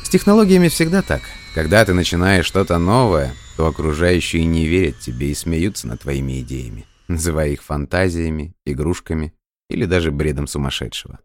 С 0.02 0.08
технологиями 0.08 0.66
всегда 0.66 1.00
так. 1.00 1.22
Когда 1.54 1.84
ты 1.84 1.94
начинаешь 1.94 2.46
что-то 2.46 2.78
новое, 2.78 3.36
то 3.56 3.68
окружающие 3.68 4.44
не 4.46 4.66
верят 4.66 4.98
тебе 4.98 5.30
и 5.30 5.34
смеются 5.36 5.86
над 5.86 6.00
твоими 6.00 6.40
идеями, 6.40 6.86
называя 7.10 7.50
их 7.50 7.62
фантазиями, 7.62 8.54
игрушками 8.64 9.34
или 9.68 9.84
даже 9.84 10.10
бредом 10.10 10.46
сумасшедшего. 10.46 11.20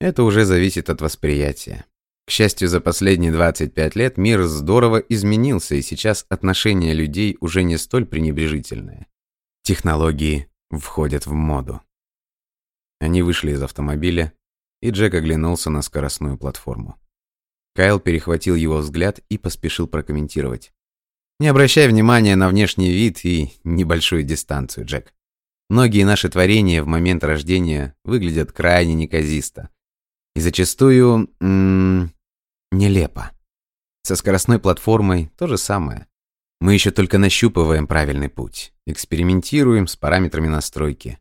Это 0.00 0.24
уже 0.24 0.44
зависит 0.44 0.90
от 0.90 1.00
восприятия. 1.00 1.84
К 2.26 2.30
счастью, 2.30 2.68
за 2.68 2.80
последние 2.80 3.32
25 3.32 3.96
лет 3.96 4.16
мир 4.16 4.42
здорово 4.44 4.98
изменился, 4.98 5.74
и 5.74 5.82
сейчас 5.82 6.26
отношение 6.28 6.94
людей 6.94 7.36
уже 7.40 7.62
не 7.62 7.76
столь 7.76 8.06
пренебрежительное. 8.06 9.06
Технологии 9.62 10.48
входят 10.70 11.26
в 11.26 11.32
моду. 11.32 11.80
Они 13.00 13.22
вышли 13.22 13.52
из 13.52 13.62
автомобиля, 13.62 14.32
и 14.80 14.90
Джек 14.90 15.14
оглянулся 15.14 15.70
на 15.70 15.82
скоростную 15.82 16.36
платформу. 16.38 16.98
Кайл 17.74 17.98
перехватил 18.00 18.54
его 18.54 18.78
взгляд 18.78 19.20
и 19.28 19.38
поспешил 19.38 19.88
прокомментировать. 19.88 20.72
«Не 21.42 21.48
обращай 21.48 21.88
внимания 21.88 22.36
на 22.36 22.48
внешний 22.48 22.92
вид 22.92 23.24
и 23.24 23.50
небольшую 23.64 24.22
дистанцию, 24.22 24.86
Джек. 24.86 25.12
Многие 25.68 26.04
наши 26.04 26.28
творения 26.28 26.84
в 26.84 26.86
момент 26.86 27.24
рождения 27.24 27.96
выглядят 28.04 28.52
крайне 28.52 28.94
неказисто. 28.94 29.68
И 30.36 30.40
зачастую... 30.40 31.28
М 31.40 32.12
нелепо. 32.70 33.32
Со 34.04 34.14
скоростной 34.14 34.60
платформой 34.60 35.32
то 35.36 35.48
же 35.48 35.58
самое. 35.58 36.06
Мы 36.60 36.74
еще 36.74 36.92
только 36.92 37.18
нащупываем 37.18 37.88
правильный 37.88 38.28
путь, 38.28 38.72
экспериментируем 38.86 39.88
с 39.88 39.96
параметрами 39.96 40.46
настройки. 40.46 41.18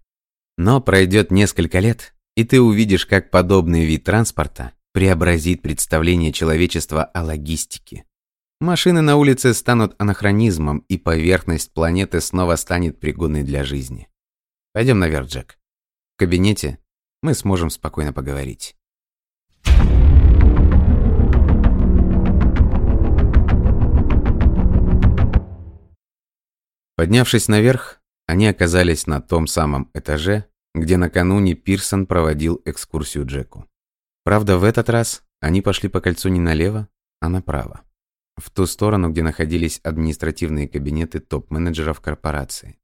Но 0.55 0.81
пройдет 0.81 1.31
несколько 1.31 1.79
лет, 1.79 2.13
и 2.35 2.43
ты 2.43 2.61
увидишь, 2.61 3.07
как 3.07 3.31
подобный 3.31 3.85
вид 3.87 4.03
транспорта 4.03 4.73
преобразит 4.93 5.63
представление 5.63 6.31
человечества 6.31 7.05
о 7.05 7.23
логистике. 7.23 8.05
Машины 8.61 9.01
на 9.01 9.15
улице 9.15 9.55
станут 9.55 9.95
анахронизмом, 9.97 10.85
и 10.87 10.99
поверхность 10.99 11.73
планеты 11.73 12.21
снова 12.21 12.55
станет 12.57 12.99
пригодной 12.99 13.41
для 13.41 13.63
жизни. 13.63 14.07
Пойдем 14.71 14.99
наверх, 14.99 15.29
Джек. 15.29 15.57
В 16.13 16.19
кабинете 16.19 16.77
мы 17.23 17.33
сможем 17.33 17.71
спокойно 17.71 18.13
поговорить. 18.13 18.75
Поднявшись 26.95 27.47
наверх, 27.47 27.99
они 28.27 28.45
оказались 28.45 29.07
на 29.07 29.21
том 29.21 29.47
самом 29.47 29.89
этаже, 29.95 30.45
где 30.75 30.97
накануне 30.97 31.55
Пирсон 31.55 32.05
проводил 32.05 32.61
экскурсию 32.65 33.25
Джеку. 33.25 33.65
Правда, 34.23 34.59
в 34.59 34.63
этот 34.63 34.87
раз 34.87 35.23
они 35.39 35.63
пошли 35.63 35.89
по 35.89 35.99
кольцу 35.99 36.29
не 36.29 36.39
налево, 36.39 36.87
а 37.21 37.27
направо. 37.29 37.81
В 38.41 38.49
ту 38.49 38.65
сторону, 38.65 39.09
где 39.09 39.21
находились 39.21 39.79
административные 39.83 40.67
кабинеты 40.67 41.19
топ-менеджеров 41.19 42.01
корпорации. 42.01 42.79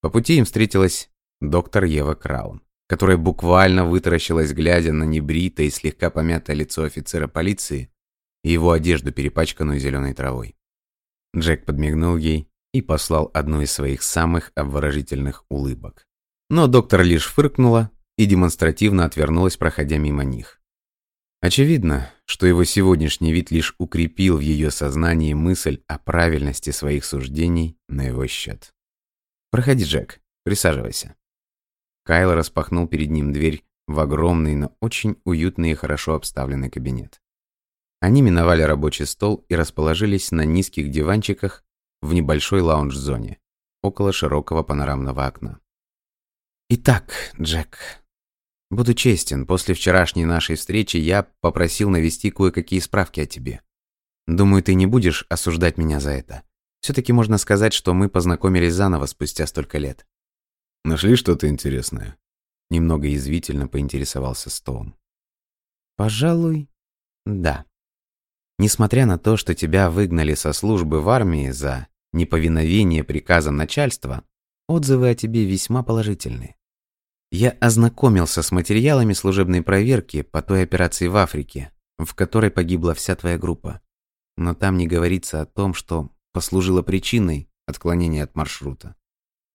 По 0.00 0.08
пути 0.08 0.38
им 0.38 0.46
встретилась 0.46 1.10
доктор 1.42 1.84
Ева 1.84 2.14
Краун, 2.14 2.62
которая 2.88 3.18
буквально 3.18 3.84
вытаращилась, 3.84 4.52
глядя 4.52 4.94
на 4.94 5.04
небритое 5.04 5.66
и 5.66 5.70
слегка 5.70 6.08
помятое 6.08 6.56
лицо 6.56 6.84
офицера 6.84 7.28
полиции 7.28 7.92
и 8.42 8.50
его 8.50 8.72
одежду, 8.72 9.12
перепачканную 9.12 9.78
зеленой 9.78 10.14
травой. 10.14 10.56
Джек 11.36 11.66
подмигнул 11.66 12.16
ей 12.16 12.48
и 12.72 12.80
послал 12.80 13.30
одну 13.34 13.60
из 13.60 13.70
своих 13.70 14.02
самых 14.02 14.52
обворожительных 14.54 15.44
улыбок. 15.50 16.06
Но 16.48 16.66
доктор 16.66 17.02
лишь 17.02 17.26
фыркнула 17.26 17.90
и 18.16 18.24
демонстративно 18.24 19.04
отвернулась, 19.04 19.58
проходя 19.58 19.98
мимо 19.98 20.24
них. 20.24 20.57
Очевидно, 21.40 22.12
что 22.24 22.46
его 22.46 22.64
сегодняшний 22.64 23.32
вид 23.32 23.52
лишь 23.52 23.74
укрепил 23.78 24.38
в 24.38 24.40
ее 24.40 24.72
сознании 24.72 25.34
мысль 25.34 25.82
о 25.86 25.98
правильности 25.98 26.70
своих 26.70 27.04
суждений 27.04 27.78
на 27.88 28.02
его 28.02 28.26
счет. 28.26 28.74
«Проходи, 29.50 29.84
Джек, 29.84 30.20
присаживайся». 30.44 31.14
Кайл 32.04 32.34
распахнул 32.34 32.88
перед 32.88 33.10
ним 33.10 33.32
дверь 33.32 33.64
в 33.86 34.00
огромный, 34.00 34.56
но 34.56 34.76
очень 34.80 35.20
уютный 35.24 35.70
и 35.70 35.74
хорошо 35.74 36.14
обставленный 36.14 36.70
кабинет. 36.70 37.22
Они 38.00 38.20
миновали 38.20 38.62
рабочий 38.62 39.06
стол 39.06 39.44
и 39.48 39.54
расположились 39.54 40.32
на 40.32 40.44
низких 40.44 40.90
диванчиках 40.90 41.64
в 42.02 42.14
небольшой 42.14 42.62
лаунж-зоне, 42.62 43.38
около 43.82 44.12
широкого 44.12 44.62
панорамного 44.62 45.26
окна. 45.26 45.60
«Итак, 46.68 47.32
Джек, 47.40 47.78
буду 48.70 48.94
честен, 48.94 49.46
после 49.46 49.74
вчерашней 49.74 50.24
нашей 50.24 50.56
встречи 50.56 50.96
я 50.96 51.26
попросил 51.40 51.90
навести 51.90 52.30
кое-какие 52.30 52.80
справки 52.80 53.20
о 53.20 53.26
тебе. 53.26 53.62
Думаю, 54.26 54.62
ты 54.62 54.74
не 54.74 54.86
будешь 54.86 55.24
осуждать 55.28 55.78
меня 55.78 56.00
за 56.00 56.10
это. 56.10 56.42
Все-таки 56.80 57.12
можно 57.12 57.38
сказать, 57.38 57.72
что 57.72 57.94
мы 57.94 58.08
познакомились 58.08 58.74
заново 58.74 59.06
спустя 59.06 59.46
столько 59.46 59.78
лет». 59.78 60.06
«Нашли 60.84 61.16
что-то 61.16 61.48
интересное?» 61.48 62.16
Немного 62.70 63.08
язвительно 63.08 63.66
поинтересовался 63.66 64.50
Стоун. 64.50 64.94
«Пожалуй, 65.96 66.68
да. 67.24 67.64
Несмотря 68.58 69.06
на 69.06 69.18
то, 69.18 69.36
что 69.36 69.54
тебя 69.54 69.90
выгнали 69.90 70.34
со 70.34 70.52
службы 70.52 71.00
в 71.00 71.08
армии 71.08 71.50
за 71.50 71.88
неповиновение 72.12 73.04
приказам 73.04 73.56
начальства, 73.56 74.24
отзывы 74.66 75.10
о 75.10 75.14
тебе 75.14 75.44
весьма 75.44 75.82
положительные. 75.82 76.56
Я 77.30 77.50
ознакомился 77.60 78.42
с 78.42 78.50
материалами 78.52 79.12
служебной 79.12 79.62
проверки 79.62 80.22
по 80.22 80.40
той 80.40 80.62
операции 80.62 81.08
в 81.08 81.16
Африке, 81.16 81.72
в 81.98 82.14
которой 82.14 82.50
погибла 82.50 82.94
вся 82.94 83.16
твоя 83.16 83.36
группа. 83.36 83.82
Но 84.36 84.54
там 84.54 84.78
не 84.78 84.86
говорится 84.86 85.42
о 85.42 85.46
том, 85.46 85.74
что 85.74 86.10
послужило 86.32 86.82
причиной 86.82 87.50
отклонения 87.66 88.24
от 88.24 88.34
маршрута. 88.34 88.96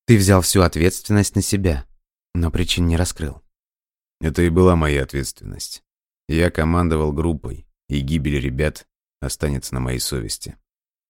Ты 0.06 0.18
взял 0.18 0.42
всю 0.42 0.62
ответственность 0.62 1.36
на 1.36 1.42
себя, 1.42 1.86
но 2.36 2.52
причин 2.52 2.88
не 2.88 2.98
раскрыл. 2.98 3.42
Это 4.22 4.44
и 4.44 4.50
была 4.50 4.76
моя 4.76 5.04
ответственность. 5.04 5.84
Я 6.28 6.52
командовал 6.52 7.12
группой, 7.12 7.66
и 7.90 8.02
гибель 8.02 8.40
ребят 8.40 8.88
останется 9.20 9.74
на 9.74 9.80
моей 9.80 10.00
совести. 10.00 10.58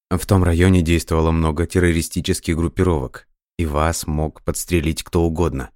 В 0.10 0.26
том 0.26 0.44
районе 0.44 0.82
действовало 0.82 1.32
много 1.32 1.66
террористических 1.66 2.56
группировок, 2.56 3.28
и 3.58 3.66
вас 3.66 4.08
мог 4.08 4.44
подстрелить 4.44 5.04
кто 5.04 5.24
угодно. 5.24 5.72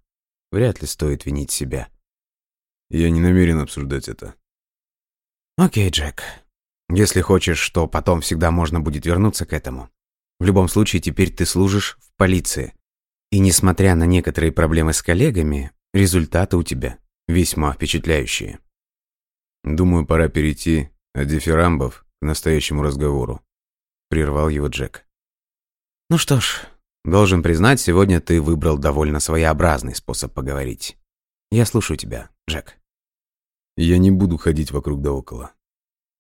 Вряд 0.52 0.82
ли 0.82 0.88
стоит 0.88 1.26
винить 1.26 1.52
себя. 1.52 1.90
Я 2.90 3.10
не 3.10 3.20
намерен 3.20 3.60
обсуждать 3.60 4.08
это. 4.08 4.36
Окей, 5.58 5.90
Джек. 5.90 6.24
Если 6.90 7.22
хочешь, 7.22 7.60
что 7.60 7.88
потом 7.88 8.22
всегда 8.22 8.52
можно 8.52 8.80
будет 8.80 9.06
вернуться 9.06 9.46
к 9.46 9.54
этому. 9.54 9.90
В 10.40 10.46
любом 10.46 10.70
случае, 10.70 11.02
теперь 11.02 11.34
ты 11.34 11.46
служишь 11.46 11.98
в 12.00 12.16
полиции. 12.16 12.74
И 13.32 13.40
несмотря 13.40 13.96
на 13.96 14.06
некоторые 14.06 14.52
проблемы 14.52 14.94
с 14.94 15.02
коллегами, 15.02 15.72
результаты 15.94 16.56
у 16.56 16.64
тебя 16.64 16.98
весьма 17.28 17.74
впечатляющие. 17.74 18.60
Думаю, 19.64 20.06
пора 20.06 20.30
перейти 20.30 20.92
от 21.14 21.28
дифирамбов 21.28 22.06
к 22.22 22.26
настоящему 22.26 22.84
разговору. 22.84 23.42
Прервал 24.10 24.48
его 24.48 24.68
Джек. 24.68 25.06
Ну 26.10 26.18
что 26.18 26.40
ж, 26.40 26.62
должен 27.08 27.42
признать, 27.42 27.80
сегодня 27.80 28.22
ты 28.22 28.42
выбрал 28.42 28.78
довольно 28.78 29.20
своеобразный 29.20 29.96
способ 29.96 30.34
поговорить. 30.34 30.98
Я 31.52 31.66
слушаю 31.66 31.98
тебя, 31.98 32.30
Джек. 32.50 32.78
Я 33.78 33.98
не 33.98 34.12
буду 34.12 34.38
ходить 34.38 34.72
вокруг 34.72 35.02
да 35.02 35.12
около. 35.12 35.52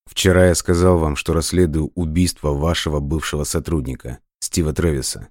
Вчера 0.06 0.48
я 0.48 0.56
сказал 0.56 0.98
вам, 0.98 1.16
что 1.16 1.34
расследую 1.34 1.92
убийство 1.96 2.52
вашего 2.52 3.00
бывшего 3.00 3.44
сотрудника, 3.44 4.20
Стива 4.40 4.74
Трэвиса. 4.74 5.28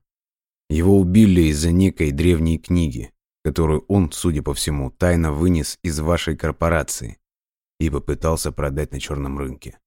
Его 0.68 0.98
убили 0.98 1.42
из-за 1.42 1.70
некой 1.70 2.10
древней 2.10 2.58
книги, 2.58 3.12
которую 3.44 3.84
он, 3.88 4.12
судя 4.12 4.42
по 4.42 4.52
всему, 4.52 4.90
тайно 4.90 5.32
вынес 5.32 5.78
из 5.82 5.98
вашей 6.00 6.36
корпорации 6.36 7.18
и 7.78 7.88
попытался 7.88 8.52
продать 8.52 8.92
на 8.92 9.00
черном 9.00 9.38
рынке. 9.38 9.78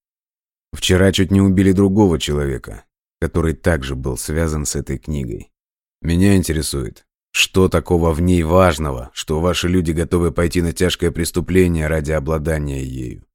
Вчера 0.73 1.11
чуть 1.11 1.31
не 1.31 1.41
убили 1.41 1.71
другого 1.71 2.19
человека, 2.19 2.85
который 3.19 3.53
также 3.53 3.95
был 3.95 4.17
связан 4.17 4.65
с 4.65 4.75
этой 4.75 4.97
книгой. 4.97 5.51
Меня 6.01 6.35
интересует, 6.35 7.05
Что 7.31 7.69
такого 7.69 8.11
в 8.11 8.21
ней 8.21 8.41
важного, 8.43 9.11
что 9.13 9.39
ваши 9.39 9.67
люди 9.67 9.91
готовы 9.91 10.31
пойти 10.31 10.61
на 10.61 10.73
тяжкое 10.73 11.11
преступление 11.11 11.87
ради 11.87 12.11
обладания 12.11 12.83
ею? 12.83 13.25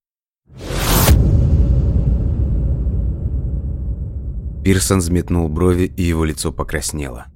Пирсон 4.64 5.00
взметнул 5.00 5.48
брови, 5.50 5.84
и 5.84 6.02
его 6.02 6.24
лицо 6.24 6.50
покраснело. 6.50 7.26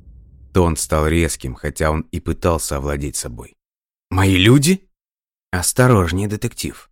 Тон 0.55 0.77
стал 0.77 1.07
резким, 1.07 1.55
хотя 1.55 1.91
он 1.91 2.01
и 2.11 2.21
пытался 2.21 2.79
овладеть 2.79 3.17
собой. 3.17 3.55
«Мои 4.11 4.37
люди?» 4.37 4.89
«Осторожнее, 5.51 6.27
детектив. 6.27 6.91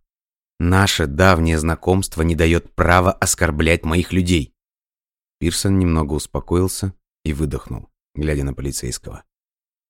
Наше 0.59 1.07
давнее 1.07 1.57
знакомство 1.57 2.21
не 2.21 2.35
дает 2.35 2.73
права 2.75 3.11
оскорблять 3.11 3.83
моих 3.83 4.13
людей». 4.13 4.53
Пирсон 5.39 5.79
немного 5.79 6.13
успокоился 6.13 6.93
и 7.25 7.33
выдохнул, 7.33 7.89
глядя 8.17 8.43
на 8.43 8.53
полицейского. 8.53 9.23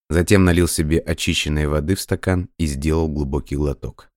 Затем 0.09 0.43
налил 0.43 0.67
себе 0.67 0.99
очищенной 0.99 1.67
воды 1.67 1.95
в 1.95 2.01
стакан 2.01 2.49
и 2.57 2.65
сделал 2.65 3.07
глубокий 3.09 3.55
глоток. 3.55 4.09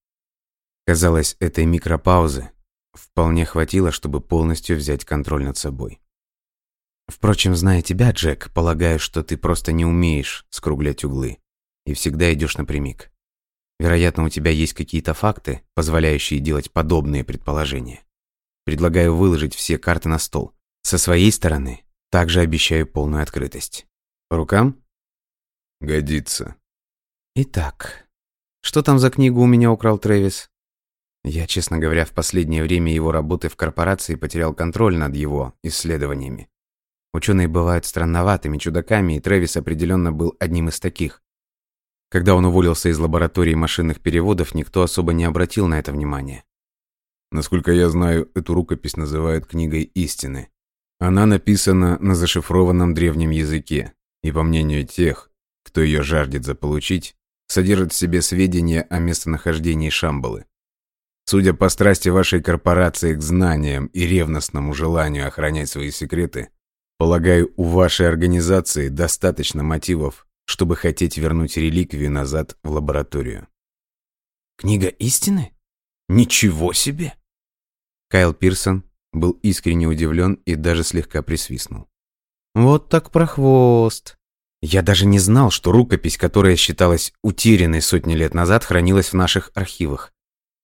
Казалось, 0.85 1.35
этой 1.39 1.65
микропаузы 1.65 2.51
вполне 2.93 3.45
хватило, 3.45 3.91
чтобы 3.91 4.21
полностью 4.21 4.77
взять 4.77 5.05
контроль 5.05 5.43
над 5.43 5.57
собой. 5.57 6.01
Впрочем, 7.07 7.55
зная 7.55 7.81
тебя, 7.81 8.11
Джек, 8.11 8.51
полагаю, 8.53 8.99
что 8.99 9.23
ты 9.23 9.37
просто 9.37 9.73
не 9.73 9.85
умеешь 9.85 10.45
скруглять 10.49 11.03
углы 11.03 11.39
и 11.85 11.93
всегда 11.93 12.33
идешь 12.33 12.57
напрямик. 12.57 13.11
Вероятно, 13.79 14.23
у 14.23 14.29
тебя 14.29 14.51
есть 14.51 14.73
какие-то 14.73 15.13
факты, 15.13 15.61
позволяющие 15.73 16.39
делать 16.39 16.71
подобные 16.71 17.23
предположения. 17.23 18.03
Предлагаю 18.63 19.15
выложить 19.15 19.55
все 19.55 19.77
карты 19.77 20.07
на 20.07 20.19
стол. 20.19 20.53
Со 20.83 20.97
своей 20.97 21.31
стороны 21.31 21.83
также 22.11 22.41
обещаю 22.41 22.87
полную 22.87 23.23
открытость. 23.23 23.87
По 24.31 24.37
рукам? 24.37 24.81
Годится. 25.81 26.55
Итак, 27.35 28.07
что 28.61 28.81
там 28.81 28.97
за 28.97 29.09
книгу 29.09 29.41
у 29.41 29.45
меня 29.45 29.69
украл 29.69 29.97
Трэвис? 29.97 30.49
Я, 31.25 31.47
честно 31.47 31.79
говоря, 31.79 32.05
в 32.05 32.11
последнее 32.11 32.63
время 32.63 32.93
его 32.93 33.11
работы 33.11 33.49
в 33.49 33.57
корпорации 33.57 34.15
потерял 34.15 34.53
контроль 34.53 34.95
над 34.95 35.17
его 35.17 35.53
исследованиями. 35.63 36.49
Ученые 37.11 37.49
бывают 37.49 37.83
странноватыми 37.83 38.57
чудаками, 38.57 39.17
и 39.17 39.19
Трэвис 39.19 39.57
определенно 39.57 40.13
был 40.13 40.33
одним 40.39 40.69
из 40.69 40.79
таких. 40.79 41.21
Когда 42.09 42.33
он 42.33 42.45
уволился 42.45 42.87
из 42.87 42.97
лаборатории 42.99 43.53
машинных 43.53 43.99
переводов, 43.99 44.55
никто 44.55 44.81
особо 44.81 45.11
не 45.11 45.25
обратил 45.25 45.67
на 45.67 45.77
это 45.77 45.91
внимания. 45.91 46.45
Насколько 47.33 47.73
я 47.73 47.89
знаю, 47.89 48.31
эту 48.33 48.53
рукопись 48.53 48.95
называют 48.95 49.45
книгой 49.45 49.83
истины. 49.83 50.49
Она 50.99 51.25
написана 51.25 51.99
на 51.99 52.15
зашифрованном 52.15 52.93
древнем 52.93 53.31
языке, 53.31 53.93
и 54.23 54.31
по 54.31 54.43
мнению 54.43 54.85
тех, 54.85 55.31
кто 55.63 55.81
ее 55.81 56.03
жаждет 56.03 56.45
заполучить, 56.45 57.15
содержит 57.47 57.91
в 57.91 57.95
себе 57.95 58.21
сведения 58.21 58.83
о 58.89 58.99
местонахождении 58.99 59.89
Шамбалы. 59.89 60.45
Судя 61.25 61.53
по 61.53 61.69
страсти 61.69 62.09
вашей 62.09 62.41
корпорации 62.41 63.13
к 63.13 63.21
знаниям 63.21 63.87
и 63.87 64.05
ревностному 64.05 64.73
желанию 64.73 65.27
охранять 65.27 65.69
свои 65.69 65.91
секреты, 65.91 66.49
полагаю, 66.97 67.53
у 67.57 67.63
вашей 67.63 68.07
организации 68.07 68.89
достаточно 68.89 69.63
мотивов, 69.63 70.27
чтобы 70.45 70.75
хотеть 70.75 71.17
вернуть 71.17 71.57
реликвию 71.57 72.11
назад 72.11 72.57
в 72.63 72.71
лабораторию. 72.71 73.47
Книга 74.57 74.87
истины? 74.87 75.53
Ничего 76.09 76.73
себе! 76.73 77.15
Кайл 78.09 78.33
Пирсон 78.33 78.83
был 79.13 79.31
искренне 79.41 79.87
удивлен 79.87 80.35
и 80.45 80.55
даже 80.55 80.83
слегка 80.83 81.21
присвистнул. 81.21 81.87
Вот 82.53 82.89
так 82.89 83.11
прохвост. 83.11 84.17
Я 84.61 84.81
даже 84.81 85.05
не 85.05 85.19
знал, 85.19 85.49
что 85.49 85.71
рукопись, 85.71 86.17
которая 86.17 86.55
считалась 86.55 87.13
утерянной 87.23 87.81
сотни 87.81 88.13
лет 88.13 88.33
назад, 88.33 88.63
хранилась 88.63 89.09
в 89.09 89.15
наших 89.15 89.51
архивах. 89.55 90.13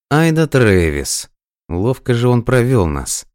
Айда 0.10 0.48
Трэвис. 0.48 1.30
Ловко 1.70 2.14
же 2.14 2.30
он 2.30 2.44
провел 2.44 2.86
нас. 2.86 3.26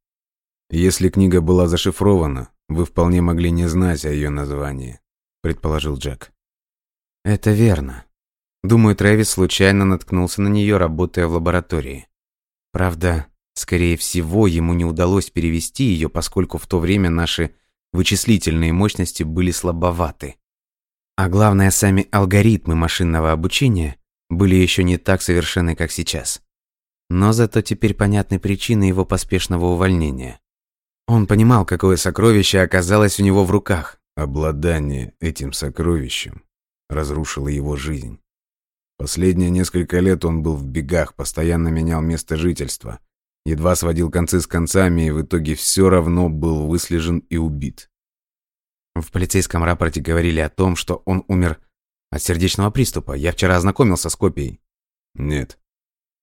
Если 0.70 1.10
книга 1.10 1.40
была 1.40 1.66
зашифрована, 1.66 2.50
вы 2.68 2.86
вполне 2.86 3.20
могли 3.20 3.50
не 3.50 3.66
знать 3.66 4.04
о 4.04 4.10
ее 4.10 4.30
названии, 4.30 5.00
предположил 5.42 5.96
Джек. 5.96 6.32
Это 7.24 7.50
верно. 7.50 8.04
Думаю, 8.62 8.96
Трэвис 8.96 9.30
случайно 9.30 9.84
наткнулся 9.84 10.40
на 10.40 10.48
нее, 10.48 10.76
работая 10.76 11.26
в 11.26 11.32
лаборатории. 11.32 12.06
Правда, 12.72 13.26
скорее 13.54 13.96
всего, 13.96 14.46
ему 14.46 14.72
не 14.72 14.84
удалось 14.84 15.30
перевести 15.30 15.84
ее, 15.84 16.08
поскольку 16.08 16.58
в 16.58 16.66
то 16.66 16.78
время 16.78 17.10
наши 17.10 17.54
вычислительные 17.92 18.72
мощности 18.72 19.22
были 19.22 19.50
слабоваты. 19.50 20.36
А 21.16 21.28
главное, 21.28 21.70
сами 21.70 22.08
алгоритмы 22.10 22.74
машинного 22.74 23.32
обучения 23.32 23.96
были 24.30 24.54
еще 24.54 24.82
не 24.82 24.96
так 24.96 25.22
совершенны, 25.22 25.76
как 25.76 25.92
сейчас. 25.92 26.42
Но 27.10 27.32
зато 27.32 27.60
теперь 27.60 27.94
понятны 27.94 28.38
причины 28.38 28.84
его 28.84 29.04
поспешного 29.04 29.66
увольнения. 29.66 30.40
Он 31.06 31.26
понимал, 31.26 31.66
какое 31.66 31.96
сокровище 31.96 32.60
оказалось 32.60 33.20
у 33.20 33.22
него 33.22 33.44
в 33.44 33.50
руках. 33.50 33.98
Обладание 34.16 35.14
этим 35.20 35.52
сокровищем 35.52 36.42
разрушило 36.88 37.48
его 37.48 37.76
жизнь. 37.76 38.18
Последние 38.98 39.50
несколько 39.50 39.98
лет 40.00 40.24
он 40.24 40.42
был 40.42 40.54
в 40.54 40.64
бегах, 40.64 41.14
постоянно 41.14 41.68
менял 41.68 42.00
место 42.00 42.36
жительства, 42.36 43.00
едва 43.44 43.74
сводил 43.74 44.10
концы 44.10 44.40
с 44.40 44.46
концами 44.46 45.06
и 45.06 45.10
в 45.10 45.22
итоге 45.22 45.54
все 45.54 45.88
равно 45.88 46.28
был 46.28 46.66
выслежен 46.66 47.18
и 47.28 47.36
убит. 47.36 47.90
В 48.94 49.10
полицейском 49.10 49.64
рапорте 49.64 50.00
говорили 50.00 50.40
о 50.40 50.50
том, 50.50 50.76
что 50.76 51.02
он 51.06 51.24
умер 51.28 51.60
от 52.10 52.22
сердечного 52.22 52.70
приступа. 52.70 53.12
Я 53.12 53.32
вчера 53.32 53.56
ознакомился 53.56 54.10
с 54.10 54.16
копией. 54.16 54.60
Нет. 55.14 55.58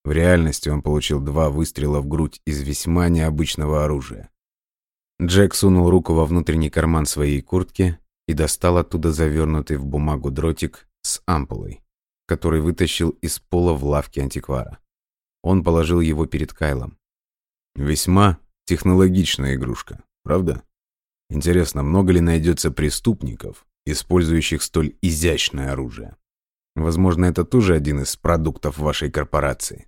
В 0.03 0.11
реальности 0.11 0.70
он 0.70 0.82
получил 0.82 1.20
два 1.20 1.49
выстрела 1.49 1.99
в 1.99 2.07
грудь 2.07 2.41
из 2.45 2.61
весьма 2.61 3.09
необычного 3.09 3.84
оружия. 3.84 4.30
Джек 5.22 5.53
сунул 5.55 5.89
руку 5.89 6.13
во 6.13 6.26
внутренний 6.26 6.70
карман 6.70 7.05
своей 7.05 7.41
куртки 7.41 7.99
и 8.28 8.34
достал 8.34 8.78
оттуда 8.78 9.11
завернутый 9.11 9.78
в 9.78 9.86
бумагу 9.86 10.32
дротик 10.32 10.88
с 11.01 11.22
ампулой, 11.26 11.82
который 12.28 12.61
вытащил 12.61 13.09
из 13.09 13.39
пола 13.39 13.74
в 13.74 13.84
лавке 13.84 14.22
антиквара. 14.22 14.80
Он 15.41 15.63
положил 15.63 15.99
его 15.99 16.26
перед 16.28 16.53
Кайлом. 16.53 16.99
Весьма 17.76 18.39
технологичная 18.65 19.55
игрушка, 19.55 20.03
правда? 20.24 20.63
Интересно, 21.30 21.84
много 21.84 22.11
ли 22.11 22.22
найдется 22.22 22.72
преступников, 22.72 23.65
использующих 23.86 24.63
столь 24.63 24.95
изящное 25.01 25.72
оружие? 25.72 26.15
Возможно, 26.76 27.26
это 27.26 27.43
тоже 27.43 27.76
один 27.76 28.01
из 28.01 28.15
продуктов 28.15 28.78
вашей 28.78 29.11
корпорации. 29.11 29.88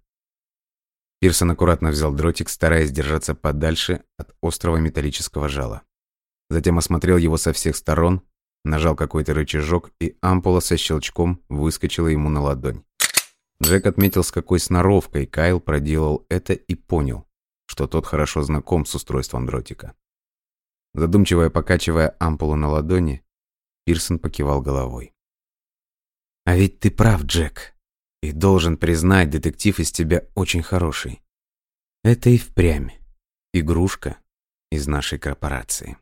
Пирсон 1.19 1.51
аккуратно 1.51 1.89
взял 1.89 2.11
дротик, 2.11 2.49
стараясь 2.49 2.91
держаться 2.91 3.35
подальше 3.35 4.03
от 4.17 4.35
острого 4.41 4.77
металлического 4.77 5.49
жала. 5.49 5.83
Затем 6.49 6.77
осмотрел 6.79 7.17
его 7.17 7.37
со 7.37 7.53
всех 7.53 7.75
сторон, 7.75 8.23
нажал 8.65 8.95
какой-то 8.95 9.33
рычажок, 9.33 9.91
и 9.99 10.17
ампула 10.21 10.59
со 10.59 10.77
щелчком 10.77 11.41
выскочила 11.47 12.07
ему 12.07 12.29
на 12.29 12.41
ладонь. 12.41 12.83
Джек 13.63 13.85
отметил, 13.85 14.23
с 14.23 14.31
какой 14.31 14.59
сноровкой 14.59 15.27
Кайл 15.27 15.59
проделал 15.59 16.25
это 16.29 16.53
и 16.53 16.73
понял, 16.73 17.27
что 17.71 17.87
тот 17.87 18.05
хорошо 18.05 18.43
знаком 18.43 18.85
с 18.85 18.93
устройством 18.95 19.45
дротика. 19.45 19.95
Задумчиво 20.93 21.49
покачивая 21.49 22.17
ампулу 22.19 22.57
на 22.57 22.67
ладони, 22.67 23.23
Пирсон 23.85 24.19
покивал 24.19 24.61
головой. 24.61 25.13
«А 26.43 26.57
ведь 26.57 26.81
ты 26.81 26.91
прав, 26.91 27.23
Джек. 27.23 27.73
И 28.21 28.33
должен 28.33 28.75
признать, 28.75 29.29
детектив 29.29 29.79
из 29.79 29.89
тебя 29.89 30.25
очень 30.35 30.61
хороший. 30.61 31.21
Это 32.03 32.29
и 32.29 32.37
впрямь 32.37 32.89
игрушка 33.53 34.17
из 34.69 34.87
нашей 34.87 35.17
корпорации. 35.17 35.95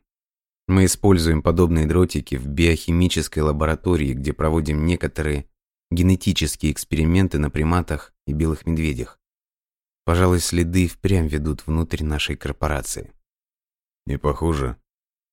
Мы 0.66 0.86
используем 0.86 1.40
подобные 1.40 1.86
дротики 1.86 2.34
в 2.34 2.48
биохимической 2.48 3.44
лаборатории, 3.44 4.12
где 4.14 4.32
проводим 4.32 4.86
некоторые 4.86 5.46
генетические 5.92 6.72
эксперименты 6.72 7.38
на 7.38 7.48
приматах 7.48 8.12
и 8.26 8.32
белых 8.32 8.66
медведях. 8.66 9.19
Пожалуй, 10.04 10.40
следы 10.40 10.88
впрямь 10.88 11.28
ведут 11.28 11.66
внутрь 11.66 12.02
нашей 12.02 12.36
корпорации. 12.36 13.12
Не 14.06 14.18
похоже, 14.18 14.76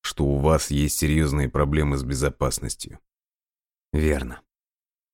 что 0.02 0.24
у 0.24 0.38
вас 0.38 0.70
есть 0.70 0.98
серьезные 0.98 1.48
проблемы 1.48 1.96
с 1.96 2.02
безопасностью. 2.02 2.98
Верно. 3.92 4.42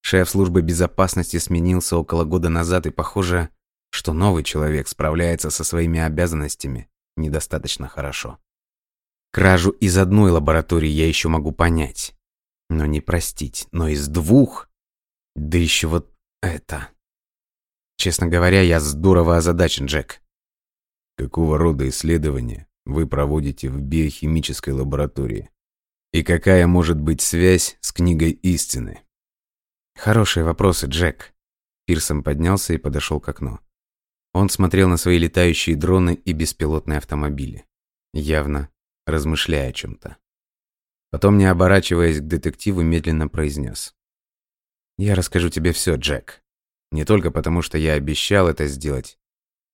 Шеф 0.02 0.28
службы 0.28 0.60
безопасности 0.60 1.38
сменился 1.38 1.96
около 1.96 2.24
года 2.24 2.48
назад, 2.48 2.86
и 2.86 2.90
похоже, 2.90 3.48
что 3.90 4.12
новый 4.12 4.44
человек 4.44 4.88
справляется 4.88 5.50
со 5.50 5.64
своими 5.64 6.00
обязанностями 6.00 6.90
недостаточно 7.16 7.88
хорошо. 7.88 8.38
Кражу 9.32 9.70
из 9.70 9.96
одной 9.96 10.30
лаборатории 10.30 10.88
я 10.88 11.08
еще 11.08 11.28
могу 11.28 11.52
понять, 11.52 12.14
но 12.68 12.86
не 12.86 13.00
простить, 13.00 13.66
но 13.72 13.88
из 13.88 14.08
двух, 14.08 14.68
да 15.34 15.58
еще 15.58 15.88
вот 15.88 16.12
это. 16.42 16.88
Честно 17.96 18.26
говоря, 18.26 18.60
я 18.60 18.80
здорово 18.80 19.36
озадачен, 19.36 19.86
Джек. 19.86 20.20
Какого 21.16 21.58
рода 21.58 21.88
исследования 21.88 22.66
вы 22.84 23.06
проводите 23.06 23.68
в 23.70 23.80
биохимической 23.80 24.74
лаборатории? 24.74 25.50
И 26.12 26.22
какая 26.22 26.66
может 26.66 27.00
быть 27.00 27.20
связь 27.20 27.76
с 27.80 27.92
книгой 27.92 28.30
истины? 28.30 29.02
Хорошие 29.96 30.44
вопросы, 30.44 30.86
Джек. 30.86 31.34
Пирсон 31.86 32.22
поднялся 32.22 32.72
и 32.74 32.78
подошел 32.78 33.20
к 33.20 33.28
окну. 33.28 33.58
Он 34.32 34.48
смотрел 34.48 34.88
на 34.88 34.96
свои 34.96 35.18
летающие 35.18 35.76
дроны 35.76 36.14
и 36.14 36.32
беспилотные 36.32 36.98
автомобили, 36.98 37.66
явно 38.12 38.68
размышляя 39.06 39.70
о 39.70 39.72
чем-то. 39.72 40.16
Потом, 41.10 41.38
не 41.38 41.46
оборачиваясь 41.46 42.18
к 42.18 42.26
детективу, 42.26 42.82
медленно 42.82 43.28
произнес. 43.28 43.94
«Я 44.98 45.14
расскажу 45.14 45.48
тебе 45.50 45.72
все, 45.72 45.94
Джек. 45.96 46.43
Не 46.94 47.04
только 47.04 47.32
потому, 47.32 47.60
что 47.60 47.76
я 47.76 47.94
обещал 47.94 48.46
это 48.46 48.68
сделать, 48.68 49.18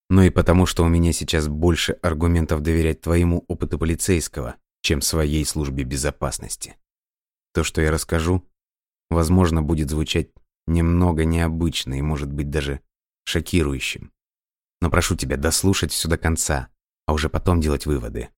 но 0.09 0.23
и 0.23 0.31
потому, 0.31 0.65
что 0.65 0.85
у 0.85 0.89
меня 0.89 1.13
сейчас 1.13 1.49
больше 1.49 1.93
аргументов 2.01 2.63
доверять 2.63 3.03
твоему 3.03 3.45
опыту 3.47 3.79
полицейского, 3.79 4.57
чем 4.81 5.03
своей 5.03 5.45
службе 5.45 5.85
безопасности. 5.85 6.79
То, 7.53 7.63
что 7.63 7.83
я 7.83 7.91
расскажу, 7.91 8.49
возможно, 9.11 9.61
будет 9.61 9.91
звучать 9.91 10.31
немного 10.67 11.27
необычно 11.27 11.99
и, 11.99 12.01
может 12.01 12.33
быть, 12.33 12.49
даже 12.49 12.81
шокирующим. 13.25 14.13
Но 14.81 14.89
прошу 14.89 15.15
тебя 15.15 15.37
дослушать 15.37 15.93
все 15.93 16.09
до 16.09 16.17
конца, 16.17 16.69
а 17.07 17.13
уже 17.13 17.29
потом 17.29 17.61
делать 17.61 17.85
выводы. 17.85 18.31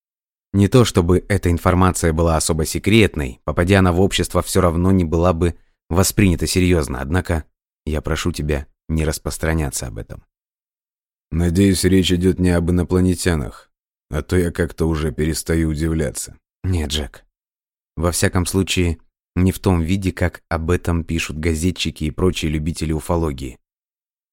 Не 0.52 0.66
то, 0.66 0.84
чтобы 0.84 1.24
эта 1.28 1.52
информация 1.52 2.12
была 2.12 2.36
особо 2.36 2.66
секретной, 2.66 3.40
попадя 3.44 3.78
она 3.78 3.92
в 3.92 4.00
общество, 4.00 4.42
все 4.42 4.60
равно 4.60 4.90
не 4.90 5.04
была 5.04 5.32
бы 5.32 5.56
воспринята 5.88 6.48
серьезно, 6.48 7.00
однако 7.00 7.44
я 7.86 8.00
прошу 8.00 8.32
тебя 8.32 8.66
не 8.88 9.04
распространяться 9.04 9.86
об 9.86 9.98
этом. 9.98 10.24
Надеюсь, 11.30 11.84
речь 11.84 12.12
идет 12.12 12.38
не 12.38 12.50
об 12.50 12.70
инопланетянах, 12.70 13.70
а 14.10 14.22
то 14.22 14.36
я 14.36 14.50
как-то 14.50 14.86
уже 14.86 15.12
перестаю 15.12 15.70
удивляться. 15.70 16.38
Нет, 16.62 16.90
Джек. 16.90 17.24
Во 17.96 18.12
всяком 18.12 18.46
случае, 18.46 18.98
не 19.34 19.52
в 19.52 19.58
том 19.58 19.80
виде, 19.80 20.12
как 20.12 20.42
об 20.48 20.70
этом 20.70 21.04
пишут 21.04 21.38
газетчики 21.38 22.04
и 22.04 22.10
прочие 22.10 22.50
любители 22.50 22.92
уфологии. 22.92 23.58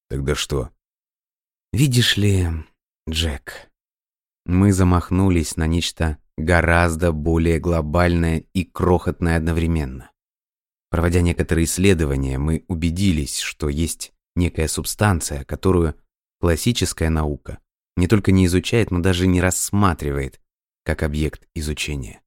Тогда 0.08 0.34
что? 0.34 0.70
Видишь 1.72 2.16
ли, 2.16 2.48
Джек, 3.08 3.70
мы 4.44 4.72
замахнулись 4.72 5.56
на 5.56 5.66
нечто 5.66 6.18
гораздо 6.36 7.12
более 7.12 7.58
глобальное 7.58 8.44
и 8.52 8.64
крохотное 8.64 9.36
одновременно. 9.36 10.10
Проводя 10.90 11.20
некоторые 11.20 11.64
исследования, 11.64 12.38
мы 12.38 12.64
убедились, 12.66 13.38
что 13.38 13.68
есть 13.68 14.12
некая 14.36 14.68
субстанция, 14.68 15.44
которую 15.44 15.94
классическая 16.40 17.10
наука 17.10 17.58
не 17.96 18.06
только 18.06 18.32
не 18.32 18.46
изучает, 18.46 18.90
но 18.90 19.00
даже 19.00 19.26
не 19.26 19.40
рассматривает 19.40 20.40
как 20.84 21.02
объект 21.02 21.46
изучения. 21.54 22.22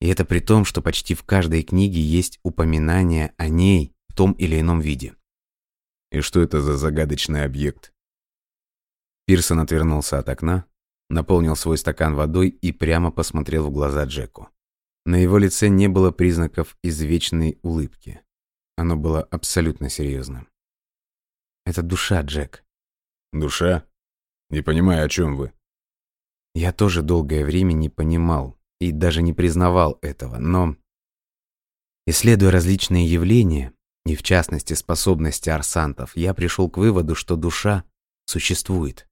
И 0.00 0.08
это 0.08 0.24
при 0.24 0.40
том, 0.40 0.64
что 0.64 0.82
почти 0.82 1.14
в 1.14 1.24
каждой 1.24 1.62
книге 1.62 2.00
есть 2.00 2.38
упоминание 2.42 3.34
о 3.36 3.48
ней 3.48 3.94
в 4.08 4.14
том 4.14 4.32
или 4.32 4.60
ином 4.60 4.80
виде. 4.80 5.14
И 6.10 6.20
что 6.20 6.40
это 6.40 6.60
за 6.60 6.76
загадочный 6.76 7.44
объект? 7.44 7.92
Пирсон 9.26 9.60
отвернулся 9.60 10.18
от 10.18 10.28
окна, 10.28 10.66
наполнил 11.10 11.56
свой 11.56 11.78
стакан 11.78 12.14
водой 12.14 12.48
и 12.48 12.72
прямо 12.72 13.10
посмотрел 13.10 13.66
в 13.66 13.72
глаза 13.72 14.04
Джеку. 14.04 14.48
На 15.04 15.16
его 15.16 15.38
лице 15.38 15.68
не 15.68 15.88
было 15.88 16.10
признаков 16.10 16.76
извечной 16.82 17.58
улыбки. 17.62 18.20
Оно 18.76 18.96
было 18.96 19.22
абсолютно 19.22 19.90
серьезным. 19.90 20.48
«Это 21.68 21.82
душа, 21.82 22.22
Джек». 22.22 22.64
«Душа? 23.30 23.84
Не 24.48 24.62
понимаю, 24.62 25.04
о 25.04 25.08
чем 25.10 25.36
вы». 25.36 25.52
Я 26.54 26.72
тоже 26.72 27.02
долгое 27.02 27.44
время 27.44 27.74
не 27.74 27.90
понимал 27.90 28.58
и 28.80 28.90
даже 28.90 29.20
не 29.20 29.34
признавал 29.34 29.98
этого, 30.00 30.38
но... 30.38 30.76
Исследуя 32.06 32.52
различные 32.52 33.06
явления, 33.06 33.74
и 34.06 34.16
в 34.16 34.22
частности 34.22 34.72
способности 34.72 35.50
арсантов, 35.50 36.16
я 36.16 36.32
пришел 36.32 36.70
к 36.70 36.78
выводу, 36.78 37.14
что 37.14 37.36
душа 37.36 37.84
существует. 38.24 39.06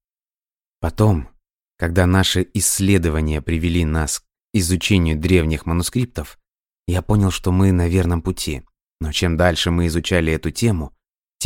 Потом, 0.80 1.28
когда 1.76 2.06
наши 2.06 2.48
исследования 2.54 3.42
привели 3.42 3.84
нас 3.84 4.20
к 4.20 4.24
изучению 4.54 5.18
древних 5.18 5.66
манускриптов, 5.66 6.38
я 6.86 7.02
понял, 7.02 7.30
что 7.30 7.52
мы 7.52 7.70
на 7.72 7.86
верном 7.86 8.22
пути. 8.22 8.62
Но 8.98 9.12
чем 9.12 9.36
дальше 9.36 9.70
мы 9.70 9.88
изучали 9.88 10.32
эту 10.32 10.50
тему, 10.50 10.95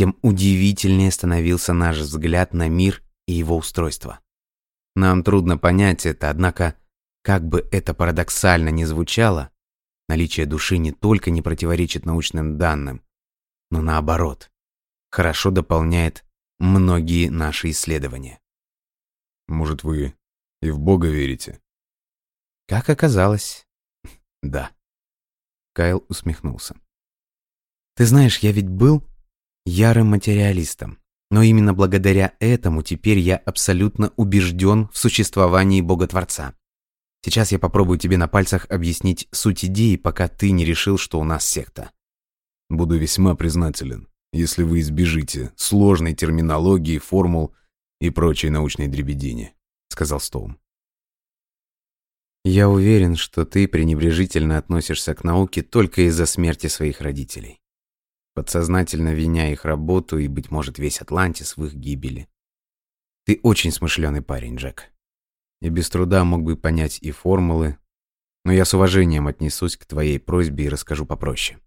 тем 0.01 0.17
удивительнее 0.23 1.11
становился 1.11 1.73
наш 1.73 1.99
взгляд 1.99 2.55
на 2.55 2.67
мир 2.67 3.03
и 3.27 3.33
его 3.33 3.55
устройство. 3.55 4.19
Нам 4.95 5.23
трудно 5.23 5.59
понять 5.59 6.07
это, 6.07 6.31
однако, 6.31 6.75
как 7.21 7.47
бы 7.47 7.69
это 7.71 7.93
парадоксально 7.93 8.69
ни 8.69 8.83
звучало, 8.83 9.51
наличие 10.09 10.47
души 10.47 10.79
не 10.79 10.91
только 10.91 11.29
не 11.29 11.43
противоречит 11.43 12.07
научным 12.07 12.57
данным, 12.57 13.03
но 13.69 13.83
наоборот, 13.83 14.49
хорошо 15.11 15.51
дополняет 15.51 16.25
многие 16.57 17.29
наши 17.29 17.69
исследования. 17.69 18.39
Может, 19.47 19.83
вы 19.83 20.15
и 20.63 20.71
в 20.71 20.79
Бога 20.79 21.09
верите? 21.09 21.61
Как 22.67 22.89
оказалось, 22.89 23.67
да. 24.41 24.71
Кайл 25.73 26.03
усмехнулся. 26.09 26.75
Ты 27.93 28.07
знаешь, 28.07 28.39
я 28.39 28.51
ведь 28.51 28.67
был 28.67 29.05
ярым 29.65 30.07
материалистом, 30.07 30.97
но 31.29 31.41
именно 31.41 31.73
благодаря 31.73 32.33
этому 32.39 32.83
теперь 32.83 33.19
я 33.19 33.37
абсолютно 33.37 34.11
убежден 34.17 34.89
в 34.89 34.97
существовании 34.97 35.81
Бога-творца. 35.81 36.55
Сейчас 37.23 37.51
я 37.51 37.59
попробую 37.59 37.99
тебе 37.99 38.17
на 38.17 38.27
пальцах 38.27 38.65
объяснить 38.69 39.27
суть 39.31 39.63
идеи, 39.63 39.95
пока 39.95 40.27
ты 40.27 40.51
не 40.51 40.65
решил, 40.65 40.97
что 40.97 41.19
у 41.19 41.23
нас 41.23 41.45
секта. 41.45 41.91
Буду 42.69 42.97
весьма 42.97 43.35
признателен, 43.35 44.07
если 44.33 44.63
вы 44.63 44.79
избежите 44.79 45.51
сложной 45.55 46.13
терминологии, 46.13 46.97
формул 46.97 47.53
и 47.99 48.09
прочей 48.09 48.49
научной 48.49 48.87
дребедени»,— 48.87 49.53
сказал 49.89 50.19
Стоун. 50.19 50.57
«Я 52.43 52.69
уверен, 52.69 53.15
что 53.15 53.45
ты 53.45 53.67
пренебрежительно 53.67 54.57
относишься 54.57 55.13
к 55.13 55.23
науке 55.23 55.61
только 55.61 56.07
из-за 56.07 56.25
смерти 56.25 56.67
своих 56.67 57.01
родителей, 57.01 57.60
подсознательно 58.33 59.13
виня 59.13 59.51
их 59.51 59.65
работу 59.65 60.17
и, 60.17 60.27
быть 60.27 60.51
может, 60.51 60.79
весь 60.79 61.01
Атлантис 61.01 61.57
в 61.57 61.65
их 61.65 61.73
гибели. 61.73 62.27
Ты 63.25 63.39
очень 63.43 63.71
смышленый 63.71 64.21
парень, 64.21 64.55
Джек, 64.55 64.91
и 65.61 65.69
без 65.69 65.89
труда 65.89 66.23
мог 66.23 66.43
бы 66.43 66.57
понять 66.57 66.99
и 67.01 67.11
формулы, 67.11 67.77
но 68.43 68.51
я 68.51 68.65
с 68.65 68.73
уважением 68.73 69.27
отнесусь 69.27 69.77
к 69.77 69.85
твоей 69.85 70.19
просьбе 70.19 70.65
и 70.65 70.69
расскажу 70.69 71.05
попроще. 71.05 71.59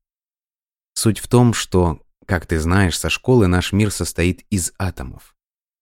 Суть 0.95 1.19
в 1.19 1.29
том, 1.29 1.55
что, 1.55 2.01
как 2.27 2.47
ты 2.47 2.59
знаешь, 2.59 2.99
со 2.99 3.09
школы 3.09 3.47
наш 3.47 3.73
мир 3.73 3.91
состоит 3.91 4.45
из 4.51 4.73
атомов. 4.79 5.37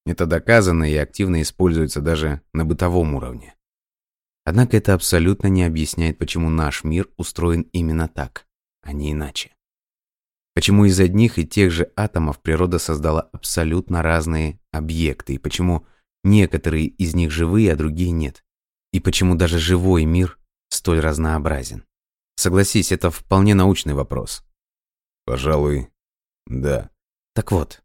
Это 0.05 0.26
доказано 0.26 0.91
и 0.91 0.97
активно 0.97 1.43
используется 1.43 2.01
даже 2.01 2.43
на 2.53 2.64
бытовом 2.64 3.14
уровне. 3.14 3.55
Однако 4.45 4.76
это 4.76 4.95
абсолютно 4.95 5.47
не 5.47 5.64
объясняет, 5.64 6.18
почему 6.18 6.51
наш 6.51 6.83
мир 6.83 7.09
устроен 7.16 7.62
именно 7.72 8.09
так, 8.09 8.47
а 8.83 8.93
не 8.93 9.12
иначе. 9.12 9.55
Почему 10.55 10.84
из 10.84 11.00
одних 11.00 11.38
и 11.38 11.46
тех 11.46 11.70
же 11.70 11.90
атомов 11.96 12.40
природа 12.40 12.78
создала 12.78 13.22
абсолютно 13.32 14.03
разные 14.03 14.61
объекты, 14.70 15.34
и 15.34 15.38
почему 15.38 15.86
некоторые 16.24 16.86
из 16.86 17.14
них 17.14 17.30
живые, 17.30 17.72
а 17.72 17.76
другие 17.76 18.11
нет. 18.11 18.44
И 18.92 19.00
почему 19.00 19.34
даже 19.34 19.59
живой 19.59 20.05
мир 20.05 20.38
столь 20.68 21.00
разнообразен. 21.00 21.84
Согласись, 22.36 22.92
это 22.92 23.11
вполне 23.11 23.55
научный 23.55 23.94
вопрос. 23.94 24.44
Пожалуй, 25.24 25.88
да. 26.46 26.90
Так 27.34 27.53
вот, 27.53 27.82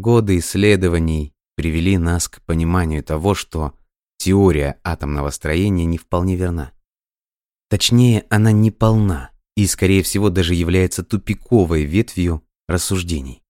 Годы 0.00 0.38
исследований 0.38 1.34
привели 1.54 1.96
нас 1.96 2.28
к 2.28 2.42
пониманию 2.42 3.02
того, 3.02 3.34
что 3.34 3.72
теория 4.18 4.78
атомного 4.84 5.30
строения 5.30 5.86
не 5.86 5.96
вполне 5.96 6.36
верна. 6.36 6.72
Точнее, 7.70 8.26
она 8.28 8.52
не 8.52 8.70
полна 8.70 9.30
и, 9.56 9.66
скорее 9.66 10.02
всего, 10.02 10.30
даже 10.30 10.54
является 10.54 11.02
тупиковой 11.02 11.84
ветвью 11.84 12.46
рассуждений. 12.68 13.42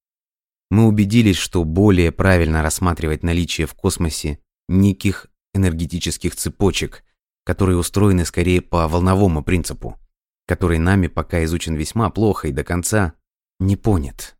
Мы 0.70 0.86
убедились, 0.86 1.36
что 1.36 1.64
более 1.64 2.12
правильно 2.12 2.62
рассматривать 2.62 3.22
наличие 3.22 3.66
в 3.66 3.74
космосе 3.74 4.38
неких 4.68 5.26
энергетических 5.54 6.34
цепочек, 6.34 7.04
которые 7.44 7.78
устроены 7.78 8.24
скорее 8.24 8.60
по 8.62 8.88
волновому 8.88 9.42
принципу, 9.42 9.98
который 10.46 10.78
нами 10.78 11.06
пока 11.06 11.44
изучен 11.44 11.74
весьма 11.74 12.10
плохо 12.10 12.48
и 12.48 12.52
до 12.52 12.64
конца 12.64 13.14
не 13.58 13.76
понят. 13.76 14.36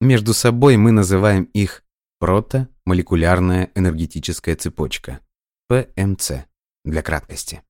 Между 0.00 0.34
собой 0.34 0.76
мы 0.76 0.92
называем 0.92 1.44
их 1.44 1.84
протомолекулярная 2.18 3.70
энергетическая 3.74 4.56
цепочка, 4.56 5.20
ПМЦ, 5.68 6.44
для 6.84 7.02
краткости. 7.02 7.62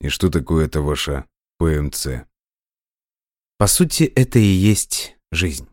И 0.00 0.08
что 0.08 0.30
такое 0.30 0.66
это 0.66 0.80
ваша 0.80 1.24
ПМЦ? 1.58 2.24
По 3.58 3.66
сути, 3.66 4.04
это 4.04 4.38
и 4.38 4.42
есть 4.42 5.16
жизнь. 5.32 5.68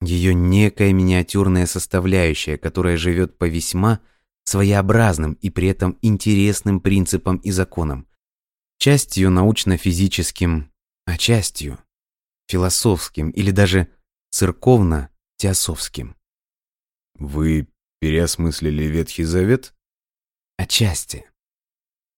Ее 0.00 0.34
некая 0.34 0.92
миниатюрная 0.92 1.66
составляющая, 1.66 2.58
которая 2.58 2.96
живет 2.96 3.38
по 3.38 3.48
весьма 3.48 4.00
своеобразным 4.44 5.34
и 5.34 5.50
при 5.50 5.68
этом 5.68 5.98
интересным 6.02 6.80
принципам 6.80 7.38
и 7.38 7.50
законам, 7.50 8.06
Частью 8.78 9.30
научно-физическим, 9.30 10.70
а 11.06 11.16
частью 11.16 11.78
философским 12.48 13.30
или 13.30 13.50
даже 13.50 13.88
церковно-теософским. 14.30 16.16
Вы 17.14 17.68
переосмыслили 18.00 18.84
Ветхий 18.84 19.24
Завет? 19.24 19.74
Отчасти. 20.58 21.24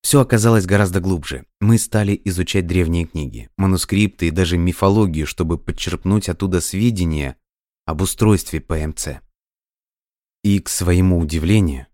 Все 0.07 0.21
оказалось 0.21 0.67
гораздо 0.67 1.01
глубже. 1.01 1.47
Мы 1.61 1.79
стали 1.79 2.21
изучать 2.27 2.69
древние 2.69 3.07
книги, 3.07 3.51
манускрипты 3.57 4.29
и 4.29 4.31
даже 4.31 4.57
мифологию, 4.57 5.27
чтобы 5.27 5.59
подчерпнуть 5.59 6.29
оттуда 6.29 6.61
сведения 6.61 7.37
об 7.87 8.03
устройстве 8.03 8.61
ПМЦ. 8.61 9.19
И, 10.45 10.61
к 10.61 10.69
своему 10.69 11.19
удивлению, 11.19 11.89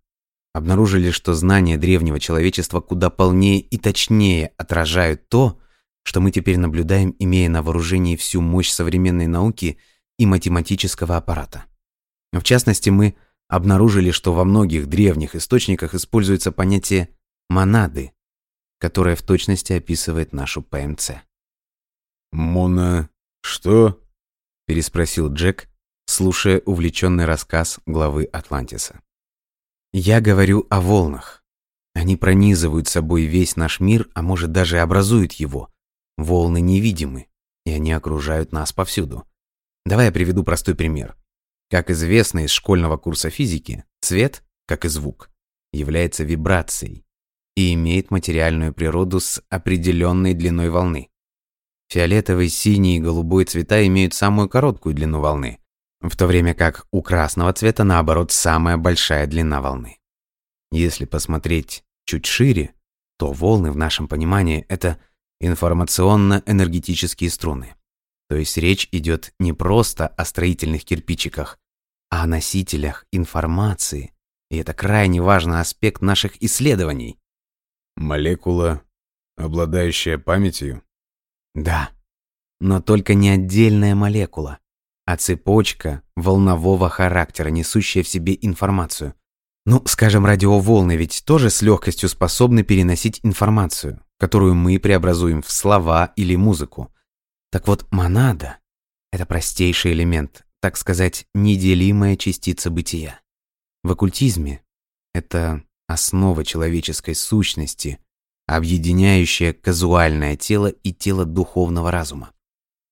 обнаружили, 0.52 1.10
что 1.10 1.32
знания 1.32 1.78
древнего 1.78 2.20
человечества 2.20 2.82
куда 2.82 3.08
полнее 3.08 3.60
и 3.60 3.78
точнее 3.78 4.52
отражают 4.58 5.30
то, 5.30 5.58
что 6.02 6.20
мы 6.20 6.32
теперь 6.32 6.58
наблюдаем, 6.58 7.16
имея 7.18 7.48
на 7.48 7.62
вооружении 7.62 8.16
всю 8.16 8.42
мощь 8.42 8.68
современной 8.68 9.26
науки 9.26 9.78
и 10.18 10.26
математического 10.26 11.16
аппарата. 11.16 11.64
В 12.30 12.42
частности, 12.42 12.90
мы 12.90 13.14
обнаружили, 13.48 14.10
что 14.10 14.34
во 14.34 14.44
многих 14.44 14.86
древних 14.88 15.34
источниках 15.34 15.94
используется 15.94 16.52
понятие 16.52 17.08
«монады», 17.52 18.12
которое 18.78 19.14
в 19.14 19.22
точности 19.22 19.74
описывает 19.74 20.32
нашу 20.32 20.62
ПМЦ. 20.62 21.12
«Мона... 22.32 23.10
что?»– 23.42 24.00
переспросил 24.66 25.30
Джек, 25.30 25.68
слушая 26.06 26.60
увлеченный 26.64 27.26
рассказ 27.26 27.78
главы 27.84 28.24
Атлантиса. 28.24 29.02
«Я 29.92 30.22
говорю 30.22 30.66
о 30.70 30.80
волнах. 30.80 31.44
Они 31.94 32.16
пронизывают 32.16 32.88
собой 32.88 33.24
весь 33.24 33.56
наш 33.56 33.80
мир, 33.80 34.08
а 34.14 34.22
может 34.22 34.50
даже 34.50 34.78
образуют 34.78 35.34
его. 35.34 35.70
Волны 36.16 36.62
невидимы, 36.62 37.28
и 37.66 37.72
они 37.72 37.92
окружают 37.92 38.52
нас 38.52 38.72
повсюду. 38.72 39.28
Давай 39.84 40.06
я 40.06 40.12
приведу 40.12 40.42
простой 40.42 40.74
пример. 40.74 41.16
Как 41.68 41.90
известно 41.90 42.46
из 42.46 42.50
школьного 42.50 42.96
курса 42.96 43.28
физики, 43.28 43.84
цвет, 44.00 44.42
как 44.66 44.86
и 44.86 44.88
звук, 44.88 45.30
является 45.70 46.24
вибрацией 46.24 47.04
и 47.56 47.74
имеет 47.74 48.10
материальную 48.10 48.72
природу 48.72 49.20
с 49.20 49.42
определенной 49.48 50.34
длиной 50.34 50.70
волны. 50.70 51.10
Фиолетовый, 51.88 52.48
синий 52.48 52.96
и 52.96 53.00
голубой 53.00 53.44
цвета 53.44 53.86
имеют 53.86 54.14
самую 54.14 54.48
короткую 54.48 54.94
длину 54.94 55.20
волны, 55.20 55.58
в 56.00 56.16
то 56.16 56.26
время 56.26 56.54
как 56.54 56.86
у 56.90 57.02
красного 57.02 57.52
цвета, 57.52 57.84
наоборот, 57.84 58.32
самая 58.32 58.76
большая 58.76 59.26
длина 59.26 59.60
волны. 59.60 59.98
Если 60.70 61.04
посмотреть 61.04 61.84
чуть 62.06 62.26
шире, 62.26 62.74
то 63.18 63.32
волны 63.32 63.70
в 63.70 63.76
нашем 63.76 64.08
понимании– 64.08 64.64
это 64.68 64.98
информационно-энергетические 65.40 67.30
струны. 67.30 67.74
То 68.28 68.36
есть 68.36 68.56
речь 68.56 68.88
идет 68.92 69.34
не 69.38 69.52
просто 69.52 70.08
о 70.08 70.24
строительных 70.24 70.84
кирпичиках, 70.84 71.58
а 72.10 72.22
о 72.22 72.26
носителях 72.26 73.04
информации, 73.12 74.14
и 74.50 74.56
это 74.56 74.72
крайне 74.72 75.20
важный 75.20 75.60
аспект 75.60 76.00
наших 76.00 76.42
исследований. 76.42 77.18
Молекула, 77.96 78.82
обладающая 79.36 80.18
памятью? 80.18 80.82
Да, 81.54 81.90
но 82.60 82.80
только 82.80 83.14
не 83.14 83.28
отдельная 83.30 83.94
молекула, 83.94 84.58
а 85.04 85.16
цепочка 85.16 86.02
волнового 86.16 86.88
характера, 86.88 87.48
несущая 87.48 88.02
в 88.02 88.08
себе 88.08 88.38
информацию. 88.40 89.14
Ну, 89.64 89.82
скажем, 89.86 90.26
радиоволны 90.26 90.96
ведь 90.96 91.24
тоже 91.24 91.50
с 91.50 91.62
легкостью 91.62 92.08
способны 92.08 92.62
переносить 92.62 93.20
информацию, 93.22 94.04
которую 94.18 94.54
мы 94.54 94.78
преобразуем 94.78 95.42
в 95.42 95.50
слова 95.50 96.12
или 96.16 96.34
музыку. 96.36 96.92
Так 97.50 97.68
вот, 97.68 97.86
монада– 97.92 98.58
это 99.12 99.26
простейший 99.26 99.92
элемент, 99.92 100.44
так 100.60 100.76
сказать, 100.76 101.26
неделимая 101.34 102.16
частица 102.16 102.70
бытия. 102.70 103.20
В 103.84 103.92
оккультизме 103.92 104.62
это 105.12 105.62
основа 105.92 106.44
человеческой 106.44 107.14
сущности, 107.14 107.98
объединяющая 108.46 109.52
казуальное 109.52 110.36
тело 110.36 110.68
и 110.68 110.92
тело 110.92 111.24
духовного 111.24 111.90
разума. 111.90 112.32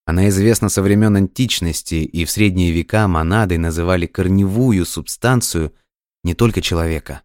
Она 0.06 0.28
известна 0.28 0.68
со 0.68 0.82
времен 0.82 1.16
античности, 1.16 1.96
и 1.96 2.24
в 2.24 2.30
средние 2.30 2.72
века 2.72 3.06
монадой 3.06 3.58
называли 3.58 4.06
корневую 4.06 4.84
субстанцию 4.84 5.74
не 6.24 6.34
только 6.34 6.60
человека, 6.60 7.22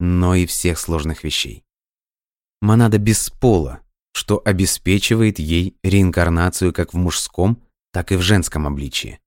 но 0.00 0.34
и 0.34 0.46
всех 0.46 0.78
сложных 0.78 1.24
вещей. 1.24 1.64
Монада 2.60 2.98
без 2.98 3.30
пола, 3.30 3.80
что 4.12 4.40
обеспечивает 4.44 5.38
ей 5.38 5.76
реинкарнацию 5.82 6.72
как 6.72 6.92
в 6.92 6.96
мужском, 6.96 7.62
так 7.92 8.10
и 8.12 8.16
в 8.16 8.22
женском 8.22 8.66
обличии. 8.66 9.20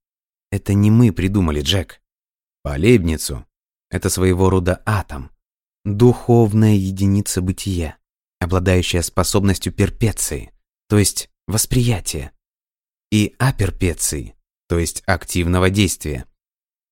Это 0.50 0.74
не 0.74 0.90
мы 0.90 1.12
придумали, 1.12 1.60
Джек. 1.60 2.02
По 2.62 2.70
Лейбницу 2.70 3.46
это 3.90 4.08
своего 4.08 4.50
рода 4.50 4.82
атом, 4.86 5.30
духовная 5.84 6.74
единица 6.74 7.42
бытия, 7.42 7.96
обладающая 8.40 9.02
способностью 9.02 9.72
перпеции, 9.72 10.52
то 10.88 10.98
есть 10.98 11.30
восприятия, 11.46 12.32
и 13.10 13.34
аперпеции, 13.38 14.34
то 14.68 14.78
есть 14.78 15.02
активного 15.06 15.70
действия. 15.70 16.26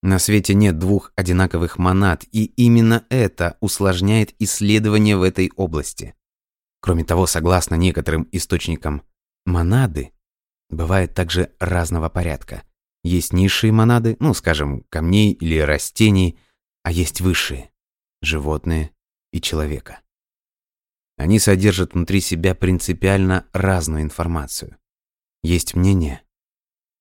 На 0.02 0.18
свете 0.18 0.54
нет 0.54 0.78
двух 0.78 1.12
одинаковых 1.16 1.78
монад, 1.78 2.24
и 2.32 2.46
именно 2.56 3.06
это 3.10 3.56
усложняет 3.60 4.34
исследования 4.38 5.16
в 5.16 5.22
этой 5.22 5.50
области. 5.56 6.14
Кроме 6.80 7.04
того, 7.04 7.26
согласно 7.26 7.74
некоторым 7.74 8.28
источникам, 8.32 9.02
монады 9.44 10.12
бывают 10.70 11.14
также 11.14 11.52
разного 11.58 12.08
порядка. 12.08 12.62
Есть 13.02 13.32
низшие 13.32 13.72
монады, 13.72 14.16
ну, 14.20 14.34
скажем, 14.34 14.84
камней 14.88 15.32
или 15.32 15.58
растений, 15.58 16.38
а 16.82 16.92
есть 16.92 17.20
высшие– 17.20 17.69
животные 18.22 18.94
и 19.32 19.40
человека. 19.40 20.00
Они 21.16 21.38
содержат 21.38 21.94
внутри 21.94 22.20
себя 22.20 22.54
принципиально 22.54 23.46
разную 23.52 24.02
информацию. 24.02 24.78
Есть 25.42 25.74
мнение, 25.74 26.22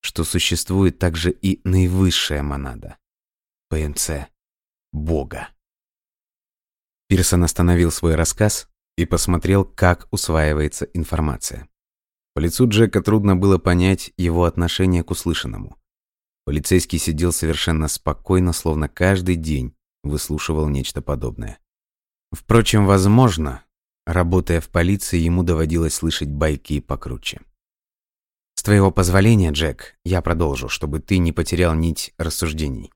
что 0.01 0.23
существует 0.23 0.99
также 0.99 1.31
и 1.31 1.61
наивысшая 1.67 2.43
монада– 2.43 2.97
ПМЦ– 3.69 4.27
Бога. 4.91 5.49
Пирсон 7.07 7.43
остановил 7.43 7.91
свой 7.91 8.15
рассказ 8.15 8.69
и 8.97 9.05
посмотрел, 9.05 9.65
как 9.65 10.07
усваивается 10.11 10.85
информация. 10.93 11.67
По 12.33 12.39
лицу 12.39 12.67
Джека 12.67 13.01
трудно 13.01 13.35
было 13.35 13.57
понять 13.57 14.13
его 14.17 14.45
отношение 14.45 15.03
к 15.03 15.11
услышанному. 15.11 15.77
Полицейский 16.45 16.99
сидел 16.99 17.31
совершенно 17.31 17.87
спокойно, 17.87 18.53
словно 18.53 18.87
каждый 18.89 19.35
день 19.35 19.75
выслушивал 20.03 20.67
нечто 20.67 21.01
подобное. 21.01 21.59
Впрочем, 22.31 22.85
возможно, 22.85 23.63
работая 24.05 24.61
в 24.61 24.69
полиции, 24.69 25.17
ему 25.17 25.43
доводилось 25.43 25.95
слышать 25.95 26.29
байки 26.29 26.79
покруче. 26.79 27.41
С 28.55 28.63
твоего 28.63 28.91
позволения, 28.91 29.51
Джек, 29.51 29.95
я 30.03 30.21
продолжу, 30.21 30.69
чтобы 30.69 30.99
ты 30.99 31.17
не 31.17 31.31
потерял 31.31 31.73
нить 31.73 32.13
рассуждений. 32.17 32.91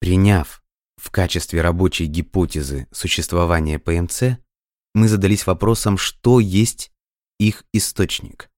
Приняв 0.00 0.62
в 0.96 1.10
качестве 1.10 1.60
рабочей 1.60 2.06
гипотезы 2.06 2.86
существование 2.92 3.78
ПМЦ, 3.78 4.38
мы 4.94 5.08
задались 5.08 5.46
вопросом, 5.46 5.98
что 5.98 6.40
есть 6.40 6.92
их 7.38 7.64
источник. 7.72 8.50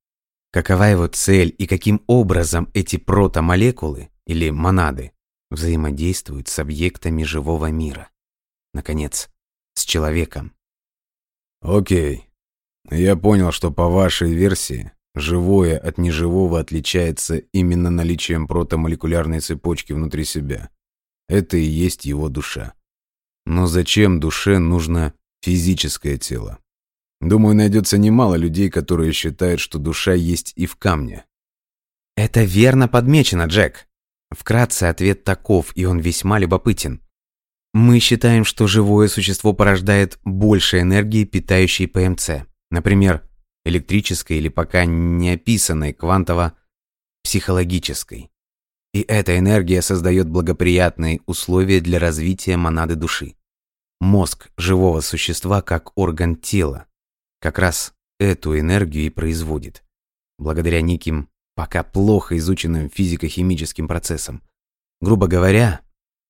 Какова 0.52 0.84
его 0.84 1.06
цель 1.06 1.54
и 1.58 1.66
каким 1.66 2.02
образом 2.06 2.70
эти 2.74 2.96
протомолекулы 2.96 4.10
или 4.26 4.50
монады 4.50 5.12
взаимодействуют 5.50 6.48
с 6.48 6.58
объектами 6.58 7.22
живого 7.22 7.70
мира. 7.70 8.10
Наконец, 8.74 9.28
с 9.74 9.84
человеком. 9.84 10.52
Окей. 11.60 12.28
Я 12.90 13.16
понял, 13.16 13.52
что 13.52 13.70
по 13.70 13.88
вашей 13.88 14.32
версии 14.32 14.92
живое 15.14 15.78
от 15.78 15.98
неживого 15.98 16.60
отличается 16.60 17.38
именно 17.38 17.90
наличием 17.90 18.46
протомолекулярной 18.46 19.40
цепочки 19.40 19.92
внутри 19.92 20.24
себя. 20.24 20.70
Это 21.28 21.56
и 21.56 21.64
есть 21.64 22.04
его 22.04 22.28
душа. 22.28 22.74
Но 23.44 23.66
зачем 23.66 24.20
душе 24.20 24.58
нужно 24.58 25.14
физическое 25.42 26.18
тело. 26.18 26.58
Думаю, 27.20 27.56
найдется 27.56 27.98
немало 27.98 28.34
людей, 28.34 28.70
которые 28.70 29.12
считают, 29.12 29.60
что 29.60 29.78
душа 29.78 30.12
есть 30.12 30.52
и 30.56 30.66
в 30.66 30.76
камне. 30.76 31.24
Это 32.16 32.44
верно 32.44 32.88
подмечено, 32.88 33.46
Джек. 33.46 33.85
Вкратце 34.30 34.84
ответ 34.84 35.24
таков, 35.24 35.72
и 35.76 35.84
он 35.84 35.98
весьма 35.98 36.38
любопытен. 36.38 37.02
Мы 37.72 38.00
считаем, 38.00 38.44
что 38.44 38.66
живое 38.66 39.06
существо 39.08 39.52
порождает 39.52 40.18
больше 40.24 40.80
энергии, 40.80 41.24
питающей 41.24 41.86
ПМЦ. 41.86 42.30
Например, 42.70 43.22
электрической 43.64 44.38
или 44.38 44.48
пока 44.48 44.84
не 44.84 45.30
описанной 45.30 45.92
квантово-психологической. 45.92 48.30
И 48.94 49.02
эта 49.02 49.38
энергия 49.38 49.82
создает 49.82 50.28
благоприятные 50.28 51.20
условия 51.26 51.80
для 51.80 51.98
развития 51.98 52.56
монады 52.56 52.94
души. 52.94 53.34
Мозг 54.00 54.48
живого 54.56 55.02
существа 55.02 55.60
как 55.62 55.90
орган 55.96 56.36
тела 56.36 56.86
как 57.40 57.58
раз 57.58 57.92
эту 58.18 58.58
энергию 58.58 59.04
и 59.04 59.10
производит, 59.10 59.84
благодаря 60.38 60.80
неким 60.80 61.28
пока 61.56 61.82
плохо 61.82 62.36
изученным 62.36 62.88
физико-химическим 62.88 63.88
процессам. 63.88 64.42
Грубо 65.00 65.26
говоря, 65.26 65.80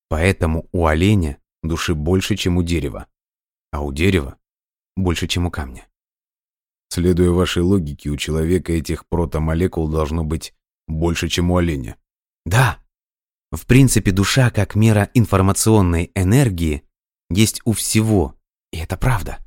поэтому 0.09 0.69
у 0.73 0.87
оленя 0.87 1.39
души 1.63 1.95
больше, 1.95 2.37
чем 2.37 2.57
у 2.57 2.63
дерева, 2.63 3.09
а 3.73 3.83
у 3.83 3.93
дерева 3.93 4.39
больше, 4.97 5.27
чем 5.27 5.47
у 5.47 5.51
камня. 5.51 5.87
Следуя 6.89 7.31
вашей 7.31 7.63
логике, 7.63 8.09
у 8.11 8.17
человека 8.17 8.73
этих 8.73 9.07
протомолекул 9.07 9.89
должно 9.89 10.25
быть 10.25 10.55
больше, 10.87 11.29
чем 11.29 11.51
у 11.51 11.57
оленя. 11.57 11.97
Да. 12.45 12.79
В 13.51 13.67
принципе, 13.67 14.13
душа 14.13 14.51
как 14.51 14.77
мера 14.77 15.11
информационной 15.13 16.13
энергии 16.15 16.85
есть 17.29 17.61
у 17.65 17.73
всего, 17.73 18.37
и 18.73 18.79
это 18.79 18.97
правда. 18.97 19.39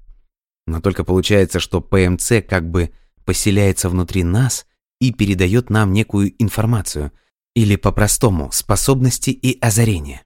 Но 0.68 0.82
только 0.82 1.06
получается, 1.06 1.60
что 1.60 1.80
ПМЦ 1.80 2.34
как 2.48 2.70
бы 2.70 2.92
поселяется 3.24 3.90
внутри 3.90 4.24
нас 4.24 4.66
и 5.00 5.12
передает 5.12 5.70
нам 5.70 5.94
некую 5.94 6.34
информацию, 6.42 7.12
или 7.56 7.76
по-простому, 7.76 8.52
способности 8.52 9.32
и 9.32 9.60
озарения. 9.60 10.24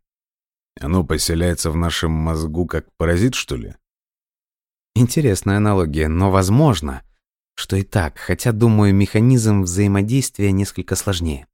Оно 0.79 1.03
поселяется 1.03 1.71
в 1.71 1.75
нашем 1.75 2.11
мозгу 2.11 2.65
как 2.65 2.87
паразит, 2.97 3.35
что 3.35 3.55
ли? 3.55 3.75
Интересная 4.95 5.57
аналогия, 5.57 6.07
но 6.07 6.31
возможно, 6.31 7.03
что 7.55 7.75
и 7.75 7.83
так, 7.83 8.17
хотя, 8.17 8.51
думаю, 8.51 8.93
механизм 8.93 9.63
взаимодействия 9.63 10.51
несколько 10.51 10.95
сложнее. 10.95 11.47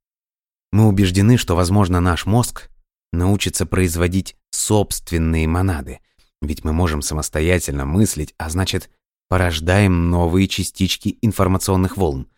Мы 0.72 0.86
убеждены, 0.86 1.36
что, 1.36 1.56
возможно, 1.56 2.00
наш 2.00 2.26
мозг 2.26 2.70
научится 3.12 3.66
производить 3.66 4.36
собственные 4.50 5.48
монады, 5.48 6.00
ведь 6.42 6.64
мы 6.64 6.72
можем 6.72 7.02
самостоятельно 7.02 7.84
мыслить, 7.84 8.34
а 8.38 8.50
значит, 8.50 8.90
порождаем 9.28 10.10
новые 10.10 10.48
частички 10.48 11.18
информационных 11.22 11.96
волн. 11.96 12.28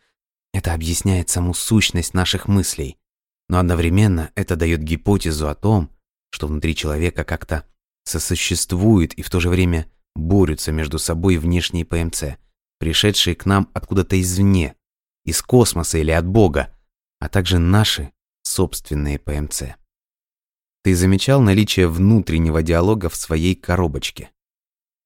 Это 0.53 0.74
объясняет 0.74 1.28
саму 1.28 1.55
сущность 1.55 2.14
наших 2.14 2.46
мыслей, 2.46 2.98
но 3.48 3.59
одновременно 3.59 4.30
это 4.34 4.57
дает 4.57 4.82
гипотезу 4.82 5.48
о 5.48 5.55
том, 5.55 5.90
что 6.30 6.46
внутри 6.46 6.74
человека 6.74 7.24
как-то 7.24 7.64
сосуществует 8.05 9.14
и 9.14 9.22
в 9.22 9.30
то 9.30 9.40
же 9.40 9.48
время 9.48 9.90
борются 10.14 10.72
между 10.72 10.98
собой 10.98 11.36
внешние 11.36 11.84
ПМЦ, 11.84 12.36
пришедшие 12.78 13.34
к 13.34 13.46
нам 13.46 13.70
откуда-то 13.74 14.20
извне, 14.20 14.74
из 15.24 15.40
космоса 15.42 15.98
или 15.98 16.11
от 16.11 16.26
Бога, 16.26 16.74
а 17.20 17.28
также 17.28 17.59
наши 17.59 18.11
собственные 18.42 19.18
ПМЦ. 19.18 19.76
Ты 20.82 20.96
замечал 20.96 21.40
наличие 21.40 21.88
внутреннего 21.88 22.62
диалога 22.62 23.09
в 23.09 23.14
своей 23.14 23.55
коробочке? 23.55 24.30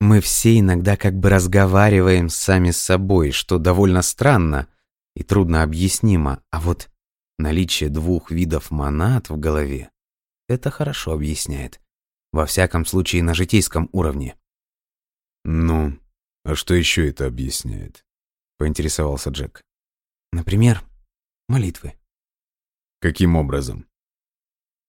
Мы 0.01 0.21
все 0.21 0.59
иногда 0.59 0.97
как 0.97 1.19
бы 1.19 1.29
разговариваем 1.29 2.29
сами 2.29 2.71
с 2.71 2.79
собой, 2.79 3.31
что 3.31 3.59
довольно 3.59 4.03
странно 4.03 4.69
и 5.17 5.25
трудно 5.25 5.65
объяснимо, 5.65 6.43
а 6.51 6.61
вот 6.61 6.89
наличие 7.39 7.89
двух 7.89 8.31
видов 8.31 8.71
монад 8.71 9.31
в 9.31 9.39
голове 9.39 9.91
это 10.49 10.71
хорошо 10.71 11.13
объясняет. 11.13 11.81
Во 12.33 12.47
всяком 12.47 12.85
случае, 12.85 13.23
на 13.23 13.35
житейском 13.35 13.89
уровне. 13.93 14.37
«Ну, 15.45 15.99
а 16.45 16.55
что 16.55 16.75
еще 16.75 17.09
это 17.09 17.27
объясняет?»— 17.27 18.05
поинтересовался 18.59 19.31
Джек. 19.31 19.63
«Например, 20.33 20.85
молитвы». 21.49 21.95
«Каким 23.01 23.37
образом?» 23.37 23.87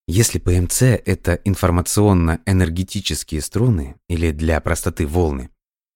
Если 0.08 0.40
ПМЦ— 0.40 0.82
это 1.06 1.36
информационно-энергетические 1.44 3.42
струны, 3.42 3.96
или 4.08 4.32
для 4.32 4.62
простоты 4.62 5.06
волны, 5.06 5.50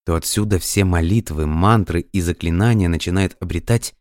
то 0.04 0.16
отсюда 0.16 0.58
все 0.58 0.84
молитвы, 0.84 1.46
мантры 1.46 2.00
и 2.00 2.20
заклинания 2.20 2.88
начинают 2.88 3.36
обретать 3.40 3.94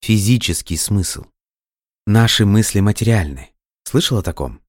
физический 0.00 0.76
смысл. 0.76 1.24
Наши 2.06 2.46
мысли 2.46 2.80
материальны. 2.80 3.50
Слышал 3.84 4.18
о 4.18 4.22
таком? 4.22 4.60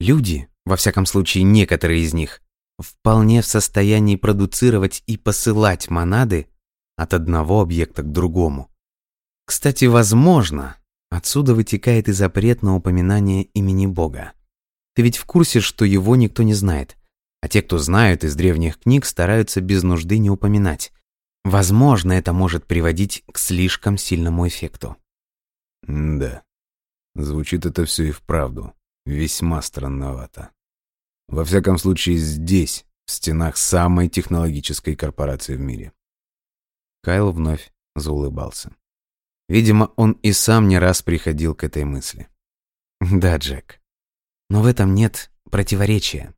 Люди, 0.00 0.48
во 0.64 0.76
всяком 0.76 1.06
случае 1.06 1.44
некоторые 1.44 2.02
из 2.02 2.14
них, 2.14 2.40
вполне 2.78 3.42
в 3.42 3.46
состоянии 3.46 4.16
продуцировать 4.16 5.02
и 5.06 5.16
посылать 5.16 5.90
монады 5.90 6.48
от 6.96 7.14
одного 7.14 7.60
объекта 7.60 8.02
к 8.02 8.12
другому. 8.12 8.70
Кстати, 9.44 9.86
возможно, 9.86 10.76
отсюда 11.10 11.54
вытекает 11.54 12.08
и 12.08 12.12
запрет 12.12 12.62
на 12.62 12.76
упоминание 12.76 13.44
имени 13.44 13.86
Бога. 13.86 14.32
Ты 14.94 15.02
ведь 15.02 15.16
в 15.16 15.24
курсе, 15.24 15.60
что 15.60 15.84
его 15.84 16.16
никто 16.16 16.42
не 16.42 16.54
знает, 16.54 16.96
а 17.40 17.48
те, 17.48 17.62
кто 17.62 17.78
знают 17.78 18.24
из 18.24 18.34
древних 18.34 18.78
книг, 18.78 19.06
стараются 19.06 19.60
без 19.60 19.82
нужды 19.82 20.18
не 20.18 20.30
упоминать. 20.30 20.92
Возможно, 21.44 22.12
это 22.12 22.32
может 22.32 22.66
приводить 22.66 23.24
к 23.32 23.38
слишком 23.38 23.96
сильному 23.96 24.46
эффекту. 24.46 24.96
Да, 25.82 26.42
звучит 27.14 27.64
это 27.64 27.84
все 27.84 28.04
и 28.04 28.10
вправду 28.10 28.74
весьма 29.08 29.62
странновато. 29.62 30.50
Во 31.28 31.44
всяком 31.44 31.78
случае, 31.78 32.18
здесь, 32.18 32.84
в 33.06 33.10
стенах 33.10 33.56
самой 33.56 34.08
технологической 34.08 34.96
корпорации 34.96 35.56
в 35.56 35.60
мире. 35.60 35.92
Кайл 37.02 37.32
вновь 37.32 37.72
заулыбался. 37.96 38.74
Видимо, 39.48 39.92
он 39.96 40.12
и 40.22 40.32
сам 40.32 40.68
не 40.68 40.78
раз 40.78 41.02
приходил 41.02 41.54
к 41.54 41.64
этой 41.64 41.84
мысли. 41.84 42.28
Да, 43.00 43.36
Джек. 43.36 43.80
Но 44.50 44.62
в 44.62 44.66
этом 44.66 44.94
нет 44.94 45.30
противоречия. 45.50 46.34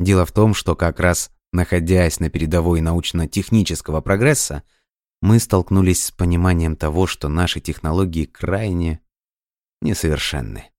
Дело 0.00 0.24
в 0.24 0.32
том, 0.32 0.54
что 0.54 0.74
как 0.74 1.00
раз 1.00 1.30
находясь 1.56 2.20
на 2.20 2.30
передовой 2.30 2.80
научно-технического 2.80 4.00
прогресса, 4.00 4.62
мы 5.20 5.40
столкнулись 5.40 6.04
с 6.04 6.10
пониманием 6.12 6.76
того, 6.76 7.06
что 7.08 7.28
наши 7.28 7.60
технологии 7.60 8.26
крайне 8.26 9.00
несовершенны. 9.80 10.70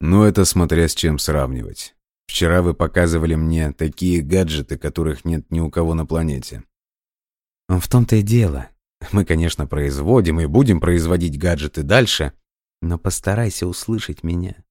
Но 0.00 0.26
это 0.26 0.44
смотря 0.44 0.88
с 0.88 0.94
чем 0.94 1.18
сравнивать. 1.18 1.94
Вчера 2.26 2.62
вы 2.62 2.74
показывали 2.74 3.34
мне 3.34 3.72
такие 3.72 4.20
гаджеты, 4.20 4.76
которых 4.76 5.24
нет 5.24 5.50
ни 5.50 5.60
у 5.60 5.70
кого 5.70 5.94
на 5.94 6.04
планете. 6.04 6.64
В 7.68 7.88
том-то 7.88 8.16
и 8.16 8.22
дело. 8.22 8.68
Мы, 9.12 9.24
конечно, 9.24 9.66
производим 9.66 10.40
и 10.40 10.46
будем 10.46 10.80
производить 10.80 11.38
гаджеты 11.38 11.82
дальше, 11.82 12.32
но 12.82 12.98
постарайся 12.98 13.66
услышать 13.66 14.22
меня. 14.22 14.64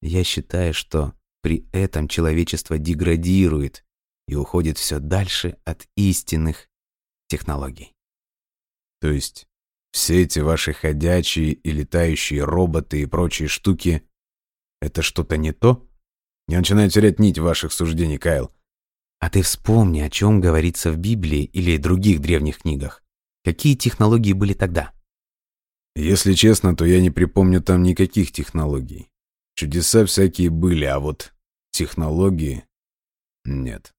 Я 0.00 0.22
считаю, 0.22 0.74
что 0.74 1.14
при 1.42 1.68
этом 1.72 2.08
человечество 2.08 2.78
деградирует 2.78 3.84
и 4.28 4.36
уходит 4.36 4.78
все 4.78 5.00
дальше 5.00 5.56
от 5.64 5.88
истинных 5.96 6.68
технологий. 7.28 7.94
То 9.00 9.10
есть 9.10 9.48
все 9.90 10.22
эти 10.22 10.38
ваши 10.38 10.72
ходячие 10.72 11.52
и 11.52 11.70
летающие 11.72 12.44
роботы 12.44 13.00
и 13.00 13.06
прочие 13.06 13.48
штуки 13.48 14.04
это 14.80 15.02
что-то 15.02 15.36
не 15.36 15.52
то? 15.52 15.88
Я 16.46 16.58
начинаю 16.58 16.90
терять 16.90 17.18
нить 17.18 17.38
ваших 17.38 17.72
суждений, 17.72 18.18
Кайл. 18.18 18.52
А 19.18 19.30
ты 19.30 19.42
вспомни, 19.42 20.00
о 20.00 20.10
чем 20.10 20.40
говорится 20.40 20.92
в 20.92 20.98
Библии 20.98 21.42
или 21.44 21.76
других 21.76 22.20
древних 22.20 22.58
книгах. 22.58 23.02
Какие 23.44 23.74
технологии 23.74 24.32
были 24.32 24.52
тогда? 24.54 24.92
Если 25.96 26.34
честно, 26.34 26.76
то 26.76 26.84
я 26.84 27.00
не 27.00 27.10
припомню 27.10 27.60
там 27.60 27.82
никаких 27.82 28.30
технологий. 28.30 29.10
Чудеса 29.56 30.06
всякие 30.06 30.50
были, 30.50 30.84
а 30.84 31.00
вот 31.00 31.32
технологии 31.72 32.64
нет. 33.44 33.92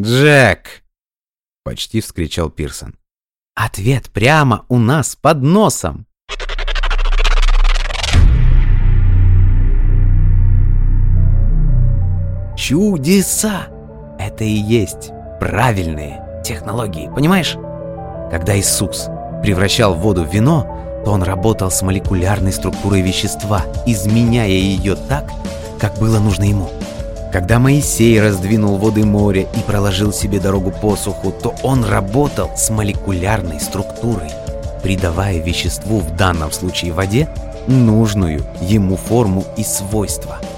«Джек!»— 0.00 0.84
почти 1.64 2.00
вскричал 2.00 2.50
Пирсон. 2.50 2.94
«Ответ 3.56 4.10
прямо 4.10 4.64
у 4.68 4.78
нас 4.78 5.16
под 5.16 5.42
носом!» 5.42 6.06
Чудеса! 12.56 13.68
Это 14.20 14.44
и 14.44 14.50
есть 14.50 15.10
правильные 15.40 16.42
технологии, 16.44 17.10
понимаешь? 17.12 17.56
Когда 18.30 18.56
Иисус 18.58 19.08
превращал 19.42 19.94
воду 19.94 20.24
в 20.24 20.32
вино, 20.32 21.02
то 21.04 21.12
он 21.12 21.22
работал 21.22 21.70
с 21.70 21.82
молекулярной 21.82 22.52
структурой 22.52 23.00
вещества, 23.00 23.64
изменяя 23.86 24.48
ее 24.48 24.94
так, 24.94 25.28
как 25.80 25.98
было 25.98 26.20
нужно 26.20 26.44
ему. 26.44 26.70
Когда 27.32 27.58
Моисей 27.58 28.20
раздвинул 28.20 28.78
воды 28.78 29.04
моря 29.04 29.42
и 29.42 29.60
проложил 29.60 30.12
себе 30.12 30.40
дорогу 30.40 30.70
по 30.70 30.96
суху, 30.96 31.30
то 31.30 31.54
он 31.62 31.84
работал 31.84 32.50
с 32.56 32.70
молекулярной 32.70 33.60
структурой, 33.60 34.30
придавая 34.82 35.38
веществу, 35.38 35.98
в 35.98 36.16
данном 36.16 36.52
случае 36.52 36.92
воде, 36.92 37.28
нужную 37.66 38.42
ему 38.60 38.96
форму 38.96 39.44
и 39.56 39.62
свойства– 39.64 40.38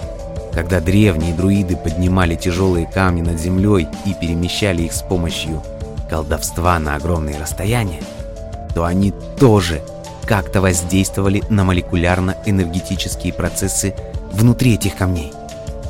когда 0.53 0.81
древние 0.81 1.35
друиды 1.35 1.77
поднимали 1.77 2.35
тяжелые 2.35 2.87
камни 2.87 3.23
над 3.23 3.41
землей 3.41 3.87
и 4.05 4.15
перемещали 4.15 4.83
их 4.83 4.93
с 4.93 5.03
помощью 5.03 5.63
колдовства 6.09 6.79
на 6.79 6.97
огромные 6.97 7.39
расстояния, 7.39 8.01
то 8.75 8.85
они 8.85 9.13
тоже 9.39 9.81
как-то 10.27 10.61
воздействовали 10.61 11.43
на 11.49 11.65
молекулярно-энергетические 11.65 13.33
процессы 13.33 13.95
внутри 14.33 14.75
этих 14.75 14.97
камней. 14.97 15.33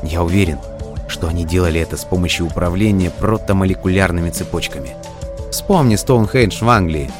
Я 0.02 0.22
уверен, 0.22 0.58
что 1.10 1.28
они 1.28 1.44
делали 1.44 1.80
это 1.80 1.96
с 1.96 2.04
помощью 2.04 2.46
управления 2.46 3.10
протомолекулярными 3.10 4.30
цепочками. 4.30 4.94
Вспомни 5.50 5.96
Стоунхендж 5.96 6.62
в 6.62 6.68
Англии. 6.68 7.10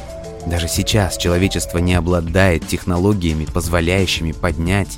Даже 0.47 0.67
сейчас 0.67 1.17
человечество 1.17 1.77
не 1.77 1.93
обладает 1.93 2.67
технологиями, 2.67 3.45
позволяющими 3.45 4.31
поднять, 4.31 4.97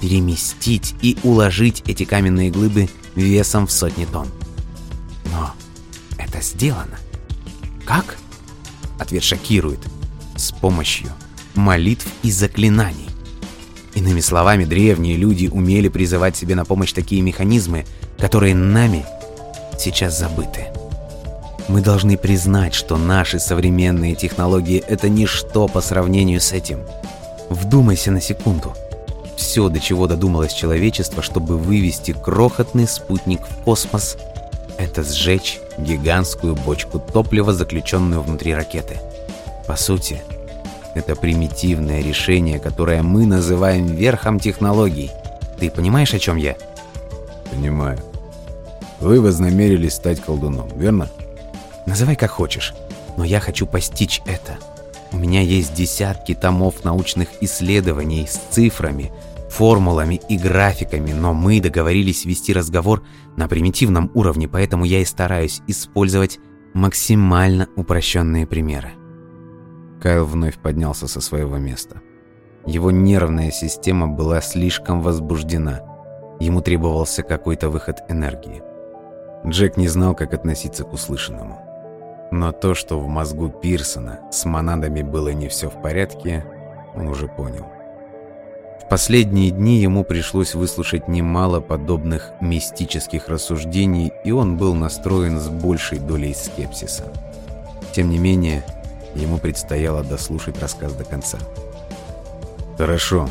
переместить 0.00 0.94
и 1.02 1.18
уложить 1.24 1.82
эти 1.86 2.04
каменные 2.04 2.50
глыбы 2.50 2.88
весом 3.14 3.66
в 3.66 3.72
сотни 3.72 4.04
тонн. 4.04 4.28
Но 5.32 5.52
это 6.16 6.40
сделано. 6.40 6.98
Как? 7.84 8.16
Ответ 8.98 9.22
шокирует. 9.22 9.80
С 10.36 10.52
помощью 10.52 11.10
молитв 11.54 12.06
и 12.22 12.30
заклинаний. 12.30 13.07
Иными 13.98 14.20
словами, 14.20 14.64
древние 14.64 15.16
люди 15.16 15.48
умели 15.48 15.88
призывать 15.88 16.36
себе 16.36 16.54
на 16.54 16.64
помощь 16.64 16.92
такие 16.92 17.20
механизмы, 17.20 17.84
которые 18.16 18.54
нами 18.54 19.04
сейчас 19.76 20.16
забыты. 20.16 20.68
Мы 21.66 21.80
должны 21.80 22.16
признать, 22.16 22.74
что 22.74 22.96
наши 22.96 23.40
современные 23.40 24.14
технологии– 24.14 24.84
это 24.88 25.08
ничто 25.08 25.66
по 25.66 25.80
сравнению 25.80 26.40
с 26.40 26.52
этим. 26.52 26.78
Вдумайся 27.50 28.12
на 28.12 28.20
секунду. 28.20 28.72
Все, 29.36 29.68
до 29.68 29.80
чего 29.80 30.06
додумалось 30.06 30.52
человечество, 30.52 31.20
чтобы 31.20 31.58
вывести 31.58 32.12
крохотный 32.12 32.86
спутник 32.86 33.40
в 33.40 33.64
космос– 33.64 34.16
это 34.78 35.02
сжечь 35.02 35.58
гигантскую 35.76 36.54
бочку 36.54 37.00
топлива, 37.00 37.52
заключенную 37.52 38.22
внутри 38.22 38.54
ракеты. 38.54 39.00
По 39.66 39.74
сути, 39.74 40.22
это 40.94 41.14
примитивное 41.16 42.02
решение, 42.02 42.58
которое 42.58 43.02
мы 43.02 43.26
называем 43.26 43.86
верхом 43.86 44.38
технологий. 44.40 45.10
Ты 45.58 45.70
понимаешь, 45.70 46.14
о 46.14 46.18
чем 46.18 46.36
я? 46.36 46.56
Понимаю. 47.50 47.98
Вы 49.00 49.20
вознамерились 49.20 49.94
стать 49.94 50.20
колдуном, 50.20 50.68
верно? 50.76 51.08
Называй 51.86 52.16
как 52.16 52.30
хочешь, 52.30 52.74
но 53.16 53.24
я 53.24 53.40
хочу 53.40 53.66
постичь 53.66 54.20
это. 54.26 54.58
У 55.12 55.16
меня 55.16 55.40
есть 55.40 55.74
десятки 55.74 56.34
томов 56.34 56.84
научных 56.84 57.28
исследований 57.40 58.26
с 58.26 58.40
цифрами, 58.50 59.10
формулами 59.48 60.20
и 60.28 60.36
графиками, 60.36 61.12
но 61.12 61.32
мы 61.32 61.60
договорились 61.60 62.24
вести 62.24 62.52
разговор 62.52 63.02
на 63.36 63.48
примитивном 63.48 64.10
уровне, 64.14 64.48
поэтому 64.48 64.84
я 64.84 65.00
и 65.00 65.04
стараюсь 65.04 65.62
использовать 65.66 66.38
максимально 66.74 67.68
упрощенные 67.76 68.46
примеры. 68.46 68.97
Кайл 70.00 70.24
вновь 70.24 70.58
поднялся 70.58 71.08
со 71.08 71.20
своего 71.20 71.58
места. 71.58 72.00
Его 72.66 72.90
нервная 72.90 73.50
система 73.50 74.06
была 74.06 74.40
слишком 74.40 75.00
возбуждена. 75.02 75.80
Ему 76.40 76.60
требовался 76.60 77.22
какой-то 77.22 77.68
выход 77.68 78.02
энергии. 78.08 78.62
Джек 79.46 79.76
не 79.76 79.88
знал, 79.88 80.14
как 80.14 80.34
относиться 80.34 80.84
к 80.84 80.92
услышанному. 80.92 81.58
Но 82.30 82.52
то, 82.52 82.74
что 82.74 83.00
в 83.00 83.08
мозгу 83.08 83.48
Пирсона 83.48 84.20
с 84.30 84.44
монадами 84.44 85.02
было 85.02 85.30
не 85.30 85.48
все 85.48 85.70
в 85.70 85.80
порядке, 85.80 86.44
он 86.94 87.08
уже 87.08 87.26
понял. 87.26 87.66
В 88.82 88.88
последние 88.88 89.50
дни 89.50 89.78
ему 89.78 90.04
пришлось 90.04 90.54
выслушать 90.54 91.08
немало 91.08 91.60
подобных 91.60 92.32
мистических 92.40 93.28
рассуждений, 93.28 94.12
и 94.24 94.30
он 94.30 94.56
был 94.56 94.74
настроен 94.74 95.38
с 95.38 95.48
большей 95.48 95.98
долей 95.98 96.34
скепсиса. 96.34 97.12
Тем 97.92 98.10
не 98.10 98.18
менее, 98.18 98.64
ему 99.18 99.38
предстояло 99.38 100.02
дослушать 100.02 100.60
рассказ 100.60 100.92
до 100.94 101.04
конца. 101.04 101.38
«Хорошо. 102.76 103.28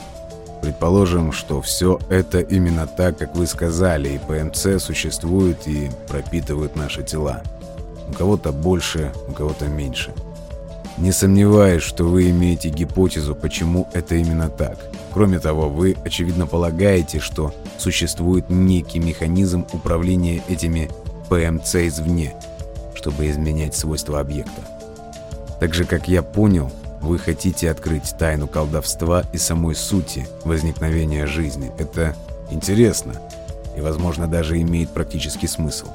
Предположим, 0.62 1.32
что 1.32 1.62
все 1.62 2.00
это 2.10 2.40
именно 2.40 2.88
так, 2.88 3.18
как 3.18 3.36
вы 3.36 3.48
сказали, 3.48 4.10
и 4.10 4.18
ПМЦ 4.20 4.82
существует 4.84 5.68
и 5.68 5.90
пропитывают 6.08 6.76
наши 6.76 7.04
тела. 7.04 7.42
У 8.10 8.14
кого-то 8.14 8.52
больше, 8.52 9.14
у 9.28 9.34
кого-то 9.34 9.68
меньше. 9.68 10.14
Не 10.98 11.12
сомневаюсь, 11.12 11.84
что 11.84 12.06
вы 12.06 12.32
имеете 12.32 12.70
гипотезу, 12.70 13.36
почему 13.36 13.88
это 13.94 14.16
именно 14.16 14.50
так. 14.50 14.80
Кроме 15.14 15.40
того, 15.40 15.70
вы, 15.70 15.96
очевидно, 16.04 16.48
полагаете, 16.48 17.20
что 17.20 17.54
существует 17.78 18.50
некий 18.50 19.00
механизм 19.00 19.66
управления 19.74 20.42
этими 20.48 20.90
ПМЦ 21.30 21.76
извне, 21.88 22.34
чтобы 22.96 23.30
изменять 23.30 23.76
свойства 23.76 24.20
объекта. 24.20 24.77
Так 25.60 25.74
же, 25.74 25.86
как 25.86 26.08
я 26.08 26.22
понял, 26.22 26.72
вы 27.02 27.18
хотите 27.20 27.70
открыть 27.70 28.16
тайну 28.18 28.48
колдовства 28.48 29.24
и 29.34 29.38
самой 29.38 29.76
сути 29.76 30.28
возникновения 30.44 31.26
жизни. 31.26 31.72
Это 31.78 32.16
интересно 32.52 33.14
и, 33.76 33.82
возможно, 33.82 34.28
даже 34.28 34.60
имеет 34.62 34.90
практический 34.90 35.48
смысл. 35.48 35.88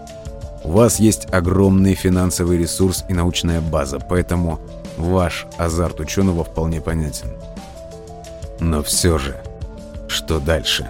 У 0.65 0.71
вас 0.71 1.01
есть 1.01 1.27
огромный 1.33 1.95
финансовый 1.95 2.57
ресурс 2.57 3.05
и 3.09 3.15
научная 3.15 3.61
база, 3.61 3.99
поэтому 3.99 4.61
ваш 4.97 5.47
азарт 5.59 5.99
ученого 6.01 6.45
вполне 6.45 6.81
понятен. 6.81 7.29
Но 8.61 8.83
все 8.83 9.19
же, 9.19 9.41
что 10.07 10.39
дальше? 10.39 10.89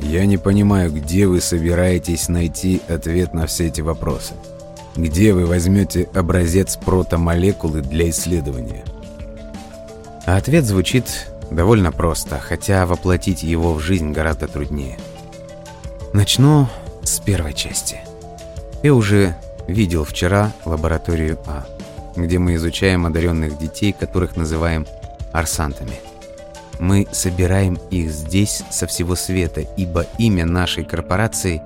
Я 0.00 0.26
не 0.26 0.36
понимаю, 0.36 0.92
где 0.92 1.26
вы 1.26 1.40
собираетесь 1.40 2.28
найти 2.28 2.80
ответ 2.88 3.34
на 3.34 3.46
все 3.46 3.68
эти 3.68 3.80
вопросы. 3.80 4.34
Где 4.98 5.32
вы 5.32 5.46
возьмете 5.46 6.08
образец 6.12 6.76
протомолекулы 6.76 7.82
для 7.82 8.10
исследования? 8.10 8.84
А 10.26 10.36
ответ 10.36 10.64
звучит 10.64 11.30
довольно 11.52 11.92
просто, 11.92 12.40
хотя 12.40 12.84
воплотить 12.84 13.44
его 13.44 13.74
в 13.74 13.78
жизнь 13.78 14.10
гораздо 14.10 14.48
труднее. 14.48 14.98
Начну 16.12 16.66
с 17.04 17.20
первой 17.20 17.54
части. 17.54 18.00
Я 18.82 18.92
уже 18.92 19.36
видел 19.68 20.02
вчера 20.02 20.52
лабораторию 20.64 21.38
А, 21.46 21.64
где 22.16 22.40
мы 22.40 22.56
изучаем 22.56 23.06
одаренных 23.06 23.56
детей, 23.56 23.92
которых 23.92 24.36
называем 24.36 24.84
арсантами. 25.30 26.00
Мы 26.80 27.06
собираем 27.12 27.78
их 27.92 28.10
здесь 28.10 28.64
со 28.68 28.88
всего 28.88 29.14
света, 29.14 29.60
ибо 29.76 30.06
имя 30.18 30.44
нашей 30.44 30.82
корпорации 30.82 31.62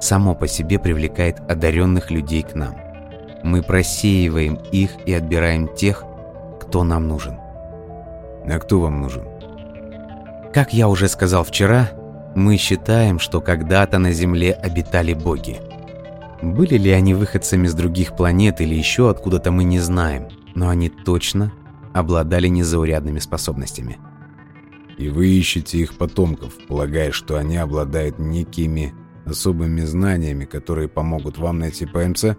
само 0.00 0.34
по 0.34 0.46
себе 0.46 0.78
привлекает 0.78 1.40
одаренных 1.48 2.10
людей 2.10 2.42
к 2.42 2.54
нам. 2.54 2.76
Мы 3.42 3.62
просеиваем 3.62 4.58
их 4.72 4.90
и 5.06 5.12
отбираем 5.12 5.68
тех, 5.74 6.04
кто 6.60 6.84
нам 6.84 7.08
нужен. 7.08 7.38
А 8.48 8.58
кто 8.58 8.80
вам 8.80 9.00
нужен? 9.00 9.24
Как 10.52 10.72
я 10.72 10.88
уже 10.88 11.08
сказал 11.08 11.44
вчера, 11.44 11.90
мы 12.34 12.56
считаем, 12.56 13.18
что 13.18 13.40
когда-то 13.40 13.98
на 13.98 14.12
Земле 14.12 14.52
обитали 14.52 15.14
боги– 15.14 15.60
были 16.42 16.76
ли 16.76 16.90
они 16.90 17.14
выходцами 17.14 17.66
с 17.66 17.74
других 17.74 18.14
планет 18.14 18.60
или 18.60 18.74
еще 18.74 19.10
откуда-то 19.10 19.50
мы 19.50 19.64
не 19.64 19.80
знаем, 19.80 20.28
но 20.54 20.68
они 20.68 20.90
точно 20.90 21.52
обладали 21.94 22.48
незаурядными 22.48 23.18
способностями. 23.20 23.98
И 24.98 25.08
вы 25.08 25.28
ищете 25.28 25.78
их 25.78 25.96
потомков, 25.96 26.54
полагая, 26.68 27.10
что 27.12 27.36
они 27.36 27.56
обладают 27.56 28.18
некими 28.18 28.94
особыми 29.26 29.82
знаниями, 29.82 30.44
которые 30.44 30.88
помогут 30.88 31.38
вам 31.38 31.58
найти 31.58 31.86
ПМЦ? 31.86 32.36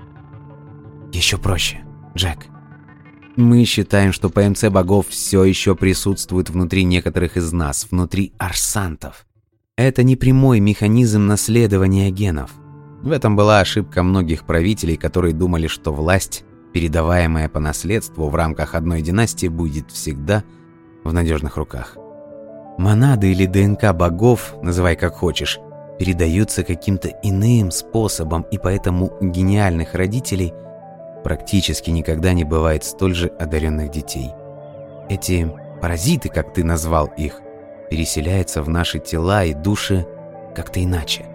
Еще 1.12 1.38
проще, 1.38 1.84
Джек. 2.16 2.48
Мы 3.36 3.66
считаем, 3.66 4.14
что 4.14 4.30
ПМЦ 4.30 4.70
богов 4.70 5.08
все 5.10 5.44
еще 5.44 5.76
присутствует 5.76 6.50
внутри 6.50 6.84
некоторых 6.84 7.38
из 7.38 7.52
нас, 7.54 7.88
внутри 7.92 8.34
арсантов. 8.40 9.28
Это 9.76 10.02
не 10.02 10.16
прямой 10.16 10.60
механизм 10.60 11.28
наследования 11.28 12.10
генов– 12.10 12.52
в 13.02 13.12
этом 13.12 13.36
была 13.36 13.60
ошибка 13.60 14.04
многих 14.04 14.44
правителей, 14.44 14.98
которые 14.98 15.34
думали, 15.34 15.68
что 15.68 15.94
власть, 15.94 16.44
передаваемая 16.74 17.48
по 17.48 17.60
наследству 17.60 18.28
в 18.28 18.36
рамках 18.36 18.76
одной 18.76 19.02
династии, 19.02 19.48
будет 19.48 19.92
всегда 19.92 20.44
в 21.04 21.14
надежных 21.14 21.58
руках. 21.58 21.96
Монады 22.78 23.32
или 23.32 23.46
ДНК 23.46 23.94
богов, 23.94 24.56
называй 24.62 24.96
как 24.96 25.16
хочешь, 25.16 25.60
передаются 26.00 26.64
каким-то 26.64 27.10
иным 27.24 27.72
способом, 27.72 28.44
и 28.52 28.58
поэтому 28.58 29.12
гениальных 29.22 29.94
родителей 29.94 30.54
практически 31.24 31.90
никогда 31.90 32.34
не 32.34 32.44
бывает 32.44 32.84
столь 32.84 33.16
же 33.16 33.28
одаренных 33.40 33.92
детей. 33.92 34.32
Эти 35.10 35.52
паразиты, 35.82 36.30
как 36.30 36.54
ты 36.54 36.64
назвал 36.64 37.08
их, 37.18 37.42
переселяются 37.90 38.62
в 38.62 38.70
наши 38.70 39.00
тела 39.00 39.44
и 39.44 39.54
души 39.54 40.06
как-то 40.56 40.84
иначе. 40.84 41.26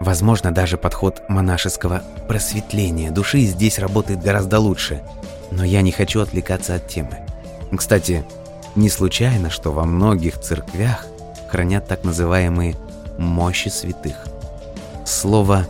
Возможно, 0.00 0.52
даже 0.52 0.76
подход 0.76 1.22
монашеского 1.28 2.02
просветления 2.28 3.10
души 3.10 3.40
здесь 3.40 3.78
работает 3.78 4.22
гораздо 4.22 4.58
лучше. 4.58 5.02
Но 5.50 5.64
я 5.64 5.80
не 5.80 5.92
хочу 5.92 6.20
отвлекаться 6.20 6.74
от 6.74 6.86
темы. 6.86 7.18
Кстати, 7.74 8.24
не 8.74 8.90
случайно, 8.90 9.48
что 9.48 9.72
во 9.72 9.84
многих 9.84 10.38
церквях 10.40 11.06
хранят 11.48 11.86
так 11.86 12.04
называемые 12.04 12.74
«мощи 13.18 13.68
святых». 13.68 14.16
Слово 15.04 15.66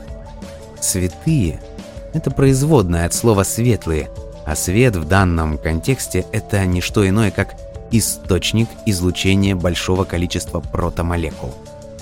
«святые»— 0.81 1.60
это 2.12 2.31
производное 2.31 3.06
от 3.06 3.14
слова 3.14 3.43
«светлые», 3.43 4.09
а 4.44 4.55
свет 4.55 4.97
в 4.97 5.06
данном 5.06 5.59
контексте— 5.59 6.24
это 6.32 6.64
не 6.66 6.81
что 6.81 7.06
иное, 7.09 7.31
как 7.31 7.55
источник 7.90 8.68
излучения 8.86 9.56
большого 9.56 10.05
количества 10.05 10.60
протомолекул. 10.60 11.55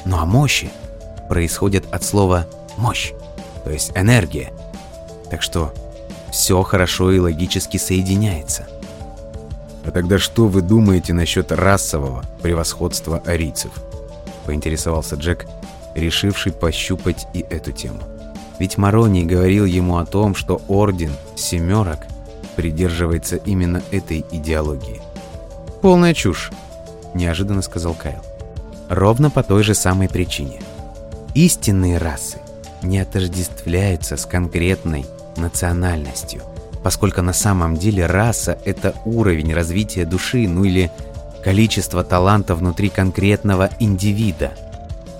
Ну 0.04 0.18
а 0.18 0.26
мощи— 0.26 0.70
происходит 1.28 1.84
от 1.92 2.02
слова 2.02 2.46
«мощь», 2.76 3.12
то 3.64 3.70
есть 3.70 3.92
энергия. 3.94 4.52
Так 5.30 5.42
что 5.42 5.72
все 6.30 6.62
хорошо 6.62 7.12
и 7.12 7.18
логически 7.18 7.78
соединяется. 7.78 8.66
А 9.84 9.90
тогда 9.90 10.18
что 10.18 10.46
вы 10.46 10.62
думаете 10.62 11.12
насчет 11.12 11.52
расового 11.52 12.24
превосходства 12.42 13.22
арийцев? 13.24 13.72
Поинтересовался 14.46 15.16
Джек, 15.16 15.46
решивший 15.94 16.52
пощупать 16.52 17.26
и 17.32 17.44
эту 17.48 17.72
тему. 17.72 18.00
Ведь 18.58 18.78
Мароний 18.78 19.24
говорил 19.24 19.64
ему 19.64 19.98
о 19.98 20.06
том, 20.06 20.34
что 20.34 20.60
Орден 20.68 21.12
Семерок 21.34 22.00
придерживается 22.56 23.36
именно 23.36 23.82
этой 23.90 24.24
идеологии. 24.30 25.00
«Полная 25.82 26.14
чушь»,– 26.14 26.50
неожиданно 27.14 27.62
сказал 27.62 27.94
Кайл. 27.94 28.22
«Ровно 28.88 29.30
по 29.30 29.42
той 29.42 29.62
же 29.62 29.74
самой 29.74 30.08
причине. 30.08 30.60
Истинные 31.34 31.98
расы 31.98 32.38
не 32.82 33.00
отождествляются 33.00 34.16
с 34.16 34.24
конкретной 34.24 35.04
национальностью, 35.36 36.42
поскольку 36.82 37.22
на 37.22 37.32
самом 37.32 37.76
деле 37.76 38.06
раса– 38.06 38.58
это 38.64 38.94
уровень 39.04 39.52
развития 39.52 40.04
души, 40.04 40.46
ну 40.46 40.64
или 40.64 40.90
количество 41.44 42.02
таланта 42.02 42.54
внутри 42.54 42.88
конкретного 42.88 43.68
индивида. 43.78 44.52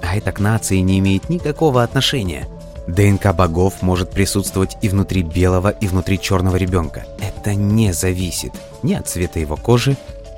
А 0.03 0.17
это 0.17 0.33
к 0.33 0.41
нации 0.41 0.79
не 0.79 0.99
имеет 0.99 1.29
никакого 1.29 1.83
отношения. 1.83 2.49
ДНК 2.87 3.35
богов 3.35 3.83
может 3.83 4.11
присутствовать 4.11 4.77
и 4.81 4.89
внутри 4.89 5.23
белого, 5.23 5.69
и 5.69 5.87
внутри 5.87 6.19
черного 6.19 6.57
ребенка. 6.57 7.05
Это 7.21 7.55
не 7.55 7.93
зависит 7.93 8.53
ни 8.83 8.95
от 8.95 9.07
цвета 9.07 9.39
его 9.39 9.57
кожи, 9.57 9.97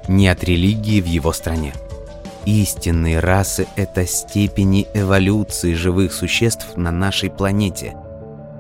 ни 0.09 0.27
от 0.27 0.43
религии 0.45 1.01
в 1.01 1.07
его 1.07 1.33
стране. 1.33 1.73
Истинные 2.45 3.21
расы– 3.21 3.67
это 3.77 4.07
степени 4.07 4.87
эволюции 4.95 5.75
живых 5.75 6.13
существ 6.13 6.77
на 6.77 6.91
нашей 6.93 7.31
планете. 7.31 7.97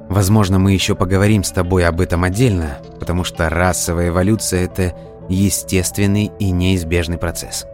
Возможно, 0.09 0.59
мы 0.59 0.73
еще 0.73 0.94
поговорим 0.94 1.44
с 1.44 1.51
тобой 1.51 1.86
об 1.86 2.01
этом 2.01 2.24
отдельно, 2.24 2.78
потому 2.98 3.24
что 3.24 3.48
расовая 3.48 4.09
эволюция– 4.09 4.65
это 4.65 4.94
естественный 5.28 6.31
и 6.39 6.51
неизбежный 6.51 7.19
процесс. 7.19 7.66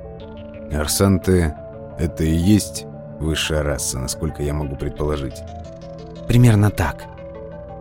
Арсанты– 0.71 1.55
это 1.99 2.25
и 2.25 2.35
есть 2.35 2.87
высшая 3.21 3.63
раса, 3.63 3.99
насколько 3.99 4.43
я 4.43 4.55
могу 4.55 4.77
предположить. 4.77 5.37
Примерно 6.27 6.71
так. 6.71 7.05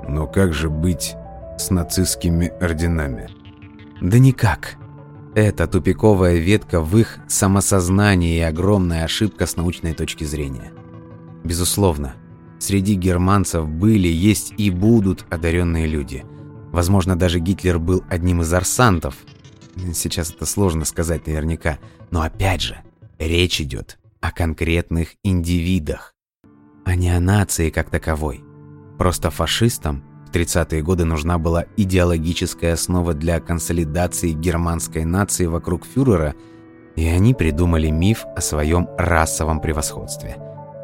Но 0.08 0.28
как 0.28 0.54
же 0.54 0.70
быть 0.70 1.16
с 1.58 1.70
нацистскими 1.70 2.52
орденами? 2.60 3.30
Да 4.02 4.20
никак. 4.20 4.76
Это 5.36 5.68
тупиковая 5.68 6.38
ветка 6.38 6.82
в 6.82 6.98
их 6.98 7.20
самосознании 7.28 8.38
и 8.38 8.42
огромная 8.42 9.06
ошибка 9.06 9.46
с 9.46 9.56
научной 9.56 9.94
точки 9.94 10.26
зрения. 10.26 10.74
Безусловно, 11.44 12.16
среди 12.60 12.96
германцев 12.96 13.68
были, 13.70 14.10
есть 14.10 14.54
и 14.58 14.70
будут 14.70 15.26
одаренные 15.30 15.88
люди. 15.88 16.26
Возможно, 16.72 17.16
даже 17.16 17.40
Гитлер 17.40 17.80
был 17.80 18.04
одним 18.10 18.42
из 18.42 18.54
арсантов. 18.54 19.16
Сейчас 19.94 20.32
это 20.32 20.46
сложно 20.46 20.86
сказать 20.86 21.28
наверняка. 21.28 21.80
Но 22.10 22.22
опять 22.22 22.62
же, 22.62 22.78
речь 23.20 23.62
идет 23.62 24.00
о 24.20 24.32
конкретных 24.32 25.16
индивидах, 25.24 26.14
а 26.86 26.96
не 26.96 27.10
о 27.10 27.20
нации 27.20 27.70
как 27.70 27.90
таковой. 27.90 28.44
Просто 28.98 29.32
фашистам 29.32 30.04
в 30.28 30.32
30-е 30.32 30.82
годы 30.82 31.06
нужна 31.06 31.38
была 31.38 31.66
идеологическая 31.76 32.74
основа 32.74 33.14
для 33.14 33.40
консолидации 33.40 34.32
германской 34.32 35.06
нации 35.06 35.46
вокруг 35.46 35.86
фюрера, 35.86 36.36
и 36.96 37.08
они 37.08 37.34
придумали 37.34 37.90
миф 37.90 38.26
о 38.36 38.42
своем 38.42 38.88
расовом 38.98 39.60
превосходстве. 39.60 40.38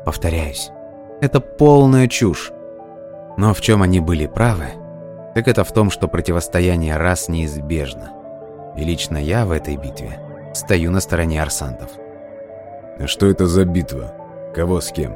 Повторяюсь, 0.05 0.69
это 1.21 1.39
полная 1.39 2.07
чушь. 2.07 2.51
Но 3.37 3.53
в 3.53 3.61
чем 3.61 3.83
они 3.83 3.99
были 3.99 4.25
правы, 4.25 4.69
так 5.35 5.47
это 5.47 5.63
в 5.63 5.71
том, 5.71 5.91
что 5.91 6.07
противостояние 6.07 6.97
рас 6.97 7.29
неизбежно. 7.29 8.16
И 8.77 8.83
лично 8.83 9.17
я 9.17 9.45
в 9.45 9.51
этой 9.51 9.75
битве 9.75 10.19
стою 10.53 10.91
на 10.91 10.99
стороне 10.99 11.41
арсантов. 11.41 11.89
Что 13.05 13.27
это 13.27 13.47
за 13.47 13.65
битва? 13.65 14.13
Кого 14.55 14.81
с 14.81 14.91
кем? 14.91 15.15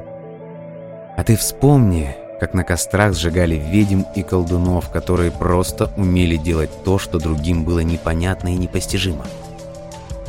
А 1.16 1.24
ты 1.24 1.36
вспомни, 1.36 2.16
как 2.40 2.54
на 2.54 2.64
кострах 2.64 3.14
сжигали 3.14 3.54
ведьм 3.54 4.02
и 4.16 4.22
колдунов, 4.22 4.90
которые 4.90 5.30
просто 5.30 5.90
умели 5.96 6.36
делать 6.36 6.70
то, 6.84 6.98
что 6.98 7.18
другим 7.18 7.64
было 7.64 7.80
непонятно 7.80 8.48
и 8.48 8.58
непостижимо. 8.58 9.26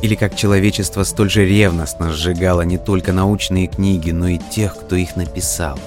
Или 0.02 0.16
как 0.16 0.36
человечество 0.36 1.04
столь 1.04 1.30
же 1.30 1.46
ревностно 1.46 2.12
сжигало 2.12 2.62
не 2.62 2.78
только 2.78 3.14
научные 3.14 3.68
книги, 3.68 4.12
но 4.12 4.28
и 4.28 4.38
тех, 4.38 4.76
кто 4.76 4.96
их 4.96 5.16
написал. 5.16 5.80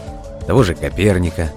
Того 0.46 0.62
же 0.62 0.74
Коперника. 0.74 1.52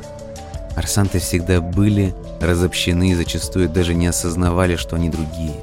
Арсанты 0.75 1.19
всегда 1.19 1.61
были 1.61 2.13
разобщены 2.41 3.11
и 3.11 3.15
зачастую 3.15 3.69
даже 3.69 3.95
не 3.95 4.07
осознавали, 4.07 4.75
что 4.75 4.95
они 4.95 5.09
другие. 5.09 5.55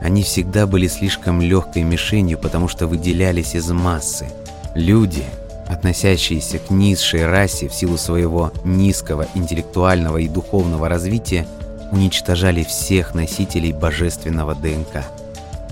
Они 0.00 0.22
всегда 0.22 0.66
были 0.66 0.88
слишком 0.88 1.42
легкой 1.42 1.82
мишенью, 1.82 2.38
потому 2.38 2.68
что 2.68 2.86
выделялись 2.86 3.54
из 3.54 3.70
массы. 3.70 4.26
Люди, 4.74 5.24
относящиеся 5.68 6.58
к 6.58 6.70
низшей 6.70 7.26
расе 7.26 7.68
в 7.68 7.74
силу 7.74 7.98
своего 7.98 8.50
низкого 8.64 9.26
интеллектуального 9.34 10.16
и 10.18 10.28
духовного 10.28 10.88
развития, 10.88 11.46
уничтожали 11.92 12.62
всех 12.62 13.14
носителей 13.14 13.72
божественного 13.72 14.54
ДНК, 14.54 15.04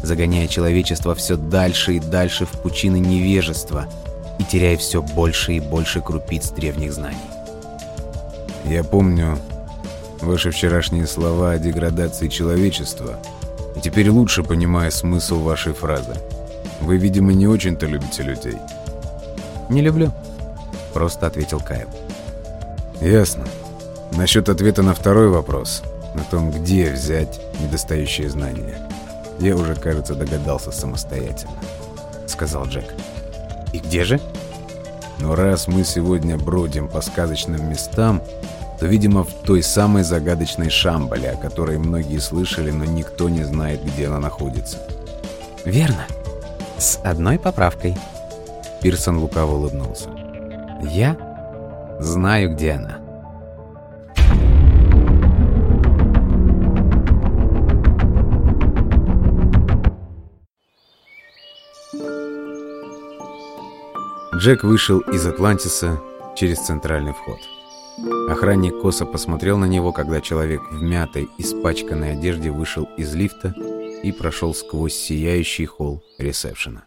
загоняя 0.02 0.46
человечество 0.46 1.14
все 1.14 1.36
дальше 1.36 1.94
и 1.94 2.00
дальше 2.00 2.44
в 2.44 2.50
пучины 2.50 2.98
невежества 2.98 3.86
и 4.38 4.44
теряя 4.44 4.76
все 4.76 5.02
больше 5.02 5.55
и 5.55 5.60
больше 5.60 6.00
крупиц 6.00 6.50
древних 6.50 6.92
знаний. 6.92 7.16
Я 8.64 8.84
помню 8.84 9.38
ваши 10.20 10.50
вчерашние 10.50 11.06
слова 11.06 11.52
о 11.52 11.59
деградации 11.59 12.28
человечества, 12.28 13.18
и 13.78 13.80
теперь 13.80 14.10
лучше 14.10 14.42
понимаю 14.42 14.90
смысл 14.90 15.38
вашей 15.38 15.72
фразы. 15.72 16.14
Вы, 16.80 16.96
видимо, 16.96 17.32
не 17.32 17.46
очень-то 17.46 17.86
любите 17.86 18.24
людей. 18.24 18.56
«Не 19.68 19.82
люблю»,— 19.82 20.10
просто 20.92 21.28
ответил 21.28 21.60
Кайл. 21.60 21.86
«Ясно. 23.00 23.44
Насчет 24.16 24.48
ответа 24.48 24.82
на 24.82 24.94
второй 24.94 25.28
вопрос, 25.28 25.84
на 26.14 26.24
том, 26.24 26.50
где 26.50 26.90
взять 26.90 27.40
недостающие 27.60 28.28
знания, 28.28 28.74
я 29.38 29.55
уже, 29.55 29.76
кажется, 29.76 30.16
догадался 30.16 30.72
самостоятельно»,— 30.72 31.52
сказал 32.26 32.66
Джек. 32.66 32.92
«И 33.72 33.78
где 33.78 34.02
же?» 34.02 34.20
«Но 35.18 35.36
раз 35.36 35.68
мы 35.68 35.84
сегодня 35.84 36.36
бродим 36.36 36.88
по 36.88 37.00
сказочным 37.00 37.70
местам, 37.70 38.22
то, 38.78 38.86
видимо, 38.86 39.24
в 39.24 39.32
той 39.44 39.62
самой 39.62 40.05
загадочной 40.05 40.70
Шамбале, 40.70 41.30
о 41.30 41.36
которой 41.36 41.78
многие 41.78 42.18
слышали, 42.18 42.70
но 42.70 42.84
никто 42.84 43.28
не 43.28 43.44
знает, 43.44 43.84
где 43.84 44.06
она 44.06 44.20
находится». 44.20 44.78
«Верно. 45.64 46.06
С 46.78 47.00
одной 47.02 47.38
поправкой», 47.38 47.96
Пирсон 48.80 49.18
лукаво 49.18 49.56
улыбнулся. 49.56 50.09
«Я 50.82 51.16
знаю, 51.98 52.55
где 52.55 52.72
она». 52.72 52.98
Джек 64.36 64.62
вышел 64.62 65.00
из 65.00 65.26
Атлантиса 65.26 65.98
через 66.36 66.60
центральный 66.60 67.12
вход. 67.12 67.57
Охранник 68.29 68.81
косо 68.81 69.07
посмотрел 69.07 69.59
на 69.59 69.65
него, 69.65 69.93
когда 69.93 70.20
человек 70.20 70.61
в 70.70 70.83
мятой, 70.83 71.29
испачканной 71.39 72.12
одежде 72.12 72.51
вышел 72.51 72.89
из 72.97 73.15
лифта 73.15 73.55
и 74.03 74.12
прошел 74.12 74.55
сквозь 74.55 74.95
сияющий 74.95 75.66
холл 75.66 76.03
ресепшена. 76.19 76.85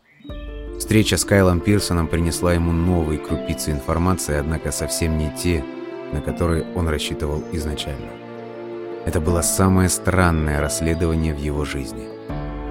Встреча 0.77 1.17
с 1.17 1.25
Кайлом 1.25 1.59
Пирсоном 1.59 2.07
принесла 2.07 2.53
ему 2.53 2.71
новые 2.71 3.19
крупицы 3.19 3.71
информации, 3.71 4.35
однако 4.35 4.71
совсем 4.71 5.17
не 5.17 5.31
те, 5.35 5.63
на 6.13 6.21
которые 6.21 6.65
он 6.75 6.87
рассчитывал 6.87 7.43
изначально. 7.51 8.11
Это 9.05 9.19
было 9.19 9.41
самое 9.41 9.89
странное 9.89 10.61
расследование 10.61 11.33
в 11.33 11.39
его 11.39 11.65
жизни. 11.65 12.07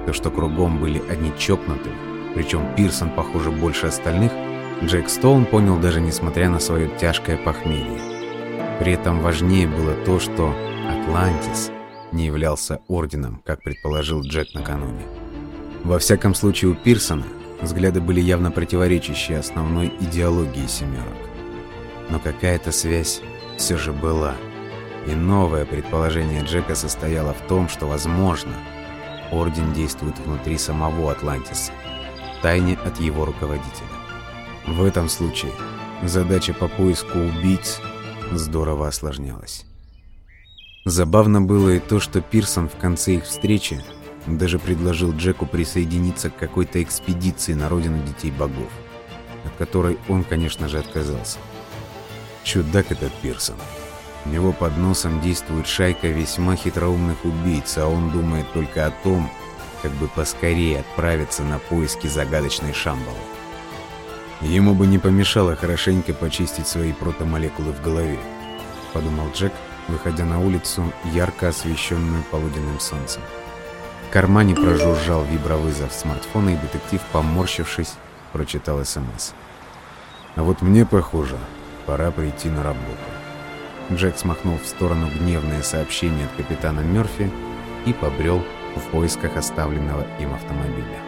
То, 0.07 0.13
что 0.13 0.31
кругом 0.31 0.79
были 0.79 1.01
одни 1.09 1.31
чокнутые, 1.37 1.95
причем 2.33 2.75
Пирсон, 2.75 3.11
похоже, 3.11 3.51
больше 3.51 3.87
остальных, 3.87 4.31
Джек 4.83 5.09
Стоун 5.09 5.45
понял 5.45 5.77
даже 5.77 6.01
несмотря 6.01 6.49
на 6.49 6.59
свое 6.59 6.89
тяжкое 6.99 7.37
похмелье. 7.37 8.10
При 8.81 8.93
этом 8.93 9.21
важнее 9.21 9.67
было 9.67 9.93
то, 10.05 10.19
что 10.19 10.53
Атлантис 10.89 11.71
не 12.11 12.25
являлся 12.25 12.81
орденом, 12.87 13.41
как 13.45 13.63
предположил 13.63 14.21
Джек 14.21 14.53
накануне. 14.53 15.05
Во 15.83 15.99
всяком 15.99 16.35
случае, 16.35 16.71
у 16.71 16.75
Пирсона– 16.75 17.25
Взгляды 17.61 18.01
были 18.01 18.19
явно 18.19 18.49
противоречащие 18.49 19.37
основной 19.37 19.93
идеологии 19.99 20.65
«семерок». 20.65 21.13
Но 22.09 22.19
какая-то 22.19 22.71
связь 22.71 23.21
все 23.57 23.77
же 23.77 23.93
была. 23.93 24.33
И 25.05 25.11
новое 25.11 25.65
предположение 25.65 26.43
Джека 26.43 26.73
состояло 26.73 27.33
в 27.33 27.47
том, 27.47 27.69
что, 27.69 27.85
возможно, 27.85 28.53
Орден 29.31 29.73
действует 29.73 30.17
внутри 30.19 30.57
самого 30.57 31.11
Атлантиса, 31.11 31.71
тайне 32.41 32.77
от 32.83 32.99
его 32.99 33.25
руководителя. 33.25 33.87
В 34.65 34.83
этом 34.83 35.07
случае 35.07 35.51
задача 36.03 36.53
по 36.53 36.67
поиску 36.67 37.19
убийц 37.19 37.79
здорово 38.31 38.87
осложнялась. 38.87 39.65
Забавно 40.85 41.41
было 41.41 41.69
и 41.69 41.79
то, 41.79 41.99
что 41.99 42.21
Пирсон 42.21 42.67
в 42.67 42.75
конце 42.75 43.15
их 43.15 43.25
встречи 43.25 43.83
даже 44.25 44.59
предложил 44.59 45.13
Джеку 45.13 45.45
присоединиться 45.45 46.29
к 46.29 46.37
какой-то 46.37 46.81
экспедиции 46.81 47.53
на 47.53 47.69
родину 47.69 48.03
детей 48.03 48.31
богов, 48.31 48.71
от 49.45 49.53
которой 49.57 49.97
он, 50.09 50.23
конечно 50.23 50.67
же, 50.67 50.79
отказался. 50.79 51.37
Чудак 52.43 52.91
этот 52.91 53.13
Пирсон. 53.21 53.57
У 54.25 54.29
него 54.29 54.53
под 54.53 54.77
носом 54.77 55.21
действует 55.21 55.67
шайка 55.67 56.07
весьма 56.07 56.55
хитроумных 56.55 57.25
убийц, 57.25 57.77
а 57.77 57.87
он 57.87 58.11
думает 58.11 58.51
только 58.53 58.85
о 58.85 58.91
том, 58.91 59.29
как 59.81 59.91
бы 59.93 60.07
поскорее 60.07 60.79
отправиться 60.79 61.43
на 61.43 61.59
поиски 61.59 62.07
загадочной 62.07 62.73
Шамбалы. 62.73 63.17
Ему 64.41 64.73
бы 64.73 64.87
не 64.87 64.97
помешало 64.97 65.55
хорошенько 65.55 66.13
почистить 66.13 66.67
свои 66.67 66.93
протомолекулы 66.93 67.73
в 67.73 67.81
голове, 67.81 68.17
подумал 68.91 69.31
Джек, 69.33 69.53
выходя 69.87 70.25
на 70.25 70.39
улицу, 70.39 70.83
ярко 71.13 71.49
освещенную 71.49 72.23
полуденным 72.31 72.79
солнцем. 72.79 73.21
В 74.07 74.13
кармане 74.13 74.55
прожужжал 74.55 75.23
вибровызов 75.25 75.93
смартфона, 75.93 76.49
и 76.49 76.57
детектив, 76.57 77.01
поморщившись, 77.11 77.93
прочитал 78.33 78.83
СМС. 78.83 79.33
«А 80.35 80.43
вот 80.43 80.61
мне, 80.61 80.85
похоже, 80.85 81.37
пора 81.85 82.09
прийти 82.09 82.49
на 82.49 82.63
работу». 82.63 82.99
Джек 83.91 84.17
смахнул 84.17 84.57
в 84.57 84.65
сторону 84.65 85.09
гневное 85.09 85.61
сообщение 85.61 86.25
от 86.25 86.31
капитана 86.33 86.79
Мёрфи 86.79 87.29
и 87.85 87.93
побрел 87.93 88.43
в 88.75 88.81
поисках 88.91 89.37
оставленного 89.37 90.05
им 90.19 90.33
автомобиля. 90.33 91.00